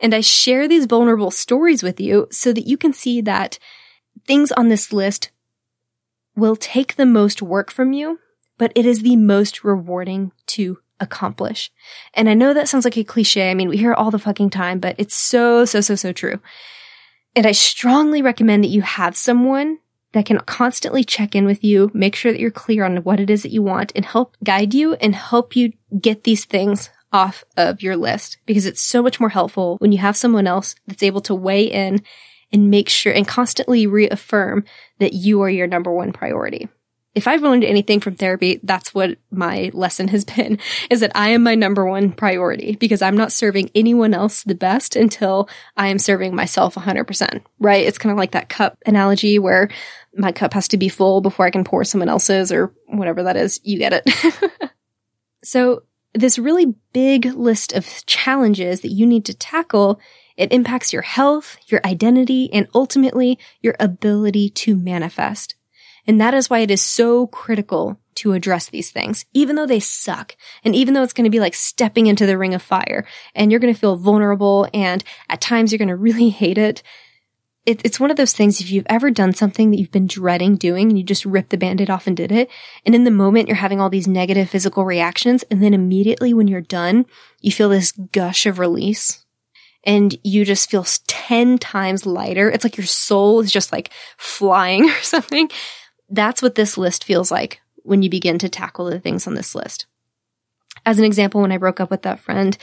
And 0.00 0.14
I 0.14 0.20
share 0.20 0.66
these 0.66 0.86
vulnerable 0.86 1.30
stories 1.30 1.82
with 1.82 2.00
you 2.00 2.28
so 2.30 2.52
that 2.52 2.66
you 2.66 2.76
can 2.76 2.92
see 2.92 3.20
that 3.22 3.58
things 4.26 4.52
on 4.52 4.68
this 4.68 4.92
list 4.92 5.30
will 6.36 6.56
take 6.56 6.96
the 6.96 7.06
most 7.06 7.42
work 7.42 7.70
from 7.70 7.92
you 7.92 8.18
but 8.58 8.72
it 8.74 8.86
is 8.86 9.02
the 9.02 9.16
most 9.16 9.64
rewarding 9.64 10.32
to 10.46 10.78
accomplish. 11.00 11.70
And 12.14 12.28
I 12.28 12.34
know 12.34 12.54
that 12.54 12.68
sounds 12.68 12.84
like 12.84 12.96
a 12.96 13.04
cliche. 13.04 13.50
I 13.50 13.54
mean, 13.54 13.68
we 13.68 13.76
hear 13.76 13.92
it 13.92 13.98
all 13.98 14.10
the 14.10 14.18
fucking 14.18 14.50
time, 14.50 14.78
but 14.78 14.94
it's 14.98 15.14
so, 15.14 15.64
so, 15.64 15.80
so, 15.80 15.94
so 15.94 16.12
true. 16.12 16.40
And 17.36 17.46
I 17.46 17.52
strongly 17.52 18.22
recommend 18.22 18.62
that 18.64 18.68
you 18.68 18.82
have 18.82 19.16
someone 19.16 19.78
that 20.12 20.26
can 20.26 20.38
constantly 20.40 21.02
check 21.02 21.34
in 21.34 21.44
with 21.44 21.64
you, 21.64 21.90
make 21.92 22.14
sure 22.14 22.30
that 22.30 22.40
you're 22.40 22.50
clear 22.50 22.84
on 22.84 22.98
what 22.98 23.18
it 23.18 23.28
is 23.28 23.42
that 23.42 23.50
you 23.50 23.62
want 23.62 23.92
and 23.96 24.04
help 24.04 24.36
guide 24.44 24.72
you 24.72 24.94
and 24.94 25.14
help 25.14 25.56
you 25.56 25.72
get 26.00 26.22
these 26.22 26.44
things 26.44 26.90
off 27.12 27.44
of 27.56 27.82
your 27.82 27.96
list 27.96 28.38
because 28.44 28.66
it's 28.66 28.82
so 28.82 29.00
much 29.02 29.20
more 29.20 29.28
helpful 29.28 29.76
when 29.78 29.92
you 29.92 29.98
have 29.98 30.16
someone 30.16 30.48
else 30.48 30.74
that's 30.86 31.02
able 31.02 31.20
to 31.20 31.34
weigh 31.34 31.64
in 31.64 32.02
and 32.52 32.70
make 32.70 32.88
sure 32.88 33.12
and 33.12 33.28
constantly 33.28 33.86
reaffirm 33.86 34.64
that 34.98 35.12
you 35.12 35.40
are 35.40 35.50
your 35.50 35.68
number 35.68 35.92
one 35.92 36.12
priority 36.12 36.68
if 37.14 37.28
I've 37.28 37.42
learned 37.42 37.64
anything 37.64 38.00
from 38.00 38.16
therapy, 38.16 38.60
that's 38.62 38.94
what 38.94 39.18
my 39.30 39.70
lesson 39.72 40.08
has 40.08 40.24
been 40.36 40.58
is 40.90 41.00
that 41.00 41.12
I 41.14 41.30
am 41.30 41.42
my 41.42 41.54
number 41.54 41.86
one 41.86 42.12
priority 42.12 42.76
because 42.76 43.02
I'm 43.02 43.16
not 43.16 43.32
serving 43.32 43.70
anyone 43.74 44.14
else 44.14 44.42
the 44.42 44.54
best 44.54 44.96
until 44.96 45.48
I 45.76 45.88
am 45.88 45.98
serving 45.98 46.34
myself 46.34 46.74
100%, 46.74 47.42
right? 47.58 47.86
It's 47.86 47.98
kind 47.98 48.12
of 48.12 48.18
like 48.18 48.32
that 48.32 48.48
cup 48.48 48.78
analogy 48.86 49.38
where 49.38 49.68
my 50.16 50.32
cup 50.32 50.54
has 50.54 50.68
to 50.68 50.76
be 50.76 50.88
full 50.88 51.20
before 51.20 51.46
I 51.46 51.50
can 51.50 51.64
pour 51.64 51.84
someone 51.84 52.08
else's 52.08 52.52
or 52.52 52.72
whatever 52.86 53.22
that 53.24 53.36
is. 53.36 53.60
You 53.62 53.78
get 53.78 54.02
it. 54.04 54.70
so 55.44 55.82
this 56.14 56.38
really 56.38 56.74
big 56.92 57.26
list 57.26 57.72
of 57.72 58.06
challenges 58.06 58.80
that 58.82 58.92
you 58.92 59.06
need 59.06 59.24
to 59.26 59.34
tackle 59.34 60.00
it 60.36 60.52
impacts 60.52 60.92
your 60.92 61.02
health, 61.02 61.56
your 61.68 61.80
identity, 61.84 62.52
and 62.52 62.66
ultimately 62.74 63.38
your 63.60 63.76
ability 63.78 64.50
to 64.50 64.76
manifest. 64.76 65.54
And 66.06 66.20
that 66.20 66.34
is 66.34 66.50
why 66.50 66.60
it 66.60 66.70
is 66.70 66.82
so 66.82 67.26
critical 67.28 67.98
to 68.16 68.32
address 68.32 68.68
these 68.68 68.90
things, 68.90 69.24
even 69.32 69.56
though 69.56 69.66
they 69.66 69.80
suck. 69.80 70.36
And 70.62 70.74
even 70.74 70.94
though 70.94 71.02
it's 71.02 71.12
going 71.12 71.24
to 71.24 71.30
be 71.30 71.40
like 71.40 71.54
stepping 71.54 72.06
into 72.06 72.26
the 72.26 72.38
ring 72.38 72.54
of 72.54 72.62
fire 72.62 73.06
and 73.34 73.50
you're 73.50 73.60
going 73.60 73.74
to 73.74 73.78
feel 73.78 73.96
vulnerable 73.96 74.68
and 74.72 75.02
at 75.28 75.40
times 75.40 75.72
you're 75.72 75.78
going 75.78 75.88
to 75.88 75.96
really 75.96 76.28
hate 76.28 76.58
it. 76.58 76.82
it. 77.66 77.80
It's 77.84 77.98
one 77.98 78.10
of 78.10 78.16
those 78.16 78.32
things. 78.32 78.60
If 78.60 78.70
you've 78.70 78.86
ever 78.88 79.10
done 79.10 79.32
something 79.32 79.70
that 79.70 79.78
you've 79.78 79.90
been 79.90 80.06
dreading 80.06 80.56
doing 80.56 80.90
and 80.90 80.98
you 80.98 81.04
just 81.04 81.24
ripped 81.24 81.50
the 81.50 81.56
bandit 81.56 81.90
off 81.90 82.06
and 82.06 82.16
did 82.16 82.30
it. 82.30 82.50
And 82.86 82.94
in 82.94 83.04
the 83.04 83.10
moment, 83.10 83.48
you're 83.48 83.56
having 83.56 83.80
all 83.80 83.90
these 83.90 84.06
negative 84.06 84.50
physical 84.50 84.84
reactions. 84.84 85.42
And 85.50 85.62
then 85.62 85.74
immediately 85.74 86.32
when 86.32 86.48
you're 86.48 86.60
done, 86.60 87.06
you 87.40 87.50
feel 87.50 87.68
this 87.68 87.92
gush 87.92 88.46
of 88.46 88.58
release 88.58 89.24
and 89.84 90.16
you 90.22 90.44
just 90.44 90.70
feel 90.70 90.86
10 91.06 91.58
times 91.58 92.06
lighter. 92.06 92.50
It's 92.50 92.64
like 92.64 92.76
your 92.76 92.86
soul 92.86 93.40
is 93.40 93.52
just 93.52 93.72
like 93.72 93.90
flying 94.16 94.84
or 94.90 95.02
something. 95.02 95.50
That's 96.08 96.42
what 96.42 96.54
this 96.54 96.76
list 96.76 97.04
feels 97.04 97.30
like 97.30 97.60
when 97.82 98.02
you 98.02 98.10
begin 98.10 98.38
to 98.38 98.48
tackle 98.48 98.86
the 98.86 99.00
things 99.00 99.26
on 99.26 99.34
this 99.34 99.54
list. 99.54 99.86
As 100.86 100.98
an 100.98 101.04
example, 101.04 101.40
when 101.40 101.52
I 101.52 101.58
broke 101.58 101.80
up 101.80 101.90
with 101.90 102.02
that 102.02 102.20
friend, 102.20 102.56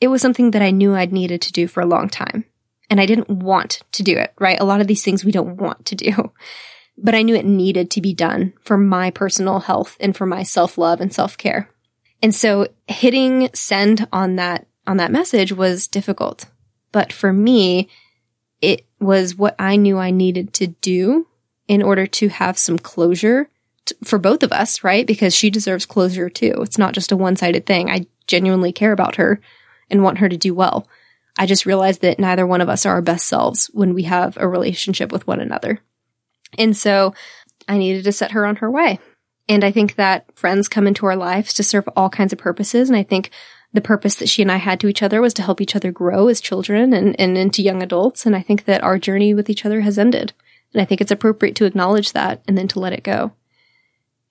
it 0.00 0.08
was 0.08 0.22
something 0.22 0.52
that 0.52 0.62
I 0.62 0.70
knew 0.70 0.94
I'd 0.94 1.12
needed 1.12 1.42
to 1.42 1.52
do 1.52 1.66
for 1.66 1.80
a 1.80 1.86
long 1.86 2.08
time. 2.08 2.44
And 2.88 3.00
I 3.00 3.06
didn't 3.06 3.30
want 3.30 3.82
to 3.92 4.02
do 4.02 4.16
it, 4.16 4.32
right? 4.38 4.60
A 4.60 4.64
lot 4.64 4.80
of 4.80 4.86
these 4.86 5.02
things 5.02 5.24
we 5.24 5.32
don't 5.32 5.56
want 5.56 5.86
to 5.86 5.94
do. 5.94 6.32
But 6.98 7.14
I 7.14 7.20
knew 7.20 7.34
it 7.34 7.44
needed 7.44 7.90
to 7.90 8.00
be 8.00 8.14
done 8.14 8.54
for 8.62 8.78
my 8.78 9.10
personal 9.10 9.60
health 9.60 9.98
and 10.00 10.16
for 10.16 10.24
my 10.24 10.42
self 10.42 10.78
love 10.78 10.98
and 10.98 11.12
self 11.12 11.36
care. 11.36 11.68
And 12.22 12.34
so 12.34 12.68
hitting 12.88 13.50
send 13.52 14.08
on 14.14 14.36
that, 14.36 14.66
on 14.86 14.96
that 14.96 15.12
message 15.12 15.52
was 15.52 15.88
difficult. 15.88 16.46
But 16.92 17.12
for 17.12 17.34
me, 17.34 17.90
it 18.62 18.86
was 18.98 19.36
what 19.36 19.54
I 19.58 19.76
knew 19.76 19.98
I 19.98 20.10
needed 20.10 20.54
to 20.54 20.68
do 20.68 21.26
in 21.68 21.82
order 21.82 22.06
to 22.06 22.28
have 22.28 22.58
some 22.58 22.78
closure 22.78 23.48
t- 23.84 23.94
for 24.04 24.18
both 24.18 24.42
of 24.42 24.52
us, 24.52 24.84
right? 24.84 25.06
Because 25.06 25.34
she 25.34 25.50
deserves 25.50 25.86
closure 25.86 26.30
too. 26.30 26.54
It's 26.58 26.78
not 26.78 26.94
just 26.94 27.12
a 27.12 27.16
one 27.16 27.36
sided 27.36 27.66
thing. 27.66 27.90
I 27.90 28.06
genuinely 28.26 28.72
care 28.72 28.92
about 28.92 29.16
her 29.16 29.40
and 29.90 30.02
want 30.02 30.18
her 30.18 30.28
to 30.28 30.36
do 30.36 30.54
well. 30.54 30.86
I 31.38 31.46
just 31.46 31.66
realized 31.66 32.00
that 32.00 32.18
neither 32.18 32.46
one 32.46 32.60
of 32.60 32.68
us 32.68 32.86
are 32.86 32.94
our 32.94 33.02
best 33.02 33.26
selves 33.26 33.66
when 33.72 33.94
we 33.94 34.04
have 34.04 34.36
a 34.36 34.48
relationship 34.48 35.12
with 35.12 35.26
one 35.26 35.40
another. 35.40 35.80
And 36.58 36.76
so 36.76 37.14
I 37.68 37.78
needed 37.78 38.04
to 38.04 38.12
set 38.12 38.32
her 38.32 38.46
on 38.46 38.56
her 38.56 38.70
way. 38.70 38.98
And 39.48 39.62
I 39.62 39.70
think 39.70 39.94
that 39.94 40.26
friends 40.36 40.68
come 40.68 40.86
into 40.86 41.06
our 41.06 41.16
lives 41.16 41.52
to 41.54 41.62
serve 41.62 41.88
all 41.94 42.08
kinds 42.08 42.32
of 42.32 42.38
purposes. 42.38 42.88
And 42.88 42.96
I 42.96 43.02
think 43.02 43.30
the 43.72 43.80
purpose 43.80 44.16
that 44.16 44.28
she 44.28 44.42
and 44.42 44.50
I 44.50 44.56
had 44.56 44.80
to 44.80 44.88
each 44.88 45.02
other 45.02 45.20
was 45.20 45.34
to 45.34 45.42
help 45.42 45.60
each 45.60 45.76
other 45.76 45.92
grow 45.92 46.28
as 46.28 46.40
children 46.40 46.92
and, 46.92 47.18
and 47.20 47.36
into 47.36 47.62
young 47.62 47.82
adults. 47.82 48.26
And 48.26 48.34
I 48.34 48.40
think 48.40 48.64
that 48.64 48.82
our 48.82 48.98
journey 48.98 49.34
with 49.34 49.50
each 49.50 49.64
other 49.64 49.82
has 49.82 49.98
ended. 49.98 50.32
And 50.72 50.82
I 50.82 50.84
think 50.84 51.00
it's 51.00 51.10
appropriate 51.10 51.54
to 51.56 51.64
acknowledge 51.64 52.12
that 52.12 52.42
and 52.46 52.56
then 52.56 52.68
to 52.68 52.80
let 52.80 52.92
it 52.92 53.02
go. 53.02 53.32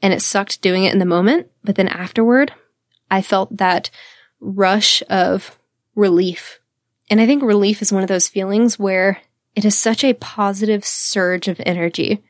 And 0.02 0.14
it 0.14 0.22
sucked 0.22 0.62
doing 0.62 0.84
it 0.84 0.94
in 0.94 1.00
the 1.00 1.06
moment, 1.06 1.48
but 1.64 1.76
then 1.76 1.88
afterward, 1.88 2.54
I 3.10 3.22
felt 3.22 3.58
that 3.58 3.90
rush 4.40 5.02
of 5.10 5.58
relief. 5.96 6.60
And 7.10 7.22
I 7.22 7.26
think 7.26 7.44
relief 7.44 7.82
is 7.82 7.94
one 7.94 8.04
of 8.04 8.10
those 8.10 8.28
feelings 8.28 8.78
where 8.78 9.22
it 9.56 9.66
is 9.66 9.78
such 9.78 10.04
a 10.04 10.14
positive 10.14 10.86
surge 10.86 11.48
of 11.48 11.62
energy. 11.66 12.24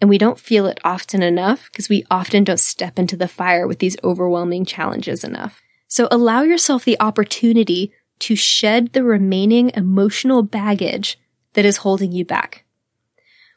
And 0.00 0.10
we 0.10 0.18
don't 0.18 0.40
feel 0.40 0.66
it 0.66 0.80
often 0.84 1.22
enough 1.22 1.70
because 1.70 1.88
we 1.88 2.04
often 2.10 2.42
don't 2.42 2.58
step 2.58 2.98
into 2.98 3.16
the 3.16 3.28
fire 3.28 3.68
with 3.68 3.78
these 3.78 3.96
overwhelming 4.02 4.64
challenges 4.64 5.22
enough. 5.22 5.60
So 5.86 6.08
allow 6.10 6.42
yourself 6.42 6.84
the 6.84 7.00
opportunity 7.00 7.92
to 8.20 8.34
shed 8.34 8.92
the 8.92 9.04
remaining 9.04 9.70
emotional 9.74 10.42
baggage 10.42 11.18
that 11.52 11.64
is 11.64 11.78
holding 11.78 12.12
you 12.12 12.24
back. 12.24 12.61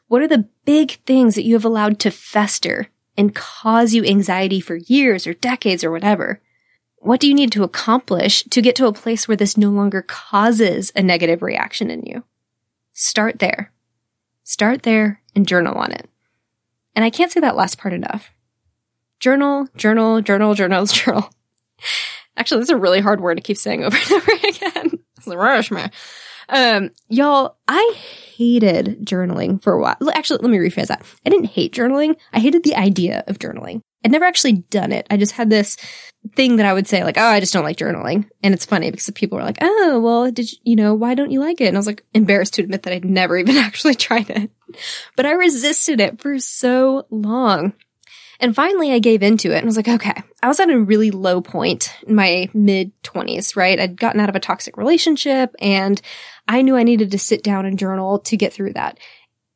What 0.08 0.22
are 0.22 0.28
the 0.28 0.48
big 0.64 0.92
things 1.04 1.34
that 1.34 1.44
you 1.44 1.54
have 1.54 1.64
allowed 1.64 1.98
to 2.00 2.10
fester 2.10 2.88
and 3.16 3.34
cause 3.34 3.94
you 3.94 4.04
anxiety 4.04 4.60
for 4.60 4.76
years 4.76 5.26
or 5.26 5.34
decades 5.34 5.82
or 5.82 5.90
whatever? 5.90 6.40
What 6.98 7.20
do 7.20 7.28
you 7.28 7.34
need 7.34 7.52
to 7.52 7.64
accomplish 7.64 8.42
to 8.44 8.62
get 8.62 8.76
to 8.76 8.86
a 8.86 8.92
place 8.92 9.26
where 9.26 9.36
this 9.36 9.56
no 9.56 9.70
longer 9.70 10.02
causes 10.02 10.92
a 10.94 11.02
negative 11.02 11.42
reaction 11.42 11.90
in 11.90 12.02
you? 12.02 12.24
Start 12.92 13.38
there. 13.40 13.72
Start 14.44 14.84
there 14.84 15.22
and 15.34 15.46
journal 15.46 15.76
on 15.76 15.92
it. 15.92 16.08
And 16.94 17.04
I 17.04 17.10
can't 17.10 17.32
say 17.32 17.40
that 17.40 17.56
last 17.56 17.78
part 17.78 17.92
enough. 17.92 18.30
journal, 19.18 19.68
journal, 19.76 20.20
journal, 20.20 20.54
journal, 20.54 20.86
journal. 20.86 21.30
Actually, 22.36 22.60
that's 22.60 22.70
a 22.70 22.76
really 22.76 23.00
hard 23.00 23.20
word 23.20 23.36
to 23.36 23.42
keep 23.42 23.56
saying 23.56 23.82
over 23.82 23.96
and 23.96 24.12
over 24.12 24.32
again. 24.48 24.90
um, 26.48 26.90
y'all, 27.08 27.56
I 27.66 27.94
hated 28.36 29.04
journaling 29.04 29.62
for 29.62 29.72
a 29.72 29.80
while. 29.80 29.96
Actually, 30.14 30.40
let 30.42 30.50
me 30.50 30.58
rephrase 30.58 30.88
that. 30.88 31.04
I 31.24 31.30
didn't 31.30 31.46
hate 31.46 31.74
journaling. 31.74 32.16
I 32.32 32.40
hated 32.40 32.62
the 32.62 32.76
idea 32.76 33.24
of 33.26 33.38
journaling. 33.38 33.80
I'd 34.04 34.12
never 34.12 34.24
actually 34.24 34.52
done 34.52 34.92
it. 34.92 35.06
I 35.10 35.16
just 35.16 35.32
had 35.32 35.50
this 35.50 35.76
thing 36.36 36.56
that 36.56 36.66
I 36.66 36.72
would 36.72 36.86
say 36.86 37.02
like, 37.02 37.18
oh, 37.18 37.24
I 37.24 37.40
just 37.40 37.52
don't 37.52 37.64
like 37.64 37.76
journaling. 37.76 38.28
And 38.42 38.54
it's 38.54 38.64
funny 38.64 38.90
because 38.90 39.10
people 39.10 39.36
were 39.36 39.44
like, 39.44 39.58
oh, 39.60 40.00
well, 40.00 40.30
did 40.30 40.52
you, 40.52 40.58
you 40.62 40.76
know, 40.76 40.94
why 40.94 41.14
don't 41.14 41.32
you 41.32 41.40
like 41.40 41.60
it? 41.60 41.66
And 41.66 41.76
I 41.76 41.80
was 41.80 41.88
like 41.88 42.04
embarrassed 42.14 42.54
to 42.54 42.62
admit 42.62 42.84
that 42.84 42.92
I'd 42.92 43.04
never 43.04 43.36
even 43.38 43.56
actually 43.56 43.96
tried 43.96 44.30
it, 44.30 44.50
but 45.16 45.26
I 45.26 45.32
resisted 45.32 46.00
it 46.00 46.20
for 46.20 46.38
so 46.38 47.06
long. 47.10 47.72
And 48.40 48.54
finally 48.54 48.92
I 48.92 48.98
gave 48.98 49.22
into 49.22 49.52
it 49.52 49.58
and 49.58 49.66
was 49.66 49.76
like, 49.76 49.88
okay, 49.88 50.22
I 50.42 50.48
was 50.48 50.60
at 50.60 50.70
a 50.70 50.78
really 50.78 51.10
low 51.10 51.40
point 51.40 51.94
in 52.06 52.14
my 52.14 52.48
mid 52.52 52.92
twenties, 53.02 53.56
right? 53.56 53.78
I'd 53.78 53.98
gotten 53.98 54.20
out 54.20 54.28
of 54.28 54.36
a 54.36 54.40
toxic 54.40 54.76
relationship 54.76 55.54
and 55.60 56.00
I 56.48 56.62
knew 56.62 56.76
I 56.76 56.82
needed 56.82 57.10
to 57.12 57.18
sit 57.18 57.42
down 57.42 57.66
and 57.66 57.78
journal 57.78 58.18
to 58.20 58.36
get 58.36 58.52
through 58.52 58.74
that. 58.74 58.98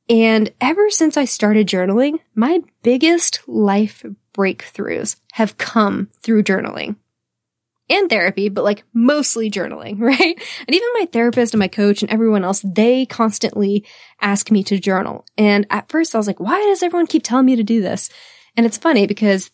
And 0.08 0.52
ever 0.60 0.90
since 0.90 1.16
I 1.16 1.24
started 1.24 1.68
journaling, 1.68 2.18
my 2.34 2.60
biggest 2.82 3.42
life 3.46 4.04
breakthroughs 4.34 5.16
have 5.32 5.58
come 5.58 6.08
through 6.22 6.42
journaling 6.42 6.96
and 7.90 8.08
therapy, 8.08 8.48
but 8.48 8.64
like 8.64 8.84
mostly 8.94 9.50
journaling, 9.50 10.00
right? 10.00 10.42
And 10.66 10.74
even 10.74 10.88
my 10.94 11.06
therapist 11.12 11.52
and 11.52 11.58
my 11.58 11.68
coach 11.68 12.02
and 12.02 12.10
everyone 12.10 12.44
else, 12.44 12.64
they 12.64 13.06
constantly 13.06 13.84
ask 14.20 14.50
me 14.50 14.62
to 14.64 14.78
journal. 14.78 15.26
And 15.36 15.66
at 15.70 15.88
first 15.90 16.14
I 16.14 16.18
was 16.18 16.26
like, 16.26 16.40
why 16.40 16.58
does 16.58 16.82
everyone 16.82 17.06
keep 17.06 17.22
telling 17.22 17.46
me 17.46 17.56
to 17.56 17.62
do 17.62 17.82
this? 17.82 18.08
And 18.60 18.66
it's 18.66 18.76
funny 18.76 19.06
because 19.06 19.50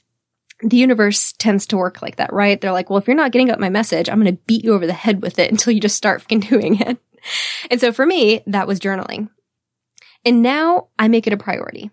the 0.62 0.78
universe 0.78 1.32
tends 1.38 1.64
to 1.68 1.76
work 1.76 2.02
like 2.02 2.16
that, 2.16 2.32
right? 2.32 2.60
They're 2.60 2.72
like, 2.72 2.90
well, 2.90 2.98
if 2.98 3.06
you're 3.06 3.14
not 3.14 3.30
getting 3.30 3.52
up 3.52 3.60
my 3.60 3.68
message, 3.68 4.08
I'm 4.08 4.20
going 4.20 4.34
to 4.34 4.42
beat 4.48 4.64
you 4.64 4.74
over 4.74 4.84
the 4.84 4.92
head 4.92 5.22
with 5.22 5.38
it 5.38 5.48
until 5.52 5.72
you 5.72 5.80
just 5.80 5.94
start 5.94 6.22
fucking 6.22 6.40
doing 6.40 6.80
it. 6.80 6.98
And 7.70 7.80
so 7.80 7.92
for 7.92 8.04
me, 8.04 8.42
that 8.48 8.66
was 8.66 8.80
journaling. 8.80 9.28
And 10.24 10.42
now 10.42 10.88
I 10.98 11.06
make 11.06 11.28
it 11.28 11.32
a 11.32 11.36
priority 11.36 11.92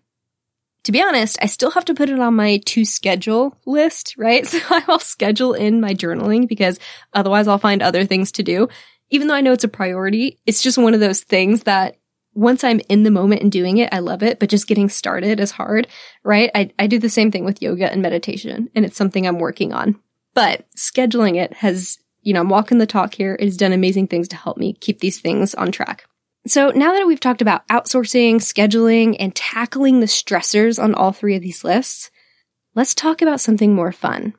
to 0.85 0.91
be 0.91 1.03
honest, 1.03 1.37
I 1.39 1.45
still 1.45 1.69
have 1.69 1.85
to 1.85 1.93
put 1.93 2.09
it 2.09 2.19
on 2.19 2.35
my 2.35 2.57
to 2.57 2.83
schedule 2.83 3.55
list, 3.67 4.15
right? 4.17 4.43
So 4.53 4.57
I 4.71 4.83
will 4.87 4.97
schedule 4.97 5.53
in 5.53 5.79
my 5.79 5.93
journaling 5.93 6.47
because 6.47 6.79
otherwise 7.13 7.47
I'll 7.47 7.59
find 7.59 7.83
other 7.83 8.05
things 8.05 8.31
to 8.33 8.43
do. 8.43 8.69
Even 9.11 9.27
though 9.27 9.35
I 9.35 9.41
know 9.41 9.53
it's 9.53 9.63
a 9.63 9.69
priority, 9.69 10.39
it's 10.47 10.63
just 10.63 10.79
one 10.79 10.95
of 10.95 10.99
those 10.99 11.21
things 11.21 11.63
that 11.65 11.97
once 12.33 12.63
I'm 12.63 12.81
in 12.89 13.03
the 13.03 13.11
moment 13.11 13.41
and 13.41 13.51
doing 13.51 13.77
it, 13.77 13.89
I 13.91 13.99
love 13.99 14.23
it, 14.23 14.39
but 14.39 14.49
just 14.49 14.67
getting 14.67 14.89
started 14.89 15.39
is 15.39 15.51
hard, 15.51 15.87
right? 16.23 16.49
I, 16.55 16.71
I 16.79 16.87
do 16.87 16.99
the 16.99 17.09
same 17.09 17.31
thing 17.31 17.45
with 17.45 17.61
yoga 17.61 17.91
and 17.91 18.01
meditation 18.01 18.69
and 18.73 18.85
it's 18.85 18.97
something 18.97 19.27
I'm 19.27 19.39
working 19.39 19.73
on, 19.73 19.99
but 20.33 20.65
scheduling 20.75 21.35
it 21.35 21.53
has, 21.53 21.99
you 22.21 22.33
know, 22.33 22.41
I'm 22.41 22.49
walking 22.49 22.79
the 22.79 22.87
talk 22.87 23.13
here. 23.13 23.35
It 23.39 23.45
has 23.45 23.57
done 23.57 23.73
amazing 23.73 24.07
things 24.07 24.27
to 24.29 24.35
help 24.35 24.57
me 24.57 24.73
keep 24.73 24.99
these 24.99 25.19
things 25.19 25.53
on 25.55 25.71
track. 25.71 26.05
So 26.45 26.71
now 26.71 26.91
that 26.91 27.07
we've 27.07 27.19
talked 27.19 27.41
about 27.41 27.65
outsourcing, 27.69 28.35
scheduling, 28.35 29.15
and 29.19 29.33
tackling 29.33 29.99
the 29.99 30.07
stressors 30.07 30.81
on 30.81 30.93
all 30.93 31.13
three 31.13 31.35
of 31.35 31.41
these 31.41 31.63
lists, 31.63 32.11
let's 32.75 32.93
talk 32.93 33.21
about 33.21 33.39
something 33.39 33.73
more 33.73 33.93
fun. 33.93 34.33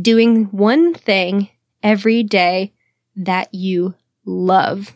Doing 0.00 0.44
one 0.46 0.94
thing 0.94 1.50
every 1.82 2.22
day 2.22 2.72
that 3.16 3.52
you 3.52 3.94
love. 4.24 4.95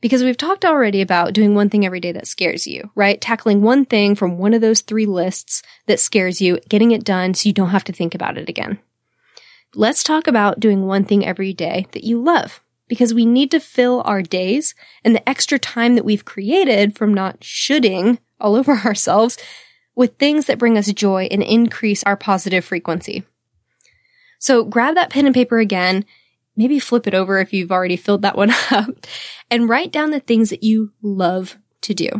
Because 0.00 0.22
we've 0.22 0.36
talked 0.36 0.64
already 0.64 1.00
about 1.00 1.32
doing 1.32 1.54
one 1.54 1.70
thing 1.70 1.84
every 1.84 1.98
day 1.98 2.12
that 2.12 2.28
scares 2.28 2.66
you, 2.66 2.90
right? 2.94 3.20
Tackling 3.20 3.62
one 3.62 3.84
thing 3.84 4.14
from 4.14 4.38
one 4.38 4.54
of 4.54 4.60
those 4.60 4.80
three 4.80 5.06
lists 5.06 5.62
that 5.86 5.98
scares 5.98 6.40
you, 6.40 6.60
getting 6.68 6.92
it 6.92 7.04
done 7.04 7.34
so 7.34 7.48
you 7.48 7.52
don't 7.52 7.70
have 7.70 7.84
to 7.84 7.92
think 7.92 8.14
about 8.14 8.38
it 8.38 8.48
again. 8.48 8.78
Let's 9.74 10.04
talk 10.04 10.26
about 10.26 10.60
doing 10.60 10.86
one 10.86 11.04
thing 11.04 11.26
every 11.26 11.52
day 11.52 11.86
that 11.92 12.04
you 12.04 12.22
love 12.22 12.60
because 12.88 13.12
we 13.12 13.26
need 13.26 13.50
to 13.50 13.60
fill 13.60 14.02
our 14.04 14.22
days 14.22 14.74
and 15.04 15.14
the 15.14 15.28
extra 15.28 15.58
time 15.58 15.94
that 15.94 16.04
we've 16.04 16.24
created 16.24 16.96
from 16.96 17.12
not 17.12 17.44
shoulding 17.44 18.18
all 18.40 18.56
over 18.56 18.76
ourselves 18.76 19.36
with 19.94 20.16
things 20.16 20.46
that 20.46 20.58
bring 20.58 20.78
us 20.78 20.92
joy 20.92 21.28
and 21.30 21.42
increase 21.42 22.04
our 22.04 22.16
positive 22.16 22.64
frequency. 22.64 23.24
So 24.38 24.64
grab 24.64 24.94
that 24.94 25.10
pen 25.10 25.26
and 25.26 25.34
paper 25.34 25.58
again, 25.58 26.04
maybe 26.58 26.80
flip 26.80 27.06
it 27.06 27.14
over 27.14 27.38
if 27.38 27.54
you've 27.54 27.72
already 27.72 27.96
filled 27.96 28.22
that 28.22 28.36
one 28.36 28.50
up, 28.70 28.90
and 29.50 29.68
write 29.68 29.92
down 29.92 30.10
the 30.10 30.20
things 30.20 30.50
that 30.50 30.64
you 30.64 30.92
love 31.00 31.56
to 31.80 31.94
do. 31.94 32.10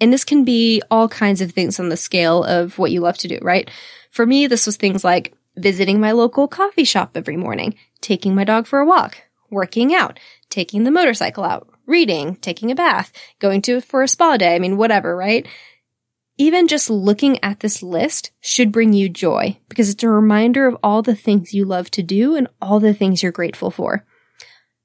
And 0.00 0.12
this 0.12 0.24
can 0.24 0.44
be 0.44 0.82
all 0.90 1.08
kinds 1.08 1.40
of 1.40 1.52
things 1.52 1.80
on 1.80 1.88
the 1.88 1.96
scale 1.96 2.44
of 2.44 2.78
what 2.78 2.90
you 2.90 3.00
love 3.00 3.16
to 3.18 3.28
do, 3.28 3.38
right? 3.40 3.70
For 4.10 4.26
me, 4.26 4.46
this 4.46 4.66
was 4.66 4.76
things 4.76 5.02
like 5.02 5.32
visiting 5.56 6.00
my 6.00 6.12
local 6.12 6.46
coffee 6.46 6.84
shop 6.84 7.12
every 7.14 7.36
morning, 7.36 7.74
taking 8.00 8.34
my 8.34 8.44
dog 8.44 8.66
for 8.66 8.80
a 8.80 8.86
walk, 8.86 9.18
working 9.50 9.94
out, 9.94 10.20
taking 10.50 10.84
the 10.84 10.90
motorcycle 10.90 11.44
out, 11.44 11.68
reading, 11.86 12.36
taking 12.36 12.70
a 12.70 12.74
bath, 12.74 13.12
going 13.38 13.62
to 13.62 13.80
for 13.80 14.02
a 14.02 14.08
spa 14.08 14.36
day. 14.36 14.54
I 14.54 14.58
mean, 14.58 14.76
whatever, 14.76 15.16
right? 15.16 15.46
Even 16.40 16.68
just 16.68 16.88
looking 16.88 17.42
at 17.42 17.60
this 17.60 17.82
list 17.82 18.30
should 18.40 18.70
bring 18.70 18.92
you 18.92 19.08
joy 19.08 19.58
because 19.68 19.90
it's 19.90 20.04
a 20.04 20.08
reminder 20.08 20.68
of 20.68 20.76
all 20.84 21.02
the 21.02 21.16
things 21.16 21.52
you 21.52 21.64
love 21.64 21.90
to 21.90 22.02
do 22.02 22.36
and 22.36 22.46
all 22.62 22.78
the 22.78 22.94
things 22.94 23.22
you're 23.22 23.32
grateful 23.32 23.72
for. 23.72 24.04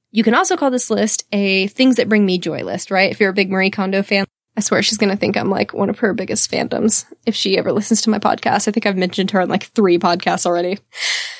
You 0.09 0.23
can 0.23 0.33
also 0.33 0.57
call 0.57 0.71
this 0.71 0.89
list 0.89 1.25
a 1.31 1.67
things 1.67 1.97
that 1.97 2.09
bring 2.09 2.25
me 2.25 2.39
joy 2.39 2.63
list, 2.63 2.89
right? 2.89 3.11
If 3.11 3.19
you're 3.19 3.29
a 3.29 3.33
big 3.33 3.51
Marie 3.51 3.69
Kondo 3.69 4.01
fan, 4.01 4.25
I 4.57 4.61
swear 4.61 4.81
she's 4.81 4.97
going 4.97 5.11
to 5.11 5.15
think 5.15 5.37
I'm 5.37 5.49
like 5.49 5.73
one 5.73 5.91
of 5.91 5.99
her 5.99 6.13
biggest 6.13 6.51
fandoms 6.51 7.05
if 7.25 7.35
she 7.35 7.57
ever 7.57 7.71
listens 7.71 8.01
to 8.01 8.09
my 8.09 8.19
podcast. 8.19 8.67
I 8.67 8.71
think 8.71 8.87
I've 8.87 8.97
mentioned 8.97 9.31
her 9.31 9.41
on 9.41 9.49
like 9.49 9.63
three 9.63 9.99
podcasts 9.99 10.47
already. 10.47 10.79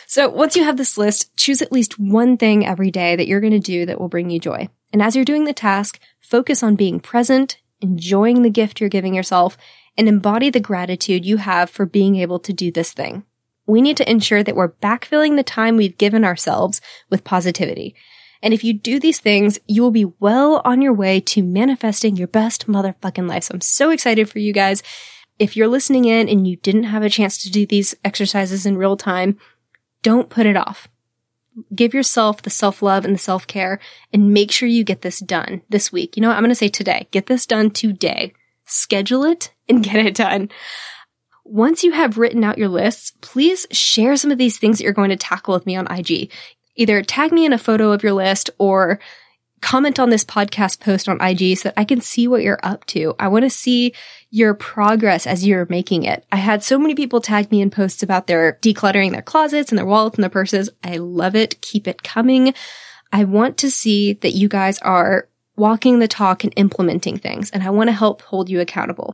So 0.08 0.30
once 0.30 0.56
you 0.56 0.64
have 0.64 0.78
this 0.78 0.96
list, 0.96 1.36
choose 1.38 1.64
at 1.64 1.72
least 1.72 2.00
one 2.00 2.38
thing 2.38 2.68
every 2.68 2.92
day 2.92 3.16
that 3.16 3.28
you're 3.28 3.42
going 3.42 3.54
to 3.54 3.60
do 3.60 3.88
that 3.88 4.00
will 4.00 4.10
bring 4.10 4.30
you 4.30 4.40
joy. 4.40 4.70
And 4.92 5.02
as 5.02 5.16
you're 5.16 5.26
doing 5.26 5.46
the 5.46 5.54
task, 5.54 6.00
focus 6.20 6.62
on 6.62 6.76
being 6.76 7.00
present, 7.00 7.58
enjoying 7.82 8.44
the 8.44 8.52
gift 8.52 8.80
you're 8.80 8.90
giving 8.90 9.16
yourself, 9.16 9.58
and 9.98 10.08
embody 10.08 10.50
the 10.50 10.60
gratitude 10.60 11.26
you 11.26 11.38
have 11.38 11.70
for 11.70 11.86
being 11.86 12.16
able 12.16 12.40
to 12.40 12.54
do 12.54 12.72
this 12.72 12.94
thing. 12.94 13.24
We 13.66 13.82
need 13.82 13.98
to 13.98 14.10
ensure 14.10 14.44
that 14.44 14.56
we're 14.56 14.70
backfilling 14.70 15.36
the 15.36 15.44
time 15.44 15.78
we've 15.78 15.98
given 15.98 16.26
ourselves 16.26 16.82
with 17.10 17.24
positivity. 17.24 17.96
And 18.42 18.54
if 18.54 18.64
you 18.64 18.74
do 18.74 19.00
these 19.00 19.20
things, 19.20 19.58
you 19.68 19.82
will 19.82 19.92
be 19.92 20.12
well 20.20 20.62
on 20.66 20.82
your 20.82 20.94
way 20.94 21.22
to 21.22 21.42
manifesting 21.42 22.18
your 22.18 22.28
best 22.28 22.68
motherfucking 22.68 23.28
life. 23.28 23.46
So 23.46 23.54
I'm 23.54 23.62
so 23.62 23.90
excited 23.90 24.30
for 24.30 24.40
you 24.40 24.52
guys. 24.52 24.84
If 25.40 25.56
you're 25.56 25.70
listening 25.70 26.06
in 26.06 26.28
and 26.28 26.46
you 26.46 26.58
didn't 26.58 26.84
have 26.84 27.04
a 27.04 27.10
chance 27.10 27.42
to 27.44 27.50
do 27.50 27.66
these 27.66 27.96
exercises 28.04 28.66
in 28.66 28.78
real 28.78 28.98
time, 28.98 29.38
don't 30.02 30.30
put 30.30 30.46
it 30.46 30.58
off. 30.58 30.90
Give 31.74 31.94
yourself 31.94 32.42
the 32.42 32.50
self 32.50 32.82
love 32.82 33.06
and 33.06 33.16
the 33.16 33.20
self 33.20 33.48
care 33.48 33.80
and 34.12 34.34
make 34.34 34.52
sure 34.52 34.68
you 34.68 34.84
get 34.84 35.04
this 35.04 35.20
done 35.20 35.62
this 35.70 35.92
week. 35.92 36.18
You 36.18 36.22
know 36.22 36.28
what? 36.28 36.36
I'm 36.36 36.44
going 36.44 36.50
to 36.50 36.56
say 36.56 36.68
today. 36.68 37.08
Get 37.12 37.28
this 37.28 37.46
done 37.46 37.72
today. 37.72 38.34
Schedule 38.66 39.24
it 39.24 39.53
and 39.70 39.84
get 39.84 40.06
it 40.06 40.16
done. 40.16 40.50
Once 41.46 41.84
you 41.84 41.92
have 41.92 42.18
written 42.18 42.44
out 42.44 42.58
your 42.58 42.70
lists, 42.70 43.12
please 43.22 43.68
share 43.72 44.16
some 44.16 44.32
of 44.32 44.38
these 44.38 44.58
things 44.58 44.78
that 44.78 44.84
you're 44.84 44.94
going 44.94 45.10
to 45.10 45.18
tackle 45.18 45.54
with 45.54 45.66
me 45.66 45.76
on 45.76 45.92
IG 45.92 46.32
either 46.76 47.02
tag 47.04 47.32
me 47.32 47.46
in 47.46 47.54
a 47.54 47.58
photo 47.58 47.92
of 47.92 48.04
your 48.04 48.14
list 48.14 48.50
or 48.58 49.00
comment 49.62 49.98
on 49.98 50.10
this 50.10 50.26
podcast 50.26 50.82
post 50.82 51.08
on 51.08 51.22
IG 51.22 51.58
so 51.58 51.70
that 51.70 51.80
I 51.80 51.86
can 51.86 52.02
see 52.02 52.28
what 52.28 52.44
you're 52.44 52.60
up 52.64 52.86
to. 52.88 53.16
I 53.18 53.30
want 53.30 53.44
to 53.44 53.50
see 53.50 53.94
your 54.30 54.54
progress 54.54 55.26
as 55.26 55.48
you're 55.48 55.68
making 55.70 56.04
it. 56.04 56.26
I 56.32 56.38
had 56.38 56.64
so 56.64 56.78
many 56.78 56.96
people 56.96 57.22
tag 57.22 57.50
me 57.50 57.62
in 57.62 57.70
posts 57.70 58.04
about 58.04 58.28
their 58.28 58.60
decluttering 58.62 59.12
their 59.12 59.22
closets 59.22 59.72
and 59.72 59.80
their 59.80 59.86
wallets 59.86 60.18
and 60.18 60.24
their 60.24 60.30
purses. 60.30 60.70
I 60.84 60.98
love 60.98 61.36
it. 61.36 61.62
Keep 61.62 61.88
it 61.88 62.04
coming. 62.04 62.54
I 63.14 63.24
want 63.24 63.58
to 63.60 63.72
see 63.72 64.14
that 64.14 64.32
you 64.32 64.50
guys 64.50 64.80
are 64.80 65.30
walking 65.56 66.00
the 66.00 66.08
talk 66.08 66.44
and 66.44 66.52
implementing 66.58 67.18
things, 67.18 67.52
and 67.52 67.62
I 67.62 67.70
want 67.70 67.88
to 67.88 67.94
help 67.94 68.24
hold 68.24 68.50
you 68.50 68.60
accountable. 68.60 69.14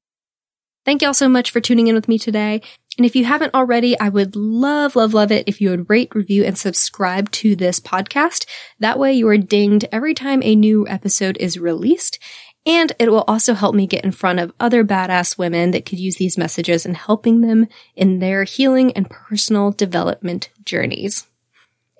Thank 0.86 1.02
y'all 1.02 1.14
so 1.14 1.30
much 1.30 1.52
for 1.52 1.60
tuning 1.60 1.88
in 1.88 1.96
with 1.96 2.08
me 2.08 2.18
today. 2.18 2.62
And 2.98 3.06
if 3.06 3.16
you 3.16 3.24
haven't 3.26 3.54
already, 3.54 3.98
I 4.00 4.10
would 4.10 4.36
love, 4.36 4.96
love, 4.96 5.14
love 5.14 5.32
it 5.32 5.48
if 5.48 5.62
you 5.62 5.70
would 5.70 5.90
rate, 5.90 6.14
review, 6.14 6.44
and 6.44 6.58
subscribe 6.58 7.32
to 7.32 7.56
this 7.56 7.80
podcast. 7.80 8.46
That 8.80 9.00
way 9.00 9.14
you 9.14 9.28
are 9.30 9.38
dinged 9.38 9.86
every 9.92 10.14
time 10.14 10.42
a 10.44 10.56
new 10.56 10.88
episode 10.88 11.38
is 11.38 11.60
released. 11.60 12.20
And 12.66 12.92
it 13.00 13.12
will 13.12 13.24
also 13.28 13.54
help 13.54 13.74
me 13.74 13.88
get 13.88 14.04
in 14.04 14.12
front 14.12 14.40
of 14.40 14.54
other 14.60 14.84
badass 14.84 15.38
women 15.38 15.72
that 15.72 15.86
could 15.86 16.00
use 16.00 16.18
these 16.18 16.38
messages 16.38 16.86
and 16.86 16.96
helping 16.96 17.42
them 17.42 17.68
in 17.96 18.20
their 18.20 18.44
healing 18.44 18.92
and 18.94 19.10
personal 19.10 19.72
development 19.72 20.50
journeys. 20.66 21.26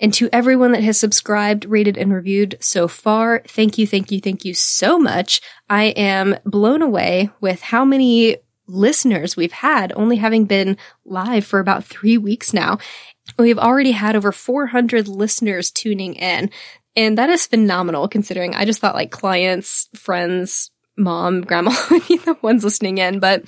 And 0.02 0.14
to 0.14 0.30
everyone 0.32 0.72
that 0.72 0.84
has 0.84 0.98
subscribed, 0.98 1.66
rated, 1.66 1.98
and 1.98 2.14
reviewed 2.14 2.58
so 2.62 2.88
far, 2.88 3.42
thank 3.48 3.78
you, 3.78 3.86
thank 3.86 4.12
you, 4.12 4.22
thank 4.22 4.46
you 4.46 4.54
so 4.54 4.98
much. 4.98 5.42
I 5.70 5.86
am 5.86 6.38
blown 6.46 6.82
away 6.82 7.30
with 7.42 7.62
how 7.62 7.84
many 7.84 8.38
listeners 8.70 9.36
we've 9.36 9.52
had, 9.52 9.92
only 9.96 10.18
having 10.18 10.46
been 10.46 10.78
live 11.06 11.46
for 11.46 11.60
about 11.60 11.84
three 11.84 12.18
weeks 12.18 12.54
now. 12.54 12.78
We've 13.38 13.60
already 13.60 13.92
had 13.92 14.16
over 14.16 14.32
400 14.32 15.08
listeners 15.08 15.72
tuning 15.72 16.16
in. 16.16 16.50
And 16.96 17.18
that 17.18 17.30
is 17.30 17.48
phenomenal 17.48 18.08
considering 18.08 18.56
I 18.56 18.66
just 18.66 18.80
thought 18.80 18.96
like 18.96 19.12
clients, 19.12 19.88
friends, 19.96 20.72
mom, 20.98 21.42
grandma 21.42 21.74
would 21.92 22.08
be 22.08 22.18
the 22.18 22.38
ones 22.42 22.64
listening 22.64 22.98
in, 22.98 23.20
but 23.20 23.44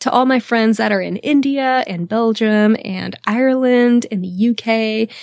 to 0.00 0.10
all 0.10 0.26
my 0.26 0.40
friends 0.40 0.78
that 0.78 0.92
are 0.92 1.00
in 1.00 1.16
India 1.18 1.84
and 1.86 2.08
Belgium 2.08 2.76
and 2.84 3.16
Ireland 3.26 4.06
and 4.10 4.24
the 4.24 4.50
UK, 4.50 5.14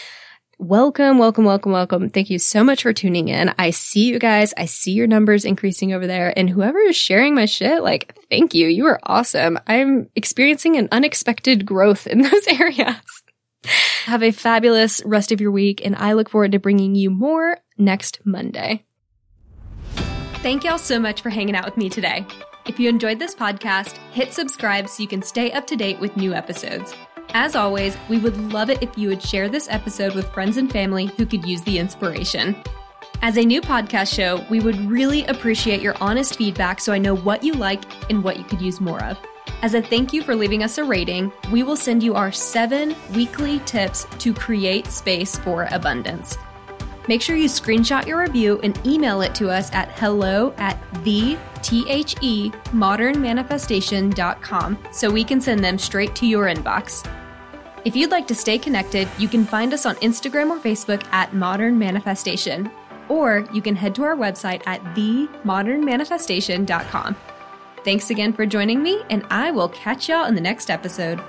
welcome, 0.62 1.18
welcome, 1.18 1.44
welcome, 1.44 1.72
welcome. 1.72 2.10
Thank 2.10 2.30
you 2.30 2.38
so 2.38 2.64
much 2.64 2.84
for 2.84 2.94
tuning 2.94 3.30
in. 3.30 3.54
I 3.58 3.72
see 3.72 4.06
you 4.06 4.20
guys. 4.20 4.54
I 4.56 4.66
see 4.66 4.92
your 4.92 5.08
numbers 5.08 5.44
increasing 5.44 5.92
over 5.92 6.06
there. 6.06 6.38
And 6.38 6.50
whoever 6.50 6.78
is 6.78 6.96
sharing 6.96 7.34
my 7.34 7.46
shit, 7.46 7.82
like, 7.82 8.16
thank 8.30 8.54
you. 8.54 8.68
You 8.68 8.86
are 8.86 9.00
awesome. 9.04 9.60
I'm 9.66 10.10
experiencing 10.16 10.78
an 10.78 10.88
unexpected 10.92 11.66
growth 11.66 12.06
in 12.06 12.22
those 12.22 12.48
areas. 12.48 12.96
Have 14.06 14.24
a 14.24 14.32
fabulous 14.32 15.04
rest 15.04 15.32
of 15.32 15.42
your 15.42 15.52
week, 15.52 15.82
and 15.86 15.96
I 15.96 16.14
look 16.14 16.30
forward 16.30 16.52
to 16.54 16.60
bringing 16.60 16.96
you 16.96 17.12
more 17.12 17.58
next 17.78 18.20
Monday. 18.26 18.86
Thank 20.42 20.64
y'all 20.64 20.80
so 20.80 21.00
much 21.00 21.22
for 21.22 21.30
hanging 21.30 21.56
out 21.56 21.66
with 21.66 21.78
me 21.78 21.90
today. 21.90 22.26
If 22.66 22.80
you 22.80 22.90
enjoyed 22.90 23.20
this 23.20 23.36
podcast, 23.36 23.98
hit 24.12 24.34
subscribe 24.34 24.90
so 24.90 25.04
you 25.04 25.10
can 25.10 25.22
stay 25.22 25.52
up 25.52 25.68
to 25.68 25.76
date 25.76 26.00
with 26.00 26.18
new 26.18 26.34
episodes. 26.34 26.96
As 27.34 27.56
always, 27.56 27.96
we 28.10 28.18
would 28.18 28.52
love 28.52 28.70
it 28.70 28.84
if 28.84 28.98
you 28.98 29.08
would 29.08 29.24
share 29.24 29.48
this 29.48 29.70
episode 29.70 30.16
with 30.16 30.34
friends 30.34 30.58
and 30.58 30.70
family 30.70 31.06
who 31.18 31.26
could 31.26 31.46
use 31.46 31.62
the 31.62 31.80
inspiration. 31.80 32.62
As 33.22 33.38
a 33.38 33.46
new 33.46 33.62
podcast 33.62 34.14
show, 34.14 34.46
we 34.50 34.60
would 34.60 34.78
really 34.90 35.24
appreciate 35.26 35.82
your 35.82 35.96
honest 36.02 36.36
feedback 36.36 36.82
so 36.82 36.92
I 36.92 36.98
know 36.98 37.16
what 37.16 37.44
you 37.44 37.54
like 37.54 37.84
and 38.10 38.24
what 38.24 38.38
you 38.38 38.44
could 38.44 38.62
use 38.62 38.82
more 38.82 39.02
of. 39.04 39.18
As 39.62 39.76
a 39.76 39.82
thank 39.82 40.12
you 40.12 40.24
for 40.24 40.36
leaving 40.36 40.64
us 40.64 40.78
a 40.78 40.84
rating, 40.84 41.32
we 41.52 41.64
will 41.64 41.78
send 41.78 42.04
you 42.04 42.16
our 42.16 42.32
seven 42.32 42.96
weekly 43.14 43.60
tips 43.60 44.08
to 44.20 44.34
create 44.34 44.88
space 44.88 45.38
for 45.38 45.68
abundance. 45.72 46.38
Make 47.12 47.22
sure 47.22 47.36
you 47.36 47.50
screenshot 47.50 48.08
your 48.08 48.22
review 48.22 48.62
and 48.64 48.80
email 48.88 49.20
it 49.20 49.36
to 49.36 49.50
us 49.50 49.70
at 49.74 49.92
hello 50.00 50.54
at 50.56 50.82
the 51.04 51.38
T-H-E 51.62 52.52
modernmanifestation.com 52.52 54.78
so 54.94 55.12
we 55.12 55.26
can 55.26 55.42
send 55.42 55.62
them 55.62 55.78
straight 55.78 56.16
to 56.16 56.26
your 56.26 56.46
inbox. 56.46 57.06
If 57.84 57.98
you'd 57.98 58.12
like 58.12 58.28
to 58.28 58.34
stay 58.34 58.58
connected, 58.58 59.10
you 59.18 59.28
can 59.28 59.44
find 59.44 59.74
us 59.74 59.86
on 59.86 59.98
Instagram 59.98 60.52
or 60.52 60.60
Facebook 60.60 61.04
at 61.12 61.34
Modern 61.34 61.78
Manifestation, 61.78 62.72
or 63.10 63.46
you 63.52 63.62
can 63.62 63.76
head 63.76 63.94
to 63.96 64.04
our 64.04 64.16
website 64.16 64.66
at 64.66 64.82
themodernmanifestation.com. 64.96 67.18
Thanks 67.84 68.10
again 68.10 68.32
for 68.32 68.46
joining 68.46 68.82
me, 68.82 69.04
and 69.10 69.26
I 69.30 69.52
will 69.52 69.68
catch 69.68 70.08
y'all 70.08 70.28
in 70.28 70.36
the 70.36 70.40
next 70.40 70.72
episode. 70.72 71.20